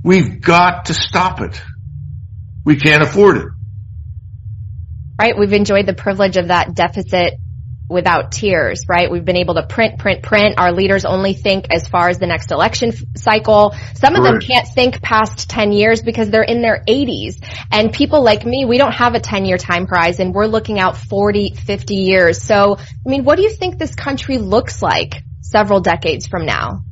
We've 0.04 0.42
got 0.42 0.86
to 0.86 0.94
stop 0.94 1.42
it. 1.42 1.60
We 2.64 2.76
can't 2.76 3.02
afford 3.02 3.38
it. 3.38 3.48
Right? 5.20 5.38
We've 5.38 5.54
enjoyed 5.54 5.86
the 5.86 5.94
privilege 5.94 6.38
of 6.38 6.50
that 6.50 6.74
deficit 6.76 7.36
without 7.90 8.32
tears, 8.32 8.82
right? 8.88 9.12
We've 9.12 9.24
been 9.24 9.38
able 9.38 9.56
to 9.56 9.64
print, 9.64 10.00
print, 10.00 10.24
print. 10.24 10.56
Our 10.58 10.72
leaders 10.72 11.06
only 11.06 11.34
think 11.34 11.68
as 11.72 11.88
far 11.88 12.10
as 12.10 12.18
the 12.18 12.26
next 12.26 12.52
election 12.52 12.90
f- 12.90 13.04
cycle. 13.16 13.76
Some 13.94 14.16
of 14.16 14.24
right. 14.24 14.32
them 14.32 14.42
can't 14.42 14.68
think 14.68 15.02
past 15.02 15.50
10 15.50 15.72
years 15.72 16.02
because 16.02 16.30
they're 16.30 16.44
in 16.44 16.62
their 16.62 16.84
80s. 16.88 17.44
And 17.72 17.94
people 17.94 18.24
like 18.24 18.46
me, 18.46 18.66
we 18.66 18.78
don't 18.78 18.94
have 18.94 19.14
a 19.14 19.20
10 19.20 19.46
year 19.46 19.58
time 19.58 19.86
horizon. 19.86 20.34
We're 20.34 20.48
looking 20.48 20.80
out 20.80 20.98
40, 20.98 21.54
50 21.54 21.96
years. 21.96 22.42
So, 22.42 22.78
I 22.78 23.10
mean, 23.10 23.24
what 23.24 23.36
do 23.36 23.44
you 23.44 23.52
think 23.52 23.78
this 23.78 23.94
country 23.94 24.40
looks 24.40 24.82
like 24.82 25.24
several 25.42 25.80
decades 25.80 26.26
from 26.26 26.46
now? 26.46 26.84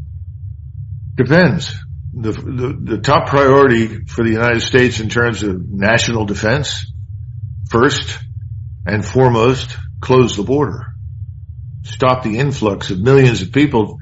Depends. 1.15 1.76
The, 2.13 2.32
the, 2.32 2.95
the 2.95 2.97
top 2.99 3.28
priority 3.28 4.05
for 4.05 4.24
the 4.24 4.32
United 4.32 4.61
States 4.61 4.99
in 4.99 5.09
terms 5.09 5.41
of 5.41 5.59
national 5.67 6.26
defense, 6.26 6.92
first 7.74 8.19
and 8.86 9.03
foremost, 9.03 9.78
close 9.99 10.38
the 10.38 10.43
border, 10.43 10.86
stop 11.84 12.24
the 12.24 12.38
influx 12.38 12.91
of 12.91 12.99
millions 12.99 13.41
of 13.41 13.51
people 13.51 13.99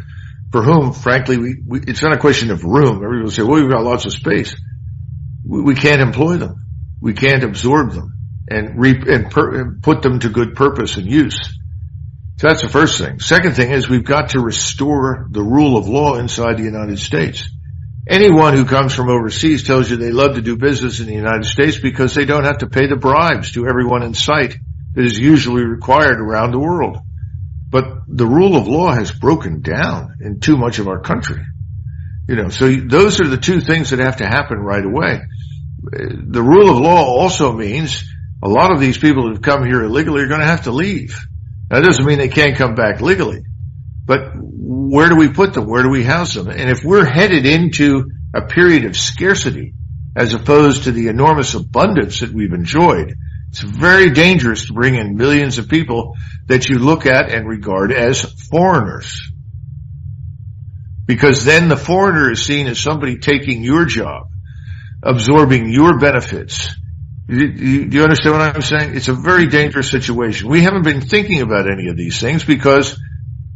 for 0.52 0.62
whom, 0.62 0.92
frankly, 0.92 1.38
we, 1.38 1.56
we, 1.66 1.80
it's 1.88 2.04
not 2.04 2.14
a 2.14 2.18
question 2.18 2.52
of 2.52 2.66
room. 2.66 2.98
Everybody 2.98 3.24
will 3.24 3.32
say, 3.32 3.44
well, 3.44 3.62
we've 3.62 3.72
got 3.72 3.86
lots 3.86 4.06
of 4.06 4.12
space. 4.12 4.62
We, 5.46 5.62
we 5.62 5.76
can't 5.76 6.02
employ 6.02 6.36
them. 6.36 6.66
We 7.00 7.14
can't 7.14 7.46
absorb 7.46 7.94
them 7.94 8.18
and, 8.50 8.78
re- 8.78 9.04
and, 9.08 9.32
per- 9.32 9.62
and 9.62 9.82
put 9.82 10.02
them 10.02 10.20
to 10.20 10.30
good 10.30 10.56
purpose 10.56 10.98
and 10.98 11.10
use. 11.10 11.40
So 12.40 12.48
that's 12.48 12.64
the 12.64 12.70
first 12.70 12.98
thing. 12.98 13.20
Second 13.20 13.56
thing 13.56 13.72
is 13.72 13.88
we've 13.88 14.04
got 14.04 14.32
to 14.32 14.42
restore 14.42 15.28
the 15.30 15.44
rule 15.44 15.78
of 15.78 15.88
law 15.88 16.18
inside 16.18 16.58
the 16.58 16.64
United 16.64 17.00
States. 17.00 17.50
Anyone 18.08 18.56
who 18.56 18.66
comes 18.66 18.96
from 18.96 19.10
overseas 19.10 19.64
tells 19.64 19.90
you 19.90 19.98
they 19.98 20.12
love 20.12 20.36
to 20.36 20.42
do 20.42 20.58
business 20.58 21.00
in 21.00 21.06
the 21.06 21.14
United 21.14 21.46
States 21.46 21.78
because 21.78 22.16
they 22.16 22.26
don't 22.26 22.46
have 22.46 22.60
to 22.60 22.68
pay 22.68 22.88
the 22.88 22.96
bribes 22.96 23.52
to 23.52 23.68
everyone 23.68 24.02
in 24.02 24.16
sight 24.16 24.58
that 24.96 25.06
is 25.06 25.20
usually 25.20 25.64
required 25.64 26.20
around 26.20 26.52
the 26.52 26.60
world. 26.60 26.98
But 27.70 27.86
the 28.08 28.26
rule 28.26 28.58
of 28.58 28.68
law 28.68 28.92
has 28.92 29.12
broken 29.12 29.62
down 29.62 30.16
in 30.20 30.40
too 30.40 30.58
much 30.58 30.80
of 30.80 30.88
our 30.88 31.00
country. 31.00 31.44
You 32.28 32.36
know, 32.36 32.50
so 32.50 32.72
those 32.72 33.22
are 33.22 33.28
the 33.28 33.38
two 33.38 33.62
things 33.62 33.92
that 33.92 34.00
have 34.00 34.18
to 34.18 34.26
happen 34.26 34.58
right 34.58 34.84
away. 34.84 35.22
The 35.84 36.44
rule 36.44 36.70
of 36.70 36.78
law 36.78 37.06
also 37.06 37.54
means 37.54 38.04
a 38.44 38.50
lot 38.50 38.72
of 38.72 38.80
these 38.80 38.98
people 38.98 39.28
who've 39.28 39.42
come 39.42 39.64
here 39.64 39.84
illegally 39.84 40.24
are 40.24 40.28
going 40.28 40.42
to 40.42 40.46
have 40.46 40.64
to 40.64 40.72
leave. 40.72 41.20
That 41.70 41.84
doesn't 41.84 42.06
mean 42.06 42.18
they 42.18 42.28
can't 42.28 42.58
come 42.58 42.76
back 42.76 43.00
legally, 43.00 43.44
but 44.06 44.34
where 44.92 45.08
do 45.08 45.16
we 45.16 45.30
put 45.30 45.54
them? 45.54 45.68
Where 45.68 45.84
do 45.84 45.90
we 45.90 46.04
house 46.04 46.34
them? 46.34 46.50
And 46.50 46.70
if 46.70 46.84
we're 46.84 47.06
headed 47.06 47.46
into 47.46 48.12
a 48.36 48.42
period 48.42 48.84
of 48.84 48.98
scarcity 48.98 49.74
as 50.18 50.34
opposed 50.34 50.84
to 50.84 50.92
the 50.92 51.08
enormous 51.08 51.54
abundance 51.54 52.20
that 52.20 52.34
we've 52.34 52.52
enjoyed, 52.52 53.16
it's 53.48 53.62
very 53.62 54.10
dangerous 54.10 54.68
to 54.68 54.74
bring 54.74 54.96
in 54.96 55.16
millions 55.16 55.60
of 55.60 55.70
people 55.70 56.18
that 56.48 56.68
you 56.68 56.78
look 56.78 57.06
at 57.06 57.34
and 57.34 57.48
regard 57.48 57.94
as 57.94 58.22
foreigners. 58.50 59.32
Because 61.06 61.46
then 61.46 61.70
the 61.70 61.78
foreigner 61.78 62.30
is 62.30 62.44
seen 62.44 62.68
as 62.68 62.78
somebody 62.78 63.18
taking 63.18 63.64
your 63.64 63.86
job, 63.86 64.24
absorbing 65.02 65.72
your 65.72 66.00
benefits. 66.00 66.76
Do 67.30 67.38
you 67.38 68.04
understand 68.04 68.36
what 68.36 68.56
I'm 68.56 68.62
saying? 68.62 68.98
It's 68.98 69.08
a 69.08 69.14
very 69.14 69.48
dangerous 69.48 69.90
situation. 69.90 70.50
We 70.50 70.64
haven't 70.64 70.84
been 70.84 71.00
thinking 71.00 71.40
about 71.40 71.72
any 71.72 71.88
of 71.88 71.96
these 71.96 72.20
things 72.20 72.44
because 72.44 73.00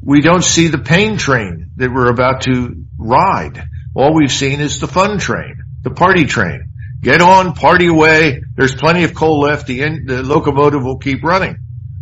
we 0.06 0.22
don't 0.22 0.43
see 0.43 0.68
the 0.68 0.78
pain 0.78 1.18
train 1.18 1.72
that 1.78 1.91
we're 1.91 2.12
about 2.12 2.41
to 2.41 2.86
ride. 2.97 3.68
All 3.95 4.14
we've 4.14 4.32
seen 4.32 4.62
is 4.62 4.80
the 4.80 4.88
fun 4.88 5.18
train, 5.18 5.58
the 5.82 5.89
party 5.89 6.26
train. 6.26 6.70
Get 7.01 7.22
on, 7.22 7.53
party 7.53 7.88
away. 7.88 8.41
There's 8.56 8.76
plenty 8.76 9.03
of 9.03 9.16
coal 9.16 9.41
left. 9.41 9.68
The, 9.68 9.82
in, 9.82 10.06
the 10.06 10.24
locomotive 10.24 10.84
will 10.84 10.99
keep 10.99 11.24
running. 11.24 11.58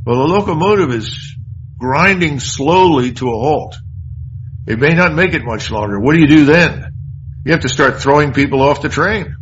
Well, 0.06 0.18
the 0.18 0.34
locomotive 0.34 0.92
is 0.92 1.36
grinding 1.78 2.40
slowly 2.40 3.14
to 3.14 3.28
a 3.30 3.38
halt. 3.38 3.78
It 4.68 4.80
may 4.80 4.94
not 4.94 5.14
make 5.14 5.34
it 5.34 5.44
much 5.44 5.72
longer. 5.72 6.00
What 6.00 6.14
do 6.14 6.20
you 6.20 6.28
do 6.28 6.46
then? 6.46 6.94
You 7.46 7.54
have 7.54 7.62
to 7.62 7.70
start 7.70 8.02
throwing 8.02 8.34
people 8.34 8.62
off 8.62 8.82
the 8.82 8.90
train. 8.90 9.36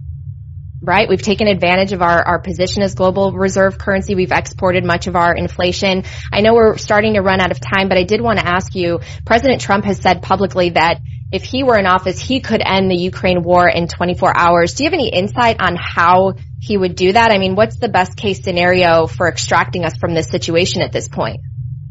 Right. 0.84 1.07
We've 1.07 1.21
taken 1.21 1.47
advantage 1.47 1.91
of 1.91 2.01
our, 2.01 2.23
our 2.23 2.39
position 2.39 2.82
as 2.82 2.95
global 2.95 3.34
reserve 3.34 3.77
currency. 3.77 4.15
We've 4.15 4.32
exported 4.32 4.84
much 4.84 5.05
of 5.05 5.15
our 5.15 5.36
inflation. 5.36 6.05
I 6.34 6.41
know 6.41 6.55
we're 6.55 6.77
starting 6.77 7.13
to 7.13 7.21
run 7.21 7.39
out 7.39 7.51
of 7.51 7.59
time, 7.59 7.88
but 7.88 7.99
I 7.99 8.03
did 8.03 8.19
want 8.19 8.39
to 8.39 8.47
ask 8.47 8.73
you, 8.73 8.99
President 9.23 9.61
Trump 9.61 9.86
has 9.86 9.99
said 9.99 10.23
publicly 10.23 10.71
that 10.71 10.99
if 11.32 11.43
he 11.43 11.63
were 11.63 11.77
in 11.77 11.86
office, 11.86 12.19
he 12.19 12.41
could 12.41 12.61
end 12.65 12.89
the 12.89 12.95
Ukraine 12.95 13.43
war 13.43 13.69
in 13.69 13.88
24 13.88 14.36
hours. 14.36 14.73
Do 14.73 14.84
you 14.84 14.89
have 14.89 14.93
any 14.93 15.09
insight 15.09 15.61
on 15.61 15.77
how 15.79 16.34
he 16.59 16.77
would 16.77 16.95
do 16.95 17.13
that? 17.13 17.32
I 17.32 17.38
mean, 17.38 17.55
what's 17.55 17.77
the 17.77 17.88
best 17.88 18.17
case 18.17 18.43
scenario 18.43 19.05
for 19.05 19.29
extracting 19.29 19.86
us 19.86 19.93
from 19.97 20.15
this 20.15 20.29
situation 20.29 20.82
at 20.82 20.91
this 20.91 21.07
point? 21.07 21.41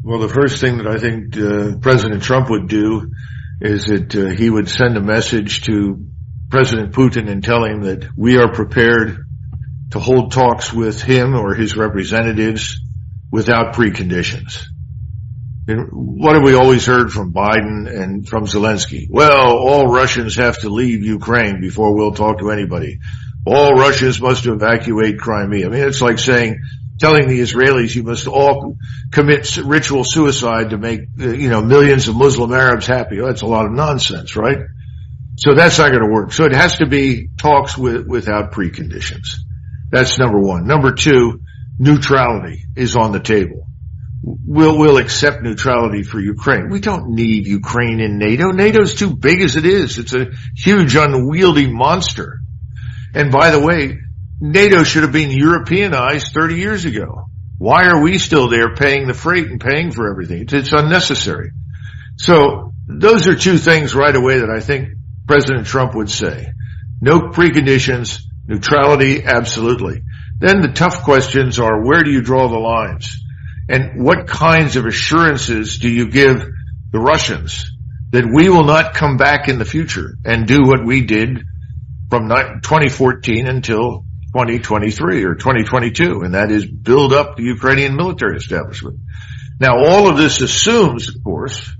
Well, 0.03 0.19
the 0.19 0.29
first 0.29 0.59
thing 0.59 0.77
that 0.77 0.87
I 0.87 0.97
think 0.97 1.37
uh, 1.37 1.77
President 1.79 2.23
Trump 2.23 2.49
would 2.49 2.67
do 2.67 3.11
is 3.61 3.85
that 3.85 4.15
uh, 4.15 4.25
he 4.29 4.49
would 4.49 4.67
send 4.67 4.97
a 4.97 5.01
message 5.01 5.61
to 5.63 6.05
President 6.51 6.93
Putin 6.93 7.29
and 7.29 7.43
tell 7.43 7.63
him 7.63 7.83
that 7.83 8.07
we 8.15 8.37
are 8.37 8.51
prepared 8.51 9.25
to 9.91 9.99
hold 9.99 10.33
talks 10.33 10.71
with 10.71 11.01
him 11.01 11.33
or 11.33 11.55
his 11.55 11.75
representatives 11.75 12.79
without 13.31 13.73
preconditions. 13.73 14.65
And 15.67 15.87
what 15.91 16.35
have 16.35 16.43
we 16.43 16.53
always 16.53 16.85
heard 16.85 17.11
from 17.11 17.33
Biden 17.33 17.87
and 17.87 18.27
from 18.27 18.45
Zelensky? 18.45 19.07
Well, 19.09 19.57
all 19.57 19.87
Russians 19.87 20.35
have 20.35 20.59
to 20.59 20.69
leave 20.69 21.03
Ukraine 21.03 21.61
before 21.61 21.95
we'll 21.95 22.13
talk 22.13 22.39
to 22.39 22.51
anybody. 22.51 22.99
All 23.45 23.73
Russians 23.73 24.19
must 24.19 24.45
evacuate 24.45 25.19
Crimea. 25.19 25.67
I 25.67 25.69
mean, 25.69 25.83
it's 25.83 26.01
like 26.01 26.19
saying, 26.19 26.59
telling 26.99 27.27
the 27.27 27.39
Israelis 27.39 27.95
you 27.95 28.03
must 28.03 28.27
all 28.27 28.75
commit 29.11 29.57
ritual 29.57 30.03
suicide 30.03 30.71
to 30.71 30.77
make, 30.77 31.01
you 31.17 31.49
know, 31.49 31.61
millions 31.61 32.07
of 32.07 32.15
Muslim 32.15 32.53
Arabs 32.53 32.87
happy. 32.87 33.21
Oh, 33.21 33.27
that's 33.27 33.41
a 33.41 33.47
lot 33.47 33.65
of 33.65 33.71
nonsense, 33.71 34.35
right? 34.35 34.59
So 35.41 35.55
that's 35.55 35.79
not 35.79 35.91
going 35.91 36.03
to 36.03 36.11
work. 36.11 36.33
So 36.33 36.45
it 36.45 36.53
has 36.53 36.77
to 36.77 36.85
be 36.85 37.29
talks 37.37 37.77
with, 37.77 38.07
without 38.07 38.51
preconditions. 38.51 39.37
That's 39.89 40.19
number 40.19 40.39
one. 40.39 40.67
Number 40.67 40.93
two, 40.93 41.41
neutrality 41.79 42.65
is 42.75 42.95
on 42.95 43.11
the 43.11 43.19
table 43.19 43.67
we'll, 44.23 44.77
we'll 44.77 44.97
accept 44.97 45.41
neutrality 45.41 46.03
for 46.03 46.19
Ukraine. 46.19 46.69
We 46.69 46.79
don't 46.79 47.15
need 47.15 47.47
Ukraine 47.47 47.99
in 47.99 48.17
NATO. 48.17 48.51
NATO's 48.51 48.95
too 48.95 49.15
big 49.15 49.41
as 49.41 49.55
it 49.55 49.65
is. 49.65 49.97
It's 49.97 50.13
a 50.13 50.27
huge 50.55 50.95
unwieldy 50.95 51.71
monster. 51.71 52.39
And 53.13 53.31
by 53.31 53.51
the 53.51 53.59
way, 53.59 53.97
NATO 54.39 54.83
should 54.83 55.03
have 55.03 55.11
been 55.11 55.31
Europeanized 55.31 56.33
30 56.33 56.55
years 56.55 56.85
ago. 56.85 57.25
Why 57.57 57.87
are 57.87 58.01
we 58.01 58.17
still 58.17 58.47
there 58.47 58.75
paying 58.75 59.07
the 59.07 59.13
freight 59.13 59.47
and 59.47 59.61
paying 59.61 59.91
for 59.91 60.09
everything? 60.09 60.43
It's, 60.43 60.53
it's 60.53 60.73
unnecessary. 60.73 61.51
So 62.17 62.73
those 62.87 63.27
are 63.27 63.35
two 63.35 63.57
things 63.57 63.93
right 63.93 64.15
away 64.15 64.39
that 64.39 64.49
I 64.49 64.59
think 64.59 64.89
President 65.31 65.65
Trump 65.65 65.95
would 65.95 66.09
say. 66.09 66.51
No 66.99 67.29
preconditions, 67.29 68.19
neutrality, 68.47 69.23
absolutely. 69.23 70.01
Then 70.39 70.59
the 70.59 70.73
tough 70.73 71.05
questions 71.05 71.57
are 71.57 71.85
where 71.85 72.03
do 72.03 72.11
you 72.11 72.21
draw 72.21 72.49
the 72.49 72.59
lines? 72.59 73.15
And 73.69 74.03
what 74.03 74.27
kinds 74.27 74.75
of 74.75 74.85
assurances 74.85 75.77
do 75.77 75.87
you 75.87 76.09
give 76.09 76.45
the 76.91 76.99
Russians 76.99 77.71
that 78.09 78.29
we 78.29 78.49
will 78.49 78.65
not 78.65 78.93
come 78.93 79.15
back 79.15 79.47
in 79.47 79.57
the 79.57 79.63
future 79.63 80.17
and 80.25 80.45
do 80.45 80.63
what 80.63 80.85
we 80.85 81.05
did 81.05 81.45
from 82.09 82.27
2014 82.27 83.47
until 83.47 84.03
2023 84.33 85.23
or 85.23 85.35
2022, 85.35 86.23
and 86.23 86.33
that 86.33 86.51
is 86.51 86.65
build 86.65 87.13
up 87.13 87.37
the 87.37 87.43
Ukrainian 87.43 87.95
military 87.95 88.35
establishment. 88.35 88.99
Now, 89.61 89.77
all 89.77 90.09
of 90.09 90.17
this 90.17 90.41
assumes, 90.41 91.07
of 91.07 91.23
course, 91.23 91.71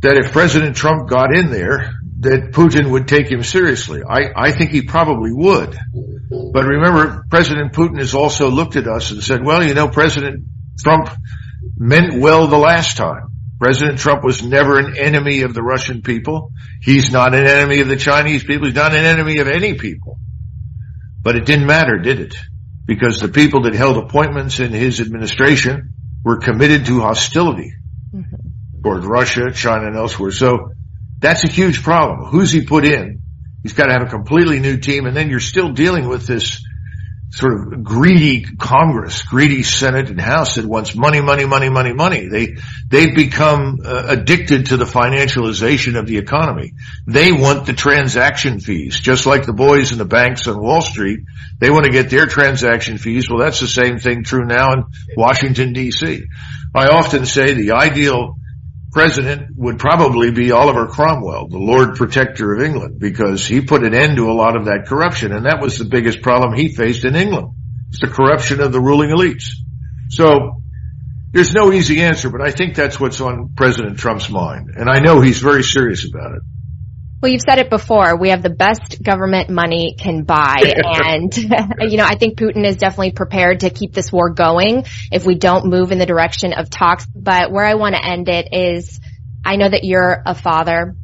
that 0.00 0.16
if 0.16 0.32
President 0.32 0.74
Trump 0.74 1.08
got 1.08 1.32
in 1.32 1.52
there, 1.52 1.94
that 2.20 2.50
Putin 2.52 2.90
would 2.90 3.06
take 3.06 3.30
him 3.30 3.42
seriously. 3.42 4.02
I, 4.02 4.30
I 4.34 4.52
think 4.52 4.70
he 4.70 4.82
probably 4.82 5.32
would. 5.32 5.78
But 6.52 6.64
remember, 6.64 7.24
President 7.30 7.72
Putin 7.72 7.98
has 7.98 8.14
also 8.14 8.50
looked 8.50 8.76
at 8.76 8.88
us 8.88 9.12
and 9.12 9.22
said, 9.22 9.44
well, 9.44 9.64
you 9.64 9.74
know, 9.74 9.88
President 9.88 10.44
Trump 10.80 11.10
meant 11.76 12.20
well 12.20 12.48
the 12.48 12.58
last 12.58 12.96
time. 12.96 13.28
President 13.60 13.98
Trump 13.98 14.24
was 14.24 14.42
never 14.42 14.78
an 14.78 14.96
enemy 14.96 15.42
of 15.42 15.54
the 15.54 15.62
Russian 15.62 16.02
people. 16.02 16.52
He's 16.80 17.10
not 17.10 17.34
an 17.34 17.46
enemy 17.46 17.80
of 17.80 17.88
the 17.88 17.96
Chinese 17.96 18.44
people. 18.44 18.66
He's 18.66 18.76
not 18.76 18.94
an 18.94 19.04
enemy 19.04 19.38
of 19.38 19.48
any 19.48 19.74
people. 19.74 20.18
But 21.22 21.36
it 21.36 21.44
didn't 21.44 21.66
matter, 21.66 21.98
did 21.98 22.20
it? 22.20 22.34
Because 22.84 23.20
the 23.20 23.28
people 23.28 23.62
that 23.62 23.74
held 23.74 23.96
appointments 23.96 24.60
in 24.60 24.72
his 24.72 25.00
administration 25.00 25.92
were 26.24 26.38
committed 26.38 26.86
to 26.86 27.00
hostility 27.00 27.72
mm-hmm. 28.14 28.82
toward 28.82 29.04
Russia, 29.04 29.50
China, 29.52 29.86
and 29.86 29.96
elsewhere. 29.96 30.30
So 30.30 30.72
that's 31.18 31.44
a 31.44 31.48
huge 31.48 31.82
problem. 31.82 32.28
Who's 32.30 32.52
he 32.52 32.64
put 32.64 32.84
in? 32.84 33.20
He's 33.62 33.72
got 33.72 33.86
to 33.86 33.92
have 33.92 34.02
a 34.02 34.10
completely 34.10 34.60
new 34.60 34.78
team, 34.78 35.06
and 35.06 35.16
then 35.16 35.30
you're 35.30 35.40
still 35.40 35.72
dealing 35.72 36.08
with 36.08 36.26
this 36.26 36.62
sort 37.30 37.52
of 37.52 37.84
greedy 37.84 38.42
Congress, 38.42 39.22
greedy 39.22 39.62
Senate 39.62 40.08
and 40.08 40.20
House 40.20 40.54
that 40.54 40.64
wants 40.64 40.94
money, 40.94 41.20
money, 41.20 41.44
money, 41.44 41.68
money, 41.68 41.92
money. 41.92 42.26
They, 42.26 42.56
they've 42.88 43.14
become 43.14 43.80
uh, 43.84 44.04
addicted 44.08 44.66
to 44.66 44.78
the 44.78 44.86
financialization 44.86 45.98
of 45.98 46.06
the 46.06 46.16
economy. 46.16 46.72
They 47.06 47.32
want 47.32 47.66
the 47.66 47.74
transaction 47.74 48.60
fees, 48.60 48.98
just 48.98 49.26
like 49.26 49.44
the 49.44 49.52
boys 49.52 49.92
in 49.92 49.98
the 49.98 50.06
banks 50.06 50.46
on 50.46 50.60
Wall 50.60 50.80
Street. 50.80 51.20
They 51.58 51.70
want 51.70 51.84
to 51.84 51.92
get 51.92 52.08
their 52.08 52.26
transaction 52.26 52.96
fees. 52.96 53.28
Well, 53.28 53.40
that's 53.40 53.60
the 53.60 53.68
same 53.68 53.98
thing 53.98 54.24
true 54.24 54.46
now 54.46 54.72
in 54.72 54.84
Washington 55.16 55.74
DC. 55.74 56.22
I 56.74 56.88
often 56.88 57.26
say 57.26 57.52
the 57.52 57.72
ideal 57.72 58.36
president 58.92 59.50
would 59.56 59.78
probably 59.78 60.30
be 60.30 60.52
Oliver 60.52 60.86
Cromwell, 60.86 61.48
the 61.48 61.58
Lord 61.58 61.96
Protector 61.96 62.54
of 62.54 62.62
England, 62.62 62.98
because 62.98 63.46
he 63.46 63.60
put 63.60 63.84
an 63.84 63.94
end 63.94 64.16
to 64.16 64.30
a 64.30 64.32
lot 64.32 64.56
of 64.56 64.66
that 64.66 64.86
corruption. 64.86 65.32
And 65.32 65.46
that 65.46 65.60
was 65.60 65.78
the 65.78 65.84
biggest 65.84 66.22
problem 66.22 66.54
he 66.54 66.74
faced 66.74 67.04
in 67.04 67.14
England. 67.14 67.52
It's 67.90 68.00
the 68.00 68.08
corruption 68.08 68.60
of 68.60 68.72
the 68.72 68.80
ruling 68.80 69.10
elites. 69.10 69.50
So 70.10 70.62
there's 71.32 71.52
no 71.52 71.72
easy 71.72 72.00
answer, 72.00 72.30
but 72.30 72.40
I 72.40 72.50
think 72.50 72.74
that's 72.74 72.98
what's 72.98 73.20
on 73.20 73.54
President 73.54 73.98
Trump's 73.98 74.30
mind. 74.30 74.70
And 74.74 74.88
I 74.88 75.00
know 75.00 75.20
he's 75.20 75.40
very 75.40 75.62
serious 75.62 76.08
about 76.08 76.36
it. 76.36 76.42
Well, 77.20 77.32
you've 77.32 77.42
said 77.42 77.58
it 77.58 77.68
before. 77.68 78.16
We 78.16 78.28
have 78.28 78.42
the 78.42 78.50
best 78.50 79.02
government 79.02 79.50
money 79.50 79.96
can 79.98 80.22
buy. 80.22 80.56
and, 80.84 81.36
you 81.36 81.96
know, 81.96 82.04
I 82.04 82.14
think 82.14 82.38
Putin 82.38 82.64
is 82.64 82.76
definitely 82.76 83.10
prepared 83.10 83.60
to 83.60 83.70
keep 83.70 83.92
this 83.92 84.12
war 84.12 84.30
going 84.30 84.84
if 85.10 85.26
we 85.26 85.34
don't 85.34 85.66
move 85.66 85.90
in 85.90 85.98
the 85.98 86.06
direction 86.06 86.52
of 86.52 86.70
talks. 86.70 87.06
But 87.06 87.50
where 87.50 87.64
I 87.64 87.74
want 87.74 87.96
to 87.96 88.04
end 88.04 88.28
it 88.28 88.48
is 88.52 89.00
I 89.44 89.56
know 89.56 89.68
that 89.68 89.82
you're 89.82 90.22
a 90.24 90.34
father. 90.34 90.94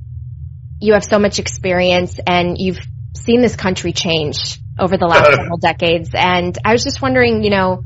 You 0.81 0.93
have 0.93 1.05
so 1.05 1.19
much 1.19 1.41
experience 1.41 2.21
and 2.25 2.59
you've 2.59 2.79
seen 3.17 3.41
this 3.41 3.57
country 3.57 3.93
change 3.93 4.61
over 4.79 4.97
the 4.97 5.07
last 5.07 5.35
several 5.35 5.59
decades. 5.59 6.11
And 6.15 6.57
I 6.65 6.73
was 6.73 6.85
just 6.85 7.03
wondering, 7.03 7.43
you 7.43 7.51
know, 7.51 7.83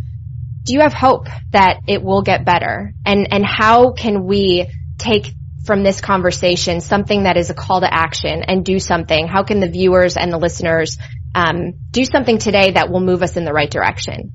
do 0.65 0.75
you 0.75 0.81
have 0.81 0.93
hope 0.93 1.29
that 1.53 1.81
it 1.87 2.03
will 2.03 2.23
get 2.23 2.45
better? 2.45 2.93
And, 3.07 3.29
and 3.33 3.47
how 3.47 3.93
can 3.93 4.27
we 4.27 4.69
take 4.99 5.33
from 5.69 5.83
this 5.83 6.01
conversation 6.01 6.81
something 6.81 7.25
that 7.25 7.37
is 7.37 7.51
a 7.51 7.55
call 7.55 7.83
to 7.83 7.95
action 7.95 8.43
and 8.43 8.65
do 8.65 8.81
something? 8.81 9.29
How 9.29 9.43
can 9.45 9.61
the 9.61 9.69
viewers 9.69 10.17
and 10.17 10.33
the 10.33 10.39
listeners 10.39 10.97
um, 11.35 11.75
do 11.91 12.07
something 12.07 12.39
today 12.39 12.71
that 12.71 12.91
will 12.91 13.01
move 13.01 13.23
us 13.23 13.37
in 13.37 13.45
the 13.45 13.53
right 13.53 13.71
direction? 13.71 14.33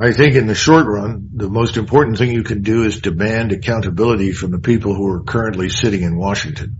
I 0.00 0.12
think 0.12 0.34
in 0.34 0.46
the 0.46 0.54
short 0.54 0.86
run, 0.86 1.28
the 1.34 1.50
most 1.50 1.76
important 1.76 2.16
thing 2.16 2.32
you 2.32 2.42
can 2.42 2.62
do 2.62 2.84
is 2.84 3.02
demand 3.02 3.52
accountability 3.52 4.32
from 4.32 4.50
the 4.50 4.60
people 4.60 4.94
who 4.94 5.06
are 5.08 5.24
currently 5.24 5.68
sitting 5.68 6.02
in 6.02 6.16
Washington. 6.16 6.78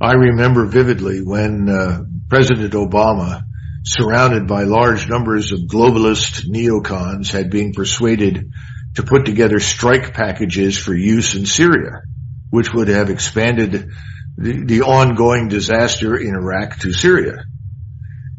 I 0.00 0.12
remember 0.12 0.66
vividly 0.66 1.20
when 1.20 1.68
uh, 1.68 2.04
President 2.28 2.72
Obama, 2.74 3.42
surrounded 3.82 4.46
by 4.46 4.62
large 4.62 5.08
numbers 5.08 5.50
of 5.50 5.62
globalist 5.62 6.48
neocons, 6.48 7.32
had 7.32 7.50
been 7.50 7.72
persuaded 7.72 8.52
to 8.94 9.02
put 9.02 9.26
together 9.26 9.58
strike 9.58 10.14
packages 10.14 10.78
for 10.78 10.94
use 10.94 11.34
in 11.34 11.46
Syria 11.46 12.02
which 12.50 12.72
would 12.72 12.88
have 12.88 13.10
expanded 13.10 13.90
the, 14.36 14.64
the 14.64 14.82
ongoing 14.82 15.48
disaster 15.48 16.16
in 16.16 16.34
Iraq 16.34 16.78
to 16.80 16.92
Syria. 16.92 17.44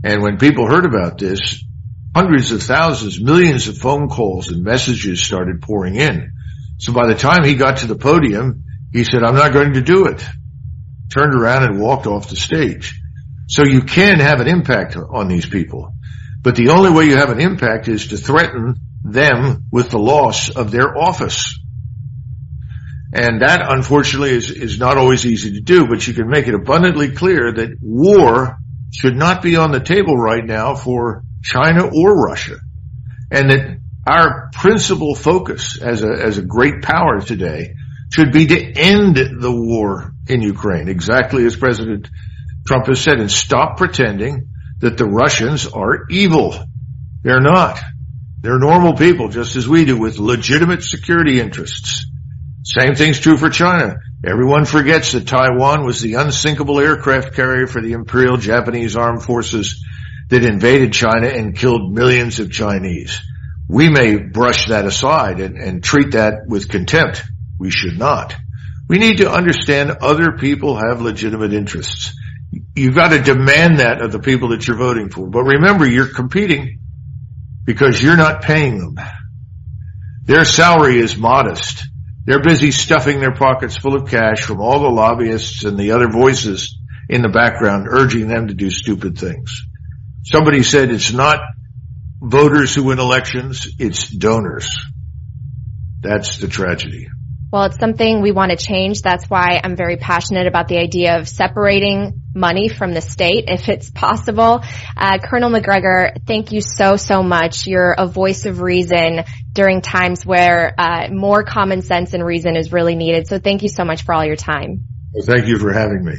And 0.03 0.21
when 0.21 0.37
people 0.37 0.67
heard 0.67 0.85
about 0.85 1.17
this, 1.17 1.63
hundreds 2.15 2.51
of 2.51 2.63
thousands, 2.63 3.21
millions 3.21 3.67
of 3.67 3.77
phone 3.77 4.07
calls 4.07 4.49
and 4.49 4.63
messages 4.63 5.21
started 5.21 5.61
pouring 5.61 5.95
in. 5.95 6.31
So 6.77 6.93
by 6.93 7.07
the 7.07 7.15
time 7.15 7.43
he 7.43 7.55
got 7.55 7.77
to 7.77 7.87
the 7.87 7.97
podium, 7.97 8.63
he 8.91 9.03
said, 9.03 9.23
I'm 9.23 9.35
not 9.35 9.53
going 9.53 9.73
to 9.73 9.81
do 9.81 10.05
it. 10.07 10.25
Turned 11.13 11.35
around 11.35 11.63
and 11.63 11.79
walked 11.79 12.07
off 12.07 12.29
the 12.29 12.35
stage. 12.35 12.99
So 13.47 13.63
you 13.63 13.81
can 13.81 14.19
have 14.19 14.39
an 14.39 14.47
impact 14.47 14.95
on 14.95 15.27
these 15.27 15.45
people. 15.45 15.93
But 16.41 16.55
the 16.55 16.69
only 16.69 16.91
way 16.91 17.05
you 17.05 17.17
have 17.17 17.31
an 17.31 17.41
impact 17.41 17.87
is 17.87 18.07
to 18.07 18.17
threaten 18.17 18.75
them 19.03 19.65
with 19.71 19.89
the 19.89 19.99
loss 19.99 20.49
of 20.49 20.71
their 20.71 20.97
office. 20.97 21.59
And 23.11 23.41
that 23.41 23.61
unfortunately 23.67 24.31
is, 24.31 24.51
is 24.51 24.77
not 24.77 24.97
always 24.97 25.25
easy 25.25 25.53
to 25.53 25.61
do, 25.61 25.87
but 25.87 26.05
you 26.07 26.13
can 26.13 26.29
make 26.29 26.47
it 26.47 26.53
abundantly 26.53 27.11
clear 27.11 27.51
that 27.53 27.77
war 27.81 28.57
should 28.91 29.15
not 29.15 29.41
be 29.41 29.55
on 29.55 29.71
the 29.71 29.79
table 29.79 30.15
right 30.15 30.45
now 30.45 30.75
for 30.75 31.23
China 31.43 31.87
or 31.87 32.25
Russia. 32.25 32.57
And 33.31 33.49
that 33.49 33.79
our 34.05 34.49
principal 34.53 35.15
focus 35.15 35.79
as 35.81 36.03
a, 36.03 36.11
as 36.11 36.37
a 36.37 36.43
great 36.43 36.81
power 36.81 37.21
today 37.21 37.73
should 38.11 38.31
be 38.31 38.47
to 38.47 38.71
end 38.73 39.15
the 39.15 39.51
war 39.51 40.13
in 40.27 40.41
Ukraine, 40.41 40.87
exactly 40.87 41.45
as 41.45 41.55
President 41.55 42.09
Trump 42.67 42.87
has 42.87 43.01
said, 43.01 43.19
and 43.19 43.31
stop 43.31 43.77
pretending 43.77 44.49
that 44.79 44.97
the 44.97 45.05
Russians 45.05 45.67
are 45.67 46.07
evil. 46.09 46.55
They're 47.23 47.41
not. 47.41 47.79
They're 48.41 48.59
normal 48.59 48.95
people, 48.95 49.29
just 49.29 49.55
as 49.55 49.67
we 49.67 49.85
do, 49.85 49.97
with 49.97 50.17
legitimate 50.17 50.83
security 50.83 51.39
interests. 51.39 52.05
Same 52.63 52.95
thing's 52.95 53.19
true 53.19 53.37
for 53.37 53.49
China. 53.49 53.97
Everyone 54.23 54.65
forgets 54.65 55.13
that 55.13 55.27
Taiwan 55.27 55.85
was 55.85 56.01
the 56.01 56.15
unsinkable 56.15 56.79
aircraft 56.79 57.33
carrier 57.33 57.67
for 57.67 57.81
the 57.81 57.93
Imperial 57.93 58.37
Japanese 58.37 58.97
Armed 58.97 59.23
Forces 59.23 59.85
that 60.29 60.43
invaded 60.43 60.93
China 60.93 61.27
and 61.27 61.57
killed 61.57 61.93
millions 61.93 62.39
of 62.39 62.51
Chinese. 62.51 63.21
We 63.67 63.89
may 63.89 64.17
brush 64.17 64.67
that 64.67 64.85
aside 64.85 65.39
and, 65.39 65.57
and 65.57 65.83
treat 65.83 66.11
that 66.11 66.47
with 66.47 66.69
contempt. 66.69 67.23
We 67.57 67.71
should 67.71 67.97
not. 67.97 68.35
We 68.87 68.97
need 68.97 69.17
to 69.17 69.31
understand 69.31 69.91
other 70.01 70.33
people 70.37 70.75
have 70.75 71.01
legitimate 71.01 71.53
interests. 71.53 72.13
You've 72.75 72.95
got 72.95 73.09
to 73.09 73.21
demand 73.21 73.79
that 73.79 74.01
of 74.01 74.11
the 74.11 74.19
people 74.19 74.49
that 74.49 74.67
you're 74.67 74.77
voting 74.77 75.09
for. 75.09 75.27
But 75.27 75.43
remember, 75.43 75.87
you're 75.87 76.07
competing 76.07 76.79
because 77.63 78.01
you're 78.01 78.17
not 78.17 78.41
paying 78.41 78.79
them. 78.79 78.95
Their 80.23 80.45
salary 80.45 80.97
is 80.97 81.15
modest. 81.15 81.88
They're 82.29 82.39
busy 82.39 82.69
stuffing 82.69 83.19
their 83.19 83.33
pockets 83.33 83.75
full 83.75 83.95
of 83.95 84.07
cash 84.07 84.43
from 84.43 84.61
all 84.61 84.81
the 84.81 84.87
lobbyists 84.87 85.63
and 85.63 85.79
the 85.79 85.93
other 85.93 86.07
voices 86.07 86.77
in 87.09 87.23
the 87.23 87.29
background 87.29 87.87
urging 87.89 88.27
them 88.27 88.49
to 88.49 88.53
do 88.53 88.69
stupid 88.69 89.17
things. 89.17 89.65
Somebody 90.25 90.61
said 90.61 90.91
it's 90.91 91.11
not 91.11 91.41
voters 92.21 92.75
who 92.75 92.83
win 92.83 92.99
elections, 92.99 93.67
it's 93.79 94.07
donors. 94.07 94.77
That's 96.01 96.37
the 96.37 96.47
tragedy. 96.47 97.07
Well, 97.51 97.63
it's 97.63 97.79
something 97.79 98.21
we 98.21 98.31
want 98.31 98.51
to 98.51 98.57
change. 98.57 99.01
That's 99.01 99.27
why 99.27 99.59
I'm 99.63 99.75
very 99.75 99.97
passionate 99.97 100.45
about 100.45 100.67
the 100.67 100.77
idea 100.77 101.17
of 101.17 101.27
separating 101.27 102.21
money 102.35 102.69
from 102.69 102.93
the 102.93 103.01
state 103.01 103.45
if 103.47 103.69
it's 103.69 103.89
possible. 103.89 104.63
Uh, 104.95 105.17
Colonel 105.17 105.49
Macgregor, 105.49 106.13
thank 106.27 106.51
you 106.51 106.61
so, 106.61 106.95
so 106.95 107.23
much. 107.23 107.65
You're 107.65 107.95
a 107.97 108.05
voice 108.05 108.45
of 108.45 108.61
reason 108.61 109.23
during 109.51 109.81
times 109.81 110.23
where 110.25 110.75
uh, 110.77 111.07
more 111.11 111.43
common 111.43 111.81
sense 111.81 112.13
and 112.13 112.23
reason 112.23 112.55
is 112.55 112.71
really 112.71 112.95
needed. 112.95 113.27
So 113.27 113.39
thank 113.39 113.63
you 113.63 113.69
so 113.69 113.83
much 113.83 114.03
for 114.03 114.13
all 114.13 114.23
your 114.23 114.35
time. 114.35 114.85
Well, 115.11 115.25
thank 115.25 115.47
you 115.47 115.57
for 115.57 115.73
having 115.73 116.05
me. 116.05 116.13